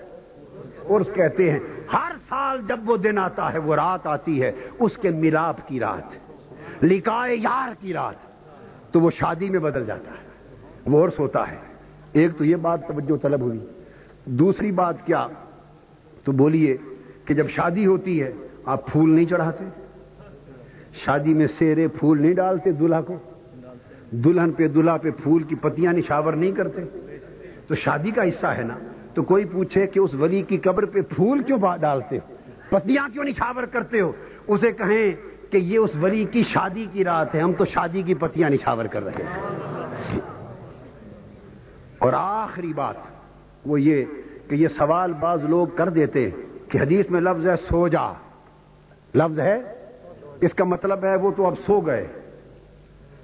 عرس 0.91 1.07
کہتے 1.15 1.51
ہیں۔ 1.51 1.59
ہر 1.93 2.13
سال 2.29 2.61
جب 2.69 2.91
وہ 2.91 2.97
دن 2.97 3.19
آتا 3.19 3.53
ہے، 3.53 3.59
وہ 3.59 3.75
رات 3.75 4.07
آتی 4.07 4.43
ہے، 4.43 4.53
اس 4.81 4.97
کے 4.97 5.11
ملاپ 5.11 5.69
کی 5.69 5.81
رات۔ 5.81 6.32
لکھائے 6.83 7.37
یار 7.37 7.69
کی 7.81 7.93
رات، 7.93 8.15
تو 8.93 9.01
وہ 9.01 9.11
شادی 9.11 9.51
میں 9.51 9.59
بدل 9.59 9.85
جاتا 9.85 10.11
ہے۔ 10.11 10.33
وہ 10.87 11.05
عرس 11.05 11.19
ہوتا 11.19 11.51
ہے۔ 11.51 11.57
ایک 12.13 12.31
تو 12.39 12.45
یہ 12.45 12.57
بات 12.57 12.89
توجہ 12.89 13.17
طلب 13.17 13.41
ہوئی، 13.41 13.67
دوسری 14.25 14.73
بات 14.73 15.07
کیا؟ 15.07 15.27
تو 16.25 16.33
بولیے 16.33 16.77
کہ 17.25 17.35
جب 17.35 17.49
شادی 17.49 17.87
ہوتی 17.87 18.23
ہے، 18.23 18.33
آپ 18.65 18.93
پھول 18.93 19.15
نہیں 19.15 19.25
چڑھاتے؟ 19.25 19.65
شادی 20.93 21.35
میں 21.35 21.47
سیرے 21.59 21.89
پھول 21.89 22.23
نہیں 22.23 22.35
ڈالتے 22.35 22.73
دلہا 22.73 23.01
کو 23.01 23.19
دلہن 24.11 24.53
پہ 24.53 24.69
دلہا 24.69 24.97
پہ 24.97 25.11
پھول 25.11 25.43
کی 25.43 25.55
پتیاں 25.55 25.93
نشاور 25.93 26.33
نہیں 26.33 26.53
کرتے۔ 26.53 26.81
تو 27.67 27.75
شادی 27.75 28.11
کا 28.11 28.23
حصہ 28.23 28.47
ہے 28.47 28.63
نا۔ 28.63 28.79
تو 29.15 29.23
کوئی 29.23 29.45
پوچھے 29.45 29.87
کہ 29.87 29.99
اس 29.99 30.15
ولی 30.15 30.43
کی 30.43 30.57
قبر 30.57 30.85
پہ 30.85 31.01
پھول 31.01 31.43
کیوں 31.43 31.59
ڈالتے 31.81 32.19
ہو؟ 32.19 32.35
پتیاں 32.69 33.09
کیوں 33.13 33.25
نشاور 33.25 33.63
کرتے 33.63 34.01
ہو؟ 34.01 34.13
اسے 34.49 34.73
کہیں 34.73 35.32
کہ 35.53 35.59
یہ 35.59 35.79
اس 35.79 35.91
ولی 36.03 36.25
کی 36.25 36.43
شادی 36.43 36.87
کی 36.93 37.05
رات 37.05 37.35
ہے، 37.35 37.41
ہم 37.41 37.53
تو 37.53 37.65
شادی 37.65 38.03
کی 38.03 38.15
پتیاں 38.15 38.51
نشاور 38.51 38.85
کر 38.85 39.03
رہے 39.05 39.25
ہیں۔ 39.25 39.41
اور 41.99 42.13
آخری 42.17 42.73
بات، 42.73 42.95
وہ 43.67 43.81
یہ 43.81 44.05
کہ 44.49 44.55
یہ 44.55 44.69
سوال 44.69 45.13
بعض 45.13 45.45
لوگ 45.45 45.67
کر 45.67 45.89
دیتے 45.89 46.31
کہ 46.69 46.79
حدیث 46.79 47.11
میں 47.11 47.21
لفظ 47.21 47.47
ہے 47.47 47.57
سو 47.57 47.89
جا۔ 47.89 48.13
لفظ 49.15 49.41
ہے؟ 49.41 49.61
اس 50.41 50.55
کا 50.55 50.65
مطلب 50.65 51.05
ہے 51.05 51.17
وہ 51.17 51.31
تو 51.37 51.47
اب 51.47 51.55
سو 51.67 51.81
گئے۔ 51.81 52.07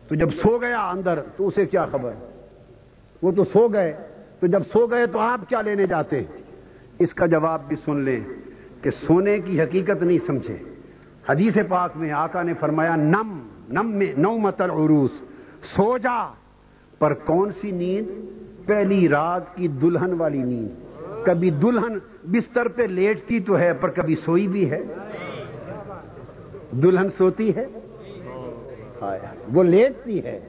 تو 0.09 0.15
جب 0.15 0.31
سو 0.31 0.59
گیا 0.59 0.91
اندر، 0.91 1.21
تو 1.37 1.49
اسے 1.49 1.67
کیا 1.67 1.87
خبر؟ 1.87 2.13
وہ 3.23 3.33
تو 3.33 3.45
سو 3.45 3.69
گئے۔ 3.69 3.97
تو 4.41 4.47
جب 4.47 4.61
سو 4.73 4.87
گئے 4.87 5.07
تو 5.07 5.19
آپ 5.19 5.41
کیا 5.49 5.63
لینے 5.63 5.87
جاتے 5.87 6.23
اس 6.99 7.15
کا 7.15 7.27
جواب 7.27 7.69
بھی 7.69 7.77
سن 7.77 8.01
لیں 8.01 8.21
کہ 8.83 8.91
سونے 8.91 9.39
کی 9.39 9.63
حقیقت 9.63 10.03
نہیں 10.03 10.19
سمجھے۔ 10.27 10.57
حدیث 11.29 11.59
پاک 11.69 11.91
میں 11.97 12.13
آقا 12.13 12.43
نے 12.43 12.55
فرمایا، 12.55 12.97
نم 12.97 13.49
نم 13.69 13.91
میں 13.91 14.13
نو 14.17 14.39
متر 14.39 14.65
عروس 14.65 15.11
سو 15.63 15.99
جا 15.99 16.33
پر 16.99 17.15
کون 17.15 17.51
سی 17.61 17.71
نیند؟ 17.71 18.07
پہلی 18.67 19.09
رات 19.09 19.57
کی 19.57 19.69
دلہن 19.69 20.13
والی 20.13 20.39
نیند۔ 20.39 20.69
کبھی 21.25 21.51
دلہن 21.51 21.99
بستر 22.25 22.69
پہ 22.69 22.83
لیٹتی 22.83 23.41
تو 23.41 23.59
ہے، 23.59 23.73
پر 23.73 23.89
کبھی 23.89 24.17
سوئی 24.17 24.49
بھی 24.49 24.71
ہے۔ 24.71 24.83
دلہن 26.71 27.11
سوتی 27.11 27.57
ہے؟ 27.57 27.67
وہ 29.53 29.63
لیٹتی 29.63 30.25
ہے۔ 30.25 30.41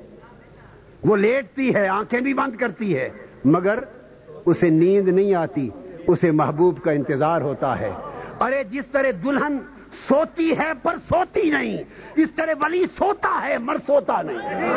وہ 1.04 1.16
لیٹتی 1.16 1.76
ہے، 1.76 1.88
آنکھیں 1.88 2.22
بھی 2.22 2.34
بند 2.34 2.56
کرتی 2.56 2.98
ہے۔ 2.98 3.10
مگر 3.46 3.80
اسے 4.46 4.70
نیند 4.70 5.08
نہیں 5.08 5.34
آتی، 5.34 5.70
اسے 6.08 6.32
محبوب 6.32 6.82
کا 6.82 6.92
انتظار 6.92 7.42
ہوتا 7.42 7.80
ہے۔ 7.80 7.92
ارے، 8.40 8.64
جس 8.64 8.88
طرح 8.92 9.12
دلہن 9.24 9.58
سوتی 10.08 10.58
ہے 10.58 10.72
پر 10.84 10.96
سوتی 10.98 11.50
نہیں۔ 11.50 11.84
اس 12.16 12.30
طرح 12.36 12.54
ولی 12.62 12.86
سوتا 12.98 13.42
ہے 13.44 13.58
مر 13.58 13.76
سوتا 13.88 14.22
نہیں۔ 14.22 14.70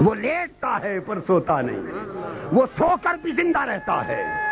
وہ 0.00 0.14
لیٹتا 0.14 0.78
ہے 0.82 1.00
پر 1.00 1.20
سوتا 1.20 1.60
نہیں۔ 1.60 1.80
وہ 2.52 2.66
سو 2.78 2.88
کر 3.02 3.14
بھی 3.22 3.32
زندہ 3.32 3.60
رہتا 3.60 4.08
ہے۔ 4.08 4.50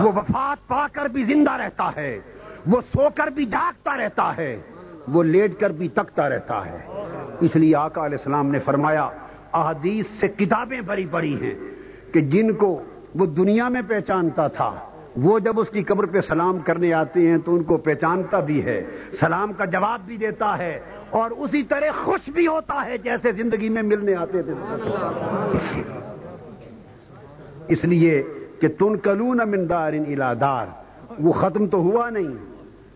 وہ 0.00 0.12
وفات 0.12 0.68
پا 0.68 0.86
کر 0.92 1.06
بھی 1.06 1.24
زندہ 1.24 1.52
رہتا 1.52 1.90
ہے۔ 1.96 2.20
وہ 2.66 2.80
سو 2.80 3.08
کر 3.14 3.26
بھی 3.26 3.44
جاگتا 3.46 3.96
رہتا 3.96 4.36
ہے۔ 4.36 4.60
وہ 5.08 5.22
لیٹ 5.22 5.60
کر 5.60 5.70
بھی 5.70 5.88
تکتا 5.88 6.28
رہتا 6.28 6.66
ہے۔ 6.66 6.78
اس 7.40 7.56
لیے 7.56 7.74
آقا 7.76 8.04
علیہ 8.06 8.18
السلام 8.18 8.50
نے 8.50 8.58
فرمایا، 8.58 9.08
احادیث 9.52 10.06
سے 10.20 10.28
کتابیں 10.28 10.80
بھری 10.80 11.06
پڑی 11.10 11.34
ہیں 11.42 11.54
کہ 12.12 12.20
جن 12.30 12.52
کو 12.54 12.70
وہ 13.14 13.26
دنیا 13.26 13.68
میں 13.68 13.82
پہچانتا 13.88 14.46
تھا، 14.48 14.70
وہ 15.16 15.38
جب 15.38 15.60
اس 15.60 15.68
کی 15.68 15.82
قبر 15.82 16.06
پہ 16.06 16.20
سلام 16.20 16.58
کرنے 16.64 16.92
آتے 16.94 17.26
ہیں 17.28 17.38
تو 17.44 17.54
ان 17.54 17.62
کو 17.62 17.76
پہچانتا 17.76 18.40
بھی 18.40 18.64
ہے، 18.64 18.80
سلام 19.20 19.52
کا 19.52 19.64
جواب 19.64 20.00
بھی 20.06 20.16
دیتا 20.16 20.56
ہے 20.58 20.78
اور 21.10 21.30
اسی 21.36 21.62
طرح 21.62 22.02
خوش 22.04 22.28
بھی 22.28 22.46
ہوتا 22.46 22.84
ہے 22.86 22.98
جیسے 22.98 23.32
زندگی 23.32 23.68
میں 23.68 23.82
ملنے 23.82 24.14
آتے 24.14 24.42
تھے۔ 24.42 24.52
اس 27.68 27.84
لیے 27.84 28.22
کہ 28.60 28.68
تن 28.78 28.96
کلون 28.98 29.40
امندار 29.40 29.92
ان 29.92 30.04
الادار 30.08 30.66
وہ 31.18 31.32
ختم 31.32 31.66
تو 31.66 31.78
ہوا 31.82 32.08
نہیں، 32.10 32.34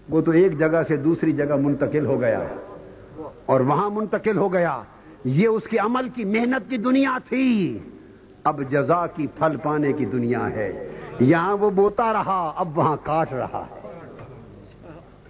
وہ 0.09 0.20
تو 0.20 0.30
ایک 0.30 0.59
جگہ 0.59 0.82
سے 0.88 0.97
دوسری 0.97 1.32
جگہ 1.32 1.57
منتقل 1.57 2.07
ہو 2.07 2.20
گیا۔ 2.20 2.38
ہے 2.40 2.71
اور 3.53 3.61
وہاں 3.61 3.90
منتقل 3.90 4.36
ہو 4.36 4.53
گیا۔ 4.53 4.82
یہ 5.24 5.46
اس 5.46 5.62
کے 5.64 5.78
عمل 5.78 6.09
کی 6.09 6.24
محنت 6.24 6.70
کی 6.70 6.76
دنیا 6.76 7.18
تھی۔ 7.28 7.78
اب 8.44 8.61
جزا 8.70 9.07
کی 9.07 9.26
پھل 9.26 9.57
پانے 9.57 9.92
کی 9.92 10.05
دنیا 10.05 10.50
ہے۔ 10.50 10.88
یہاں 11.20 11.57
وہ 11.57 11.70
بوتا 11.70 12.12
رہا، 12.12 12.53
اب 12.57 12.78
وہاں 12.78 12.96
کاٹ 13.03 13.32
رہا 13.32 13.66
ہے۔ 13.70 13.88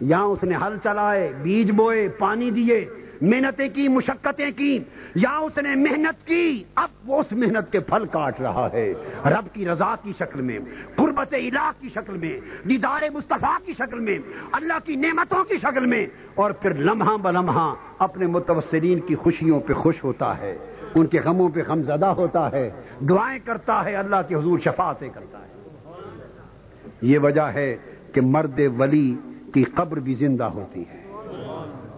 یہاں 0.01 0.25
اس 0.25 0.45
نے 0.45 0.55
ہل 0.55 0.77
چلائے، 0.85 1.33
بیج 1.43 1.71
بوئے، 1.71 2.09
پانی 2.09 2.51
دیے۔ 2.51 2.89
محنتیں 3.23 3.69
کی، 3.69 3.89
مشقتیں 3.89 4.51
کی، 4.57 4.79
یا 5.15 5.37
اس 5.37 5.59
نے 5.59 5.75
محنت 5.75 6.27
کی، 6.27 6.65
اب 6.75 6.89
وہ 7.07 7.21
اس 7.21 7.33
محنت 7.33 7.73
کے 7.73 7.81
پھل 7.81 8.07
کاٹ 8.07 8.41
رہا 8.41 8.69
ہے۔ 8.73 8.95
رب 9.25 9.55
کی 9.55 9.67
رضا 9.67 9.95
کی 10.03 10.13
شکل 10.19 10.41
میں، 10.41 10.59
قربت 10.97 11.35
الہ 11.35 11.71
کی 11.81 11.89
شکل 11.89 12.17
میں، 12.17 12.41
دیدار 12.69 13.03
مصطفیٰ 13.13 13.59
کی 13.67 13.73
شکل 13.75 13.99
میں، 13.99 14.19
اللہ 14.53 14.73
کی 14.85 14.97
نعمتوں 14.97 15.45
کی 15.45 15.55
شکل 15.59 15.87
میں۔ 15.87 16.07
اور 16.35 16.51
پھر 16.51 16.75
لمحہ 16.75 17.17
بلمحہ 17.17 17.75
اپنے 17.99 18.27
متوسرین 18.27 18.99
کی 18.99 19.15
خوشیوں 19.15 19.61
پہ 19.61 19.73
خوش 19.73 20.05
ہوتا 20.05 20.39
ہے۔ 20.39 20.59
ان 20.95 21.07
کے 21.07 21.21
غموں 21.21 21.49
پہ 21.49 21.61
غم 21.67 21.83
زدہ 21.83 22.07
ہوتا 22.07 22.53
ہے۔ 22.53 22.71
دعائیں 23.01 23.39
کرتا 23.45 23.85
ہے، 23.85 23.95
اللہ 23.95 24.17
کے 24.29 24.35
حضور 24.35 24.59
شفاعتیں 24.59 25.09
کرتا 25.09 25.39
ہے۔ 25.39 25.53
یہ 27.03 27.19
وجہ 27.19 27.43
ہے 27.43 27.77
کہ 28.13 28.21
مرد 28.21 28.61
ولی 28.79 29.17
کی 29.55 29.65
قبر 29.65 29.97
بھی 29.97 30.15
زندہ 30.15 30.45
ہوتی 30.45 30.83
ہے۔ 30.91 31.02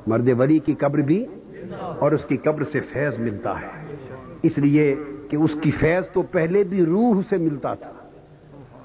مرد 0.06 0.28
ولی 0.38 0.58
کی 0.58 0.74
قبر 0.74 0.98
بھی 0.98 1.26
اور 1.98 2.12
اس 2.12 2.24
کی 2.24 2.36
قبر 2.36 2.64
سے 2.64 2.80
فیض 2.80 3.18
ملتا 3.18 3.60
ہے۔ 3.60 3.94
اس 4.42 4.58
لیے 4.58 4.94
کہ 5.30 5.36
اس 5.36 5.50
کی 5.62 5.70
فیض 5.70 6.08
تو 6.12 6.22
پہلے 6.22 6.64
بھی 6.64 6.84
روح 6.84 7.20
سے 7.28 7.36
ملتا 7.36 7.74
تھا، 7.74 7.92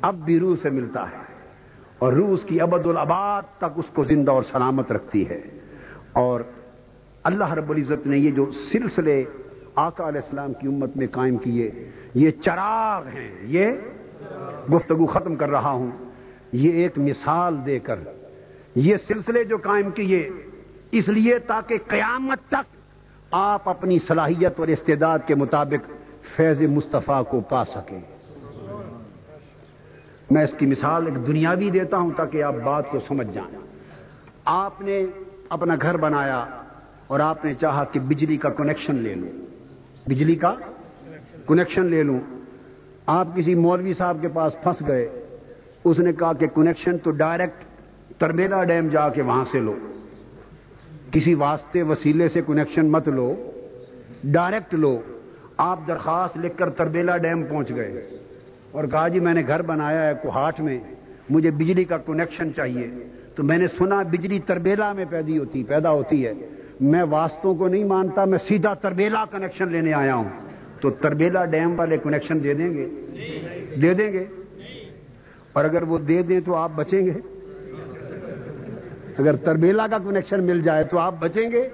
اب 0.01 0.15
بھی 0.26 0.39
روح 0.39 0.55
سے 0.61 0.70
ملتا 0.70 1.03
ہے۔ 1.03 1.17
اور 1.99 2.13
روح 2.13 2.30
اس 2.30 2.43
کی 2.43 2.61
ابد 2.61 2.86
العباد 2.86 3.41
تک 3.57 3.65
اس 3.76 3.86
کو 3.93 4.03
زندہ 4.03 4.32
اور 4.32 4.43
سلامت 4.43 4.91
رکھتی 4.91 5.30
ہے۔ 5.30 5.41
اور 6.11 6.41
اللہ 7.24 7.53
رب 7.53 7.70
العزت 7.70 8.07
نے 8.07 8.17
یہ 8.17 8.32
جو 8.32 8.45
سلسلے 8.72 9.24
آقا 9.76 10.07
علیہ 10.07 10.22
السلام 10.22 10.53
کی 10.53 10.67
امت 10.67 10.97
میں 10.97 11.07
قائم 11.11 11.38
کیے، 11.38 11.72
یہ 12.13 12.32
چراغ 12.32 13.07
ہیں۔ 13.07 13.36
یہ 13.41 13.67
گفتگو 14.76 15.05
ختم 15.05 15.36
کر 15.36 15.49
رہا 15.49 15.72
ہوں۔ 15.72 15.91
یہ 16.51 16.72
ایک 16.72 16.99
مثال 16.99 17.57
دے 17.65 17.80
کر 17.80 17.99
یہ 18.76 18.97
سلسلے 18.97 19.43
جو 19.43 19.57
قائم 19.57 19.89
کیے 19.91 20.30
اس 20.92 21.10
لیے 21.10 21.40
تاکہ 21.40 21.78
قیامت 21.88 22.40
تک 22.48 22.76
آپ 23.32 23.70
اپنی 23.70 24.00
صلاحیت 24.00 24.60
اور 24.60 24.68
استعداد 24.68 25.20
کے 25.26 25.36
مطابق 25.36 25.92
فیض 26.36 26.62
مصطفیٰ 26.62 27.24
کو 27.26 27.42
پا 27.42 27.64
سکیں۔ 27.66 28.00
میں 30.32 30.44
اس 30.44 30.54
کی 30.54 30.66
مثال 30.66 31.06
ایک 31.06 31.28
دنیاوی 31.28 31.70
دیتا 31.70 31.98
ہوں 31.98 32.12
تاکہ 32.18 32.44
آپ 32.44 32.56
بات 32.64 32.90
کو 32.90 33.00
سمجھ 33.00 33.28
جائیں۔ 33.34 33.58
آپ 34.46 34.82
نے 34.82 35.04
اپنا 35.50 35.76
گھر 35.82 35.98
بنایا 35.98 36.46
اور 37.08 37.20
آپ 37.20 37.46
نے 37.46 37.54
چاہا 37.54 37.84
کہ 37.84 38.00
بجلی 38.00 38.38
کا 38.38 38.50
کنیکشن 38.50 38.96
لے 38.96 39.16
لوں۔ 39.16 39.46
بجلی 40.08 40.36
کا 40.36 40.56
کنیکشن 41.48 41.86
لے 41.86 42.04
لوں۔ 42.04 42.20
آپ 43.06 43.36
کسی 43.36 43.56
مولوی 43.56 43.94
صاحب 43.94 44.18
کے 44.22 44.28
پاس 44.28 44.54
پھنس 44.64 44.88
گئے۔ 44.88 45.26
اس 45.84 46.00
نے 46.00 46.14
کہا 46.14 46.34
کہ 46.34 46.48
کنیکشن 46.48 46.98
تو 46.98 47.12
ڈائریکٹ 47.12 47.64
تربیلا 48.20 48.64
ڈیم 48.64 48.88
جا 48.88 49.10
کے 49.10 49.22
وہاں 49.22 49.44
سے 49.44 49.60
لو۔ 49.60 49.76
کسی 51.12 51.34
واسطے 51.34 51.84
وسیلے 51.84 52.30
سے 52.30 52.41
کنیکشن 52.47 52.89
مت 52.91 53.07
لو. 53.07 53.36
ڈائریکٹ 54.24 54.74
لو. 54.74 55.01
آپ 55.57 55.80
درخواست 55.88 56.38
لکھ 56.38 56.57
کر 56.57 56.70
تربیلا 56.70 57.18
ڈیم 57.18 57.43
پہنچ 57.43 57.70
گئے. 57.70 58.07
اور 58.72 58.84
کہا 58.84 59.07
جی 59.07 59.20
میں 59.20 59.34
نے 59.34 59.43
گھر 59.47 59.62
بنایا 59.62 60.07
ہے 60.07 60.14
کوہاٹ 60.22 60.60
میں. 60.60 60.80
مجھے 61.30 61.51
بجلی 61.51 61.84
کا 61.84 61.97
کنیکشن 61.97 62.53
چاہیے. 62.55 62.88
تو 63.36 63.43
میں 63.43 63.57
نے 63.57 63.68
سنا 63.68 64.01
بجلی 64.01 64.39
تربیلا 64.39 64.93
میں 64.93 65.05
پیدا 65.10 65.39
ہوتی 65.39 65.64
پیدا 65.64 65.91
ہوتی 65.91 66.28
ہے. 66.28 66.34
میں 66.80 67.03
واسطوں 67.03 67.55
کو 67.55 67.68
نہیں 67.68 67.84
مانتا، 67.84 68.26
میں 68.26 68.38
سیدھا 68.38 68.74
تربیلا 68.74 69.26
کنیکشن 69.32 69.68
لینے 69.68 69.93
آیا 69.93 70.16
ہوں. 70.16 70.30
تو 70.82 70.89
تربیلا 70.89 71.45
ڈیم 71.45 71.80
والے 71.80 71.97
کنیکشن 71.97 72.43
دے 72.43 72.53
دیں 72.53 72.74
گے؟ 72.74 72.88
دے 73.82 73.93
دیں 73.93 74.14
گے؟ 74.14 74.26
اور 75.53 75.66
اگر 75.66 75.84
وہ 75.84 75.97
دے 75.97 76.22
دیں 76.22 76.39
تو 76.39 76.55
آپ 76.55 76.72
بچیں 76.76 77.05
گے؟ 77.05 77.12
اگر 79.20 79.36
تربیلا 79.36 79.88
کا 79.88 79.97
کنیکشن 79.97 80.43
مل 80.43 80.61
جائے 80.61 80.84
تو 80.84 80.99
آپ 80.99 81.15
بچیں 81.20 81.51
گے؟ 81.51 81.70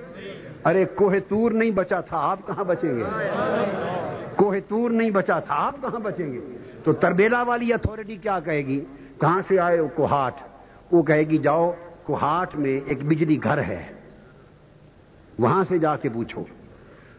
ارے، 0.66 0.86
کوہ 0.86 1.16
تور 1.28 1.52
نہیں 1.52 1.72
بچا 1.72 2.02
تھا، 2.02 2.18
آپ 2.18 2.48
کہاں 2.48 2.64
بچیں 2.64 2.96
گے؟ 2.96 3.04
کوہ 4.36 4.56
تور 4.68 4.92
نہیں 4.92 5.10
بچا 5.10 5.40
تھا، 5.40 5.56
آپ 5.56 5.76
کہاں 5.82 6.00
بچیں 6.00 6.34
گے؟ 6.34 6.40
تو 6.84 6.94
تربیلا 6.94 7.44
والی 7.44 7.74
اتھارٹی 7.74 8.16
کیا 8.16 8.40
کہے 8.40 8.58
گی؟ 8.58 8.86
کہاں 9.22 9.42
سے 9.48 9.60
آئے 9.60 9.80
وہ 9.80 9.88
کوہاٹ؟ 9.96 10.34
وہ 10.92 11.04
کہے 11.04 11.24
گی، 11.24 11.38
جاؤ، 11.38 11.72
کوہاٹ 12.04 12.56
میں 12.56 12.80
ایک 12.86 13.06
بجلی 13.06 13.44
گھر 13.44 13.58
ہے۔ 13.58 13.86
وہاں 15.40 15.64
سے 15.64 15.78
جا 15.78 15.96
کے 15.96 16.10
پوچھو۔ 16.10 16.44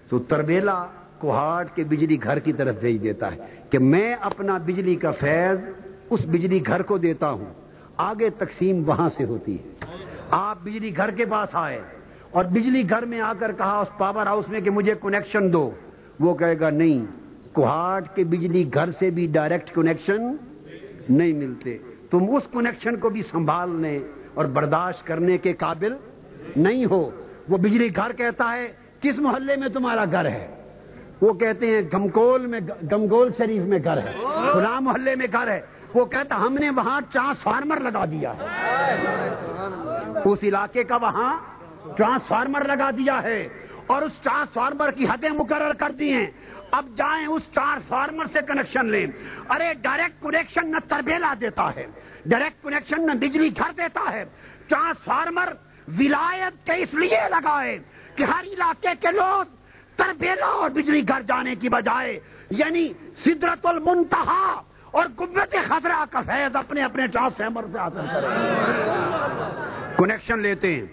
تو 0.08 0.18
تربیلا 0.18 0.86
کوہاٹ 1.18 1.76
کے 1.76 1.84
بجلی 1.84 2.22
گھر 2.22 2.38
کی 2.38 2.52
طرف 2.52 2.76
بھیج 2.80 3.02
دیتا 3.02 3.32
ہے 3.32 3.36
کہ 3.70 3.78
میں 3.78 4.14
اپنا 4.20 4.58
بجلی 4.58 4.94
کا 4.94 5.10
فیض 5.10 5.64
اس 6.10 6.20
بجلی 6.26 6.60
گھر 6.66 6.82
کو 6.82 6.98
دیتا 6.98 7.30
ہوں۔ 7.30 7.54
آگے 7.96 8.30
تقسیم 8.30 8.82
وہاں 8.86 9.08
سے 9.08 9.24
ہوتی 9.24 9.58
ہے۔ 9.58 9.75
آپ 10.30 10.58
بجلی 10.62 10.96
گھر 10.96 11.10
کے 11.10 11.24
پاس 11.24 11.48
آئے 11.52 11.82
اور 12.30 12.44
بجلی 12.44 12.90
گھر 12.90 13.04
میں 13.04 13.20
آ 13.20 13.32
کر 13.38 13.52
کہا 13.52 13.78
اس 13.78 13.98
پاور 13.98 14.26
ہاؤس 14.26 14.48
میں 14.48 14.60
کہ 14.60 14.70
مجھے 14.70 14.94
کنیکشن 15.02 15.52
دو۔ 15.52 15.70
وہ 16.20 16.34
کہے 16.34 16.60
گا 16.60 16.70
نہیں، 16.70 17.06
کوہاٹ 17.52 18.16
کے 18.16 18.24
بجلی 18.24 18.70
گھر 18.74 18.90
سے 18.90 19.10
بھی 19.10 19.26
ڈائریکٹ 19.26 19.74
کنیکشن 19.74 20.36
نہیں 21.08 21.32
ملتے۔ 21.32 21.78
تم 22.10 22.36
اس 22.36 22.42
کنیکشن 22.52 22.96
کو 22.96 23.08
بھی 23.08 23.22
سنبھالنے 23.22 23.98
اور 24.34 24.44
برداشت 24.44 25.06
کرنے 25.06 25.38
کے 25.38 25.52
قابل 25.52 25.94
نہیں 26.56 26.84
ہو۔ 26.84 27.10
وہ 27.48 27.56
بجلی 27.56 27.96
گھر 27.96 28.12
کہتا 28.12 28.56
ہے، 28.56 28.72
کس 29.00 29.18
محلے 29.18 29.56
میں 29.56 29.68
تمہارا 29.68 30.04
گھر 30.04 30.24
ہے؟ 30.24 30.46
وہ 31.20 31.32
کہتے 31.32 31.66
ہیں 31.66 31.82
گمکول 31.94 32.46
میں، 32.46 32.60
گمگول 32.92 33.28
شریف 33.38 33.62
میں 33.62 33.78
گھر 33.84 33.96
ہے۔ 33.96 34.12
خلا 34.52 34.80
محلے 34.80 35.14
میں 35.14 35.26
گھر 35.32 35.48
ہے۔ 35.48 35.60
وہ 35.94 36.04
کہتا، 36.04 36.36
ہم 36.36 36.54
نے 36.54 36.70
وہاں 36.70 37.00
ٹرانسفارمر 37.12 37.80
لگا 37.80 38.04
دیا 38.04 38.32
ہے۔ 38.36 38.44
اس 40.30 40.38
علاقے 40.42 40.84
کا 40.84 40.96
وہاں 40.96 41.38
ٹرانسفارمر 41.96 42.64
لگا 42.64 42.90
دیا 42.90 43.22
ہے 43.22 43.48
اور 43.86 44.02
اس 44.02 44.12
ٹرانسفارمر 44.22 44.90
کی 44.90 45.04
حدیں 45.04 45.30
مقرر 45.30 45.72
کر 45.72 45.90
دی 45.90 46.12
ہیں۔ 46.12 46.26
اب 46.70 46.86
جائیں 46.96 47.26
اس 47.26 47.42
ٹرانسفارمر 47.46 48.26
سے 48.32 48.38
کنیکشن 48.48 48.86
لیں۔ 48.86 49.06
ارے، 49.50 49.74
ڈائریکٹ 49.74 50.22
کنیکشن 50.22 50.70
نہ 50.70 50.76
تربیلا 50.88 51.34
دیتا 51.40 51.70
ہے۔ 51.76 51.86
ڈائریکٹ 52.26 52.62
کنیکشن 52.62 53.06
نہ 53.06 53.12
بجلی 53.12 53.50
گھر 53.56 53.72
دیتا 53.76 54.12
ہے۔ 54.12 54.24
ٹرانسفارمر 54.68 55.52
ولایت 55.98 56.66
کے 56.66 56.72
اس 56.72 56.94
لیے 56.94 57.20
لگائے 57.30 57.78
کہ 58.14 58.24
ہر 58.24 58.44
علاقے 58.44 58.88
کے 59.00 59.12
لوگ 59.12 59.44
تربیلا 59.96 60.46
اور 60.46 60.70
بجلی 60.70 61.08
گھر 61.08 61.22
جانے 61.22 61.54
کی 61.54 61.68
بجائے 61.68 62.20
یعنی 62.50 62.88
سدرت 63.24 63.66
المنتہا 63.66 64.62
اور 64.90 65.06
قوت 65.16 65.56
خطرہ 65.68 66.04
کا 66.10 66.20
فیض 66.20 66.56
اپنے 66.56 66.82
اپنے 66.82 67.06
ٹرانسفارمر 67.06 67.64
سے 67.72 67.78
حاصل 67.78 68.06
کریں۔ 68.12 69.45
کنیکشن 69.98 70.38
لیتے 70.38 70.74
ہیں۔ 70.74 70.86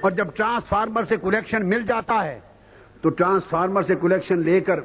اور 0.00 0.10
جب 0.10 0.28
ٹرانسفارمر 0.34 1.02
سے 1.02 1.16
کنیکشن 1.22 1.68
مل 1.68 1.82
جاتا 1.82 2.24
ہے، 2.24 2.40
تو 3.00 3.08
ٹرانسفارمر 3.08 3.82
سے 3.82 3.94
کنیکشن 3.94 4.38
لے 4.38 4.60
کر 4.60 4.80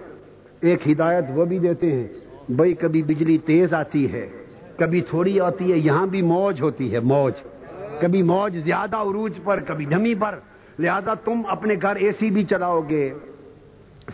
ایک 0.61 0.87
ہدایت 0.87 1.25
وہ 1.33 1.45
بھی 1.45 1.59
دیتے 1.59 1.91
ہیں۔ 1.91 2.07
بھائی 2.49 2.73
کبھی 2.73 3.03
بجلی 3.03 3.37
تیز 3.37 3.73
آتی 3.73 4.13
ہے، 4.13 4.29
کبھی 4.77 5.01
تھوڑی 5.01 5.39
آتی 5.39 5.71
ہے، 5.71 5.77
یہاں 5.77 6.07
بھی 6.07 6.21
موج 6.21 6.61
ہوتی 6.61 6.93
ہے، 6.93 6.99
موج۔ 6.99 7.33
کبھی 8.01 8.21
موج 8.21 8.57
زیادہ 8.57 8.97
عروج 8.97 9.39
پر، 9.43 9.59
کبھی 9.59 9.85
نمی 9.85 10.15
پر۔ 10.15 10.39
لہذا 10.79 11.13
تم 11.13 11.41
اپنے 11.47 11.75
گھر 11.81 11.95
اے 11.95 12.11
سی 12.11 12.31
بھی 12.31 12.43
چلاؤ 12.43 12.81
گے 12.89 13.13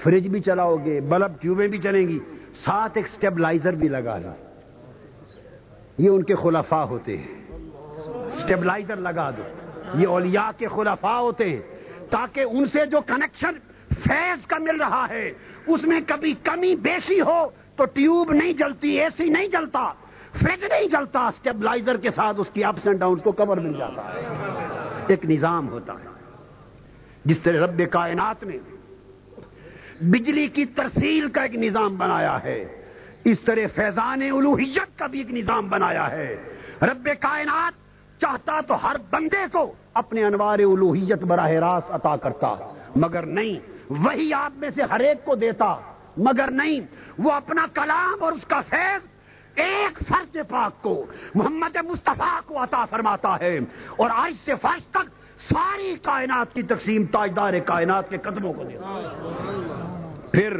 فریج 0.03 0.27
بھی 0.27 0.39
چلاؤ 0.39 0.77
گے، 0.85 1.01
بلب 1.01 1.31
ٹیوبیں 1.41 1.67
بھی 1.67 1.77
چلیں 1.77 2.07
گی۔ 2.07 2.19
ساتھ 2.53 2.91
ایک 2.95 3.07
سٹیبلائزر 3.07 3.73
بھی 3.73 3.87
لگا 3.87 4.17
لو۔ 4.17 4.31
یہ 5.97 6.09
ان 6.09 6.23
کے 6.23 6.35
خلفاء 6.35 6.83
ہوتے 6.83 7.17
ہیں۔ 7.17 7.38
سٹیبلائزر 8.39 8.95
لگا 8.95 9.29
دو۔ 9.31 9.43
یہ 9.95 10.07
اولیاء 10.07 10.49
کے 10.57 10.67
خلفاء 10.67 11.19
ہوتے 11.19 11.49
ہیں۔ 11.49 11.61
تاکہ 12.09 12.43
ان 12.51 12.65
سے 12.65 12.85
جو 12.85 13.01
کنیکشن 13.01 13.51
فیض 14.03 14.45
کا 14.45 14.57
مل 14.59 14.81
رہا 14.81 15.05
ہے، 15.09 15.33
اس 15.67 15.83
میں 15.83 15.99
کبھی 16.07 16.33
کمی 16.43 16.75
بیشی 16.75 17.21
ہو 17.21 17.49
تو 17.75 17.85
ٹیوب 17.85 18.31
نہیں 18.31 18.53
جلتی 18.53 18.99
اے 18.99 19.07
سی 19.17 19.29
نہیں 19.29 19.47
جلتا 19.47 19.93
فریج 20.43 20.63
نہیں 20.63 20.87
جلتا۔ 20.87 21.27
اسٹیبلائزر 21.27 21.97
کے 21.97 22.11
ساتھ 22.11 22.39
اس 22.39 22.47
کی 22.53 22.63
اپس 22.63 22.87
اینڈ 22.87 22.99
ڈاؤن 22.99 23.19
کو 23.19 23.31
کور 23.31 23.57
مل 23.57 23.77
جاتا 23.77 24.01
ہے۔ 24.01 24.21
ایک 25.07 25.25
نظام 25.25 25.69
ہوتا 25.69 25.93
ہے، 25.93 26.07
جس 27.25 27.39
طرح 27.39 27.65
رب 27.65 27.81
کائنات 27.91 28.43
میں 28.43 28.57
بجلی 30.01 30.47
کی 30.47 30.65
ترسیل 30.65 31.29
کا 31.29 31.41
ایک 31.41 31.55
نظام 31.55 31.95
بنایا 31.95 32.43
ہے، 32.43 32.65
اس 33.25 33.41
طرح 33.41 33.67
فیضان 33.75 34.21
الوحیت 34.21 34.99
کا 34.99 35.07
بھی 35.07 35.19
ایک 35.19 35.31
نظام 35.31 35.69
بنایا 35.69 36.11
ہے۔ 36.11 36.35
رب 36.81 37.09
کائنات 37.19 37.88
چاہتا 38.21 38.61
تو 38.61 38.87
ہر 38.87 38.95
بندے 39.09 39.45
کو 39.51 39.73
اپنے 39.93 40.23
انوار 40.23 40.59
الوحیت 40.59 41.23
براہ 41.23 41.51
راست 41.51 41.91
عطا 41.91 42.15
کرتا، 42.15 42.55
مگر 42.95 43.25
نہیں، 43.25 43.71
وہی 43.89 44.33
آپ 44.33 44.51
میں 44.55 44.69
سے 44.75 44.83
ہر 44.83 44.99
ایک 44.99 45.25
کو 45.25 45.35
دیتا، 45.35 45.75
مگر 46.17 46.51
نہیں، 46.51 46.79
وہ 47.19 47.31
اپنا 47.31 47.65
کلام 47.73 48.23
اور 48.23 48.31
اس 48.31 48.45
کا 48.45 48.61
فیض 48.61 49.01
ایک 49.55 49.99
فرد 50.07 50.37
پاک 50.49 50.83
کو، 50.83 51.05
محمد 51.35 51.75
مصطفیٰ 51.75 52.39
کو 52.45 52.63
عطا 52.63 52.85
فرماتا 52.85 53.37
ہے۔ 53.39 53.59
اور 53.97 54.09
آج 54.13 54.45
سے 54.45 54.55
فرض 54.61 54.85
تک 54.85 55.09
ساری 55.39 55.95
کائنات 56.01 56.53
کی 56.53 56.61
تقسیم 56.61 57.05
تاجدار 57.05 57.53
کائنات 57.65 58.09
کے 58.09 58.17
قدموں 58.17 58.53
کو 58.53 58.63
دیتا۔ 58.63 59.09
پھر 60.31 60.59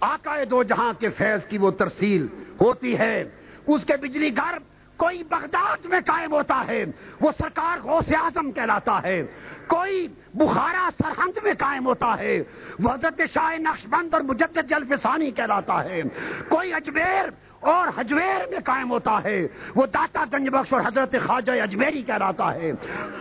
آقا 0.00 0.36
دو 0.50 0.62
جہاں 0.62 0.92
کے 0.98 1.08
فیض 1.08 1.46
کی 1.46 1.58
وہ 1.58 1.70
ترسیل 1.70 2.26
ہوتی 2.60 2.98
ہے، 2.98 3.24
اس 3.66 3.84
کے 3.84 3.96
بجلی 3.96 4.36
گھر 4.36 4.58
کوئی 4.96 5.22
بغداد 5.22 5.84
میں 5.84 6.00
قائم 6.06 6.32
ہوتا 6.32 6.64
ہے، 6.68 6.84
وہ 7.20 7.30
سرکار 7.38 7.78
غوث 7.82 8.12
اعظم 8.12 8.52
کہلاتا 8.52 9.02
ہے۔ 9.02 9.22
کوئی 9.66 10.08
بخارا 10.34 10.88
سرحد 10.98 11.38
میں 11.42 11.52
قائم 11.58 11.86
ہوتا 11.86 12.18
ہے، 12.18 12.42
وہ 12.78 12.90
حضرت 12.90 13.20
شاہ 13.34 13.58
نقش 13.58 13.86
بند 13.86 14.14
اور 14.14 14.22
مجدد 14.22 14.68
جلفسانی 14.68 15.30
کہلاتا 15.30 15.84
ہے۔ 15.84 16.02
کوئی 16.48 16.74
اجمیر 16.74 17.24
اور 17.60 17.88
حجویر 17.96 18.48
میں 18.50 18.58
قائم 18.64 18.90
ہوتا 18.90 19.24
ہے، 19.24 19.46
وہ 19.74 19.86
داتا 19.86 20.24
گنج 20.32 20.48
بخش 20.48 20.72
اور 20.72 20.82
حضرت 20.86 21.14
خواجہ 21.26 21.62
اجمیری 21.62 22.02
کہلاتا 22.02 22.54
ہے۔ 22.54 22.72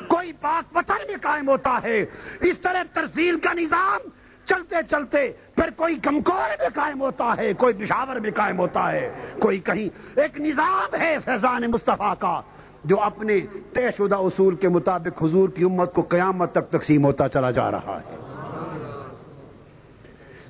کوئی 0.07 0.34
پاک 0.34 0.74
پتھر 0.74 1.07
میں 1.07 1.15
قائم 1.21 1.49
ہوتا 1.49 1.80
ہے۔ 1.84 2.05
اس 2.41 2.59
طرح 2.59 2.84
ترسیل 2.93 3.39
کا 3.39 3.53
نظام 3.53 4.09
چلتے 4.46 4.76
چلتے 4.89 5.32
پھر 5.56 5.70
کوئی 5.76 5.96
کمکور 5.96 6.50
میں 6.60 6.70
قائم 6.74 7.02
ہوتا 7.02 7.34
ہے، 7.38 7.54
کوئی 7.54 7.74
پشاور 7.74 8.16
میں 8.16 8.32
قائم 8.36 8.60
ہوتا 8.60 8.91
ہے، 8.91 9.10
کوئی 9.39 9.60
کہیں 9.60 10.20
ایک 10.20 10.39
نظام 10.41 10.96
ہے 11.02 11.16
فیضان 11.26 11.64
مصطفیٰ 11.72 12.14
کا 12.20 12.41
جو 12.84 13.00
اپنے 13.02 13.39
طے 13.74 13.89
شدہ 13.98 14.16
اصول 14.16 14.56
کے 14.56 14.70
مطابق 14.70 15.24
حضور 15.24 15.50
کی 15.50 15.64
امت 15.64 15.94
کو 15.94 16.02
قیامت 16.02 16.52
تک 16.52 16.70
تقسیم 16.70 17.06
ہوتا 17.06 17.30
چلا 17.30 17.52
جا 17.52 17.72
رہا 17.72 18.00
ہے۔ 18.00 18.16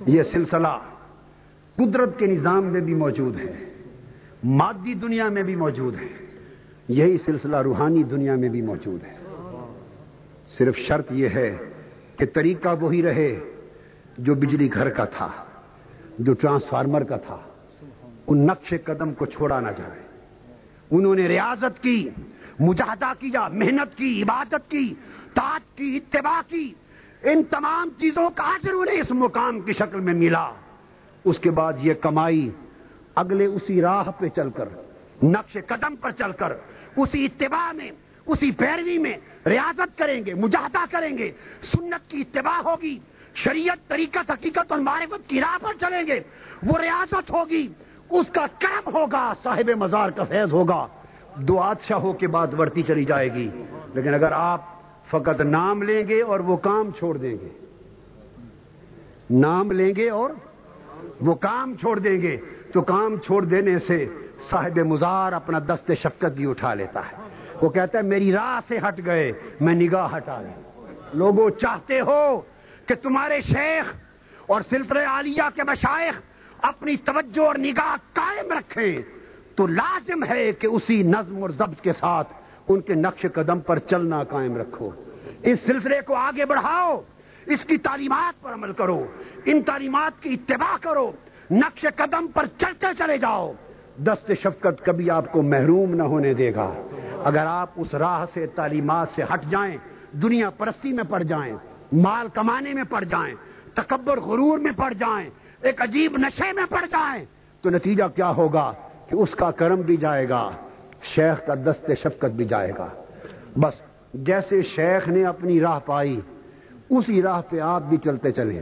یہ 0.06 0.24
سلسلہ 0.24 0.74
قدرت 1.78 2.20
کے 2.20 2.26
نظام 2.26 2.64
میں 2.64 2.82
بھی 2.82 2.94
موجود 2.94 3.38
ہے، 3.38 3.52
مادی 4.44 4.94
دنیا 4.94 5.30
میں 5.30 5.44
بھی 5.44 5.56
موجود 5.56 5.96
ہے، 6.02 6.08
یہی 6.88 7.18
سلسلہ 7.18 7.58
روحانی 7.58 8.04
دنیا 8.04 8.36
میں 8.36 8.50
بھی 8.50 8.62
موجود 8.62 9.04
ہے۔ 9.04 9.16
صرف 10.58 10.78
شرط 10.78 11.12
یہ 11.12 11.30
ہے 11.30 11.56
کہ 12.18 12.26
طریقہ 12.26 12.70
وہی 12.82 13.02
رہے 13.04 13.39
جو 14.18 14.36
بجلی 14.36 14.74
گھر 14.74 14.89
کا 14.89 15.05
تھا، 15.05 15.30
جو 16.20 16.34
ٹرانسفارمر 16.34 17.03
کا 17.03 17.18
تھا، 17.18 17.38
ان 18.28 18.47
نقش 18.47 18.74
قدم 18.84 19.14
کو 19.14 19.26
چھوڑا 19.26 19.59
نہ 19.59 19.68
جائے۔ 19.78 20.01
انہوں 20.91 21.16
نے 21.16 21.28
ریاضت 21.28 21.84
کی، 21.84 22.09
مجاہدہ 22.59 23.11
کیا، 23.20 23.47
محنت 23.47 23.97
کی، 23.97 24.24
عبادت 24.24 24.72
کی 24.72 24.93
تاج 25.34 25.78
کی، 25.78 25.97
اتباع 25.97 26.41
کی۔ 26.47 26.74
ان 27.24 27.43
تمام 27.43 27.89
چیزوں 27.99 28.30
کا 28.36 28.43
اثر 28.43 28.74
انہیں 28.74 29.01
اس 29.01 29.11
مقام 29.11 29.59
کی 29.59 29.74
شکل 29.74 29.99
میں 29.99 30.14
ملا۔ 30.14 30.51
اس 31.26 31.39
کے 31.39 31.51
بعد 31.51 31.74
یہ 31.82 31.93
کمائی 31.93 32.49
اگلے 33.16 33.45
اسی 33.45 33.82
راہ 33.82 34.11
پہ 34.20 34.28
چل 34.28 34.49
کر، 34.49 34.70
نقش 35.24 35.57
قدم 35.68 35.95
پر 35.95 36.11
چل 36.11 36.32
کر، 36.32 36.53
اسی 36.97 37.26
اتباع 37.26 37.72
میں، 37.72 37.91
اسی 38.26 38.51
پیروی 38.51 38.97
میں 38.97 39.18
ریاضت 39.45 39.97
کریں 39.97 40.26
گے، 40.26 40.34
مجاہدہ 40.34 40.86
کریں 40.91 41.18
گے، 41.18 41.32
سنت 41.64 42.09
کی 42.09 42.22
اتباع 42.22 42.61
ہوگی۔ 42.66 42.99
شریعت 43.36 43.89
طریقت 43.89 44.31
حقیقت 44.31 44.71
اور 44.71 44.79
معرفت 44.79 45.29
کی 45.29 45.41
راہ 45.41 45.57
پر 45.61 45.73
چلیں 45.79 46.07
گے۔ 46.07 46.19
وہ 46.63 46.77
ریاضت 46.81 47.31
ہوگی، 47.31 47.67
اس 48.09 48.27
کا 48.31 48.45
کرم 48.59 48.95
ہوگا، 48.95 49.34
صاحب 49.43 49.69
مزار 49.69 50.09
کا 50.09 50.23
فیض 50.23 50.53
ہوگا۔ 50.53 50.88
دو 51.36 51.59
آدشاہوں 51.59 52.13
کے 52.13 52.27
بعد 52.27 52.47
بڑھتی 52.47 52.81
چلی 52.81 53.05
جائے 53.05 53.34
گی۔ 53.34 53.49
لیکن 53.93 54.13
اگر 54.13 54.31
آپ 54.31 54.61
فقط 55.11 55.41
نام 55.41 55.84
لیں 55.84 56.07
گے 56.07 56.21
اور 56.21 56.39
وہ 56.39 56.57
کام 56.57 56.91
چھوڑ 56.91 57.17
دیں 57.17 57.38
گے۔ 57.41 57.49
نام 59.29 59.71
لیں 59.71 59.93
گے 59.95 60.09
اور 60.09 60.29
وہ 61.21 61.36
کام 61.36 61.75
چھوڑ 61.75 61.99
دیں 61.99 62.21
گے۔ 62.21 62.38
تو 62.73 62.81
کام 62.81 63.17
چھوڑ 63.17 63.45
دینے 63.45 63.79
سے 63.79 64.05
صاحب 64.49 64.77
مزار 64.77 65.31
اپنا 65.31 65.59
دست 65.59 65.91
شفقت 65.99 66.31
بھی 66.36 66.49
اٹھا 66.49 66.73
لیتا 66.73 66.99
ہے۔ 66.99 67.15
وہ 67.61 67.69
کہتا 67.69 67.97
ہے، 67.97 68.03
میری 68.03 68.31
راہ 68.31 68.59
سے 68.67 68.77
ہٹ 68.88 69.05
گئے، 69.05 69.31
میں 69.61 69.75
نگاہ 69.75 70.15
ہٹا 70.17 70.41
لوں 70.41 70.61
لوگوں 71.13 71.49
چاہتے 71.49 71.99
ہو 71.99 72.41
کہ 72.86 72.95
تمہارے 72.95 73.41
شیخ 73.41 73.93
اور 74.47 74.61
سلسلے 74.61 75.05
عالیہ 75.05 75.49
کے 75.55 75.63
مشائخ 75.63 76.21
اپنی 76.61 76.95
توجہ 76.97 77.45
اور 77.45 77.55
نگاہ 77.55 77.95
قائم 78.13 78.51
رکھیں، 78.51 79.01
تو 79.55 79.67
لازم 79.67 80.23
ہے 80.23 80.51
کہ 80.51 80.67
اسی 80.67 81.03
نظم 81.03 81.41
اور 81.41 81.49
ضبط 81.49 81.81
کے 81.81 81.93
ساتھ 81.93 82.34
ان 82.67 82.81
کے 82.81 82.93
نقش 82.93 83.25
قدم 83.34 83.59
پر 83.59 83.79
چلنا 83.79 84.23
قائم 84.23 84.57
رکھو۔ 84.57 84.89
اس 85.41 85.59
سلسلے 85.65 86.01
کو 86.01 86.15
آگے 86.15 86.45
بڑھاؤ، 86.45 87.01
اس 87.45 87.65
کی 87.65 87.77
تعلیمات 87.77 88.43
پر 88.43 88.53
عمل 88.53 88.73
کرو، 88.73 89.05
ان 89.45 89.61
تعلیمات 89.61 90.23
کی 90.23 90.34
اتباع 90.34 90.77
کرو، 90.81 91.11
نقش 91.51 91.86
قدم 91.95 92.27
پر 92.27 92.45
چلتے 92.57 92.88
چلے 92.97 93.17
جاؤ۔ 93.17 93.53
دست 93.97 94.31
شفقت 94.41 94.86
کبھی 94.86 95.09
آپ 95.09 95.31
کو 95.31 95.41
محروم 95.41 95.93
نہ 95.93 96.03
ہونے 96.03 96.34
دے 96.34 96.55
گا۔ 96.55 96.73
اگر 97.23 97.45
آپ 97.45 97.69
اس 97.75 97.93
راہ 97.93 98.25
سے، 98.34 98.45
تعلیمات 98.45 99.07
سے 99.15 99.23
ہٹ 99.23 99.45
جائیں، 99.49 99.77
دنیا 100.11 100.49
پرستی 100.49 100.93
میں 100.93 101.03
پڑ 101.03 101.23
جائیں 101.23 101.55
مال 101.94 102.28
کمانے 102.34 102.74
میں 102.74 102.84
پڑ 102.89 103.04
جائیں، 103.04 103.34
تکبر 103.74 104.20
غرور 104.20 104.60
میں 104.60 104.72
پڑ 104.76 104.91
جائیں، 104.94 105.30
ایک 105.62 105.82
عجیب 105.82 106.18
نشے 106.18 106.52
میں 106.54 106.66
پڑ 106.70 106.86
جائیں، 106.91 107.24
تو 107.64 107.70
نتیجہ 107.70 108.04
کیا 108.16 108.30
ہوگا 108.30 108.72
کہ 109.08 109.16
اس 109.16 109.36
کا 109.36 109.52
کرم 109.52 109.82
بھی 109.82 109.98
جائے 109.98 110.28
گا، 110.30 110.50
شیخ 111.04 111.46
کا 111.48 111.54
دست 111.66 111.91
شفقت 112.02 112.32
بھی 112.36 112.46
جائے 112.46 112.72
گا۔ 112.78 112.88
بس 113.56 113.82
جیسے 114.14 114.62
شیخ 114.62 115.08
نے 115.08 115.26
اپنی 115.26 115.60
راہ 115.60 115.80
پائی، 115.86 116.20
اسی 116.89 117.22
راہ 117.22 117.41
پہ 117.50 117.60
آپ 117.60 117.82
بھی 117.82 117.98
چلتے 117.98 118.32
چلے 118.32 118.62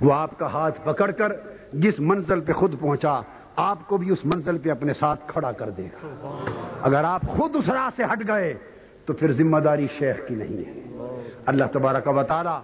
وہ 0.00 0.12
آپ 0.12 0.38
کا 0.38 0.46
ہاتھ 0.52 0.80
پکڑ 0.84 1.10
کر 1.10 1.32
جس 1.72 2.00
منزل 2.00 2.40
پہ 2.40 2.52
خود 2.52 2.80
پہنچا، 2.80 3.20
آپ 3.56 3.86
کو 3.88 3.96
بھی 3.96 4.10
اس 4.10 4.24
منزل 4.24 4.58
پہ 4.58 4.70
اپنے 4.70 4.92
ساتھ 4.92 5.24
کھڑا 5.26 5.52
کر 5.52 5.70
دے 5.70 5.86
گا۔ 5.92 6.36
اگر 6.82 7.04
آپ 7.04 7.22
خود 7.28 7.56
اس 7.56 7.68
راہ 7.68 7.88
سے 7.96 8.04
ہٹ 8.04 8.26
گئے 8.28 8.54
تو 9.10 9.14
پھر 9.14 9.32
ذمہ 9.32 9.58
داری 9.58 9.86
شیخ 9.98 10.16
کی 10.28 10.34
نہیں 10.34 10.58
ہے۔ 10.58 10.72
اللہ 11.46 11.64
تبارک 11.72 12.08
و 12.08 12.22
تعالی 12.22 12.56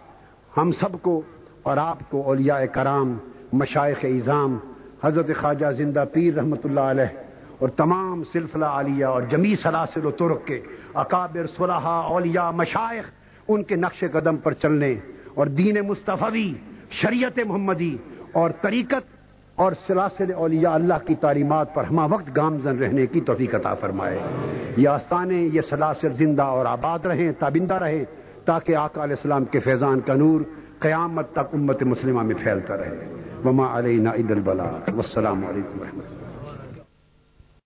ہم 0.57 0.71
سب 0.71 1.03
کو 1.03 1.23
اور 1.63 1.77
آپ 1.77 2.11
کو 2.11 2.23
اولیاء 2.23 2.65
کرام 2.65 3.19
مشائق 3.53 4.05
اظام 4.05 4.59
حضرت 5.05 5.31
خواجہ 5.41 5.71
زندہ 5.71 6.05
پیر 6.13 6.35
رحمۃ 6.35 6.63
اللہ 6.65 6.81
علیہ 6.81 7.05
اور 7.59 7.69
تمام 7.69 8.23
سلسلہ 8.25 8.65
عالیہ 8.65 9.05
اور 9.05 9.23
جمی 9.23 9.55
سلاسل 9.55 10.07
و 10.07 10.11
ترک 10.11 10.47
کے 10.47 10.61
اکابر 10.95 11.47
صلاحہ 11.47 11.97
اولیاء 12.13 12.51
مشائق 12.51 13.11
ان 13.49 13.63
کے 13.63 13.77
نقش 13.77 14.05
قدم 14.13 14.37
پر 14.37 14.53
چلنے 14.53 14.95
اور 15.35 15.47
دین 15.47 15.81
مصطفی، 15.81 16.55
شریعت 16.91 17.39
محمدی 17.47 17.97
اور 18.33 18.51
طریقت 18.51 19.16
اور 19.57 19.73
سلاسل 19.87 20.33
اولیاء 20.35 20.71
اللہ 20.71 20.95
کی 21.07 21.15
تعلیمات 21.15 21.75
پر 21.75 21.85
ہما 21.85 22.05
وقت 22.05 22.37
گامزن 22.37 22.79
رہنے 22.79 23.07
کی 23.07 23.21
توفیق 23.21 23.55
عطا 23.55 23.75
فرمائے۔ 23.75 24.19
یہ 24.77 24.89
آستانے 24.89 25.35
یہ 25.35 25.61
سلاسل 25.61 26.13
زندہ 26.13 26.43
اور 26.43 26.67
آباد 26.67 27.07
رہیں، 27.07 27.33
تابندہ 27.33 27.75
رہیں، 27.75 28.05
تاکہ 28.45 28.77
آقا 28.77 29.05
علیہ 29.05 29.17
السلام 29.17 29.45
کے 29.45 29.61
فیضان 29.61 30.01
کا 30.01 30.15
نور 30.15 30.41
قیامت 30.79 31.33
تک 31.33 31.55
امت 31.55 31.83
مسلمہ 31.83 32.23
میں 32.23 32.35
پھیلتا 32.43 32.77
رہے۔ 32.77 33.13
وما 33.45 33.79
علینا 33.79 34.11
عید 34.15 34.31
البلا 34.31 34.65
والسلام 34.65 35.47
علیکم 35.47 35.81
ورحمۃ 35.81 36.03
اللہ۔ 36.07 36.16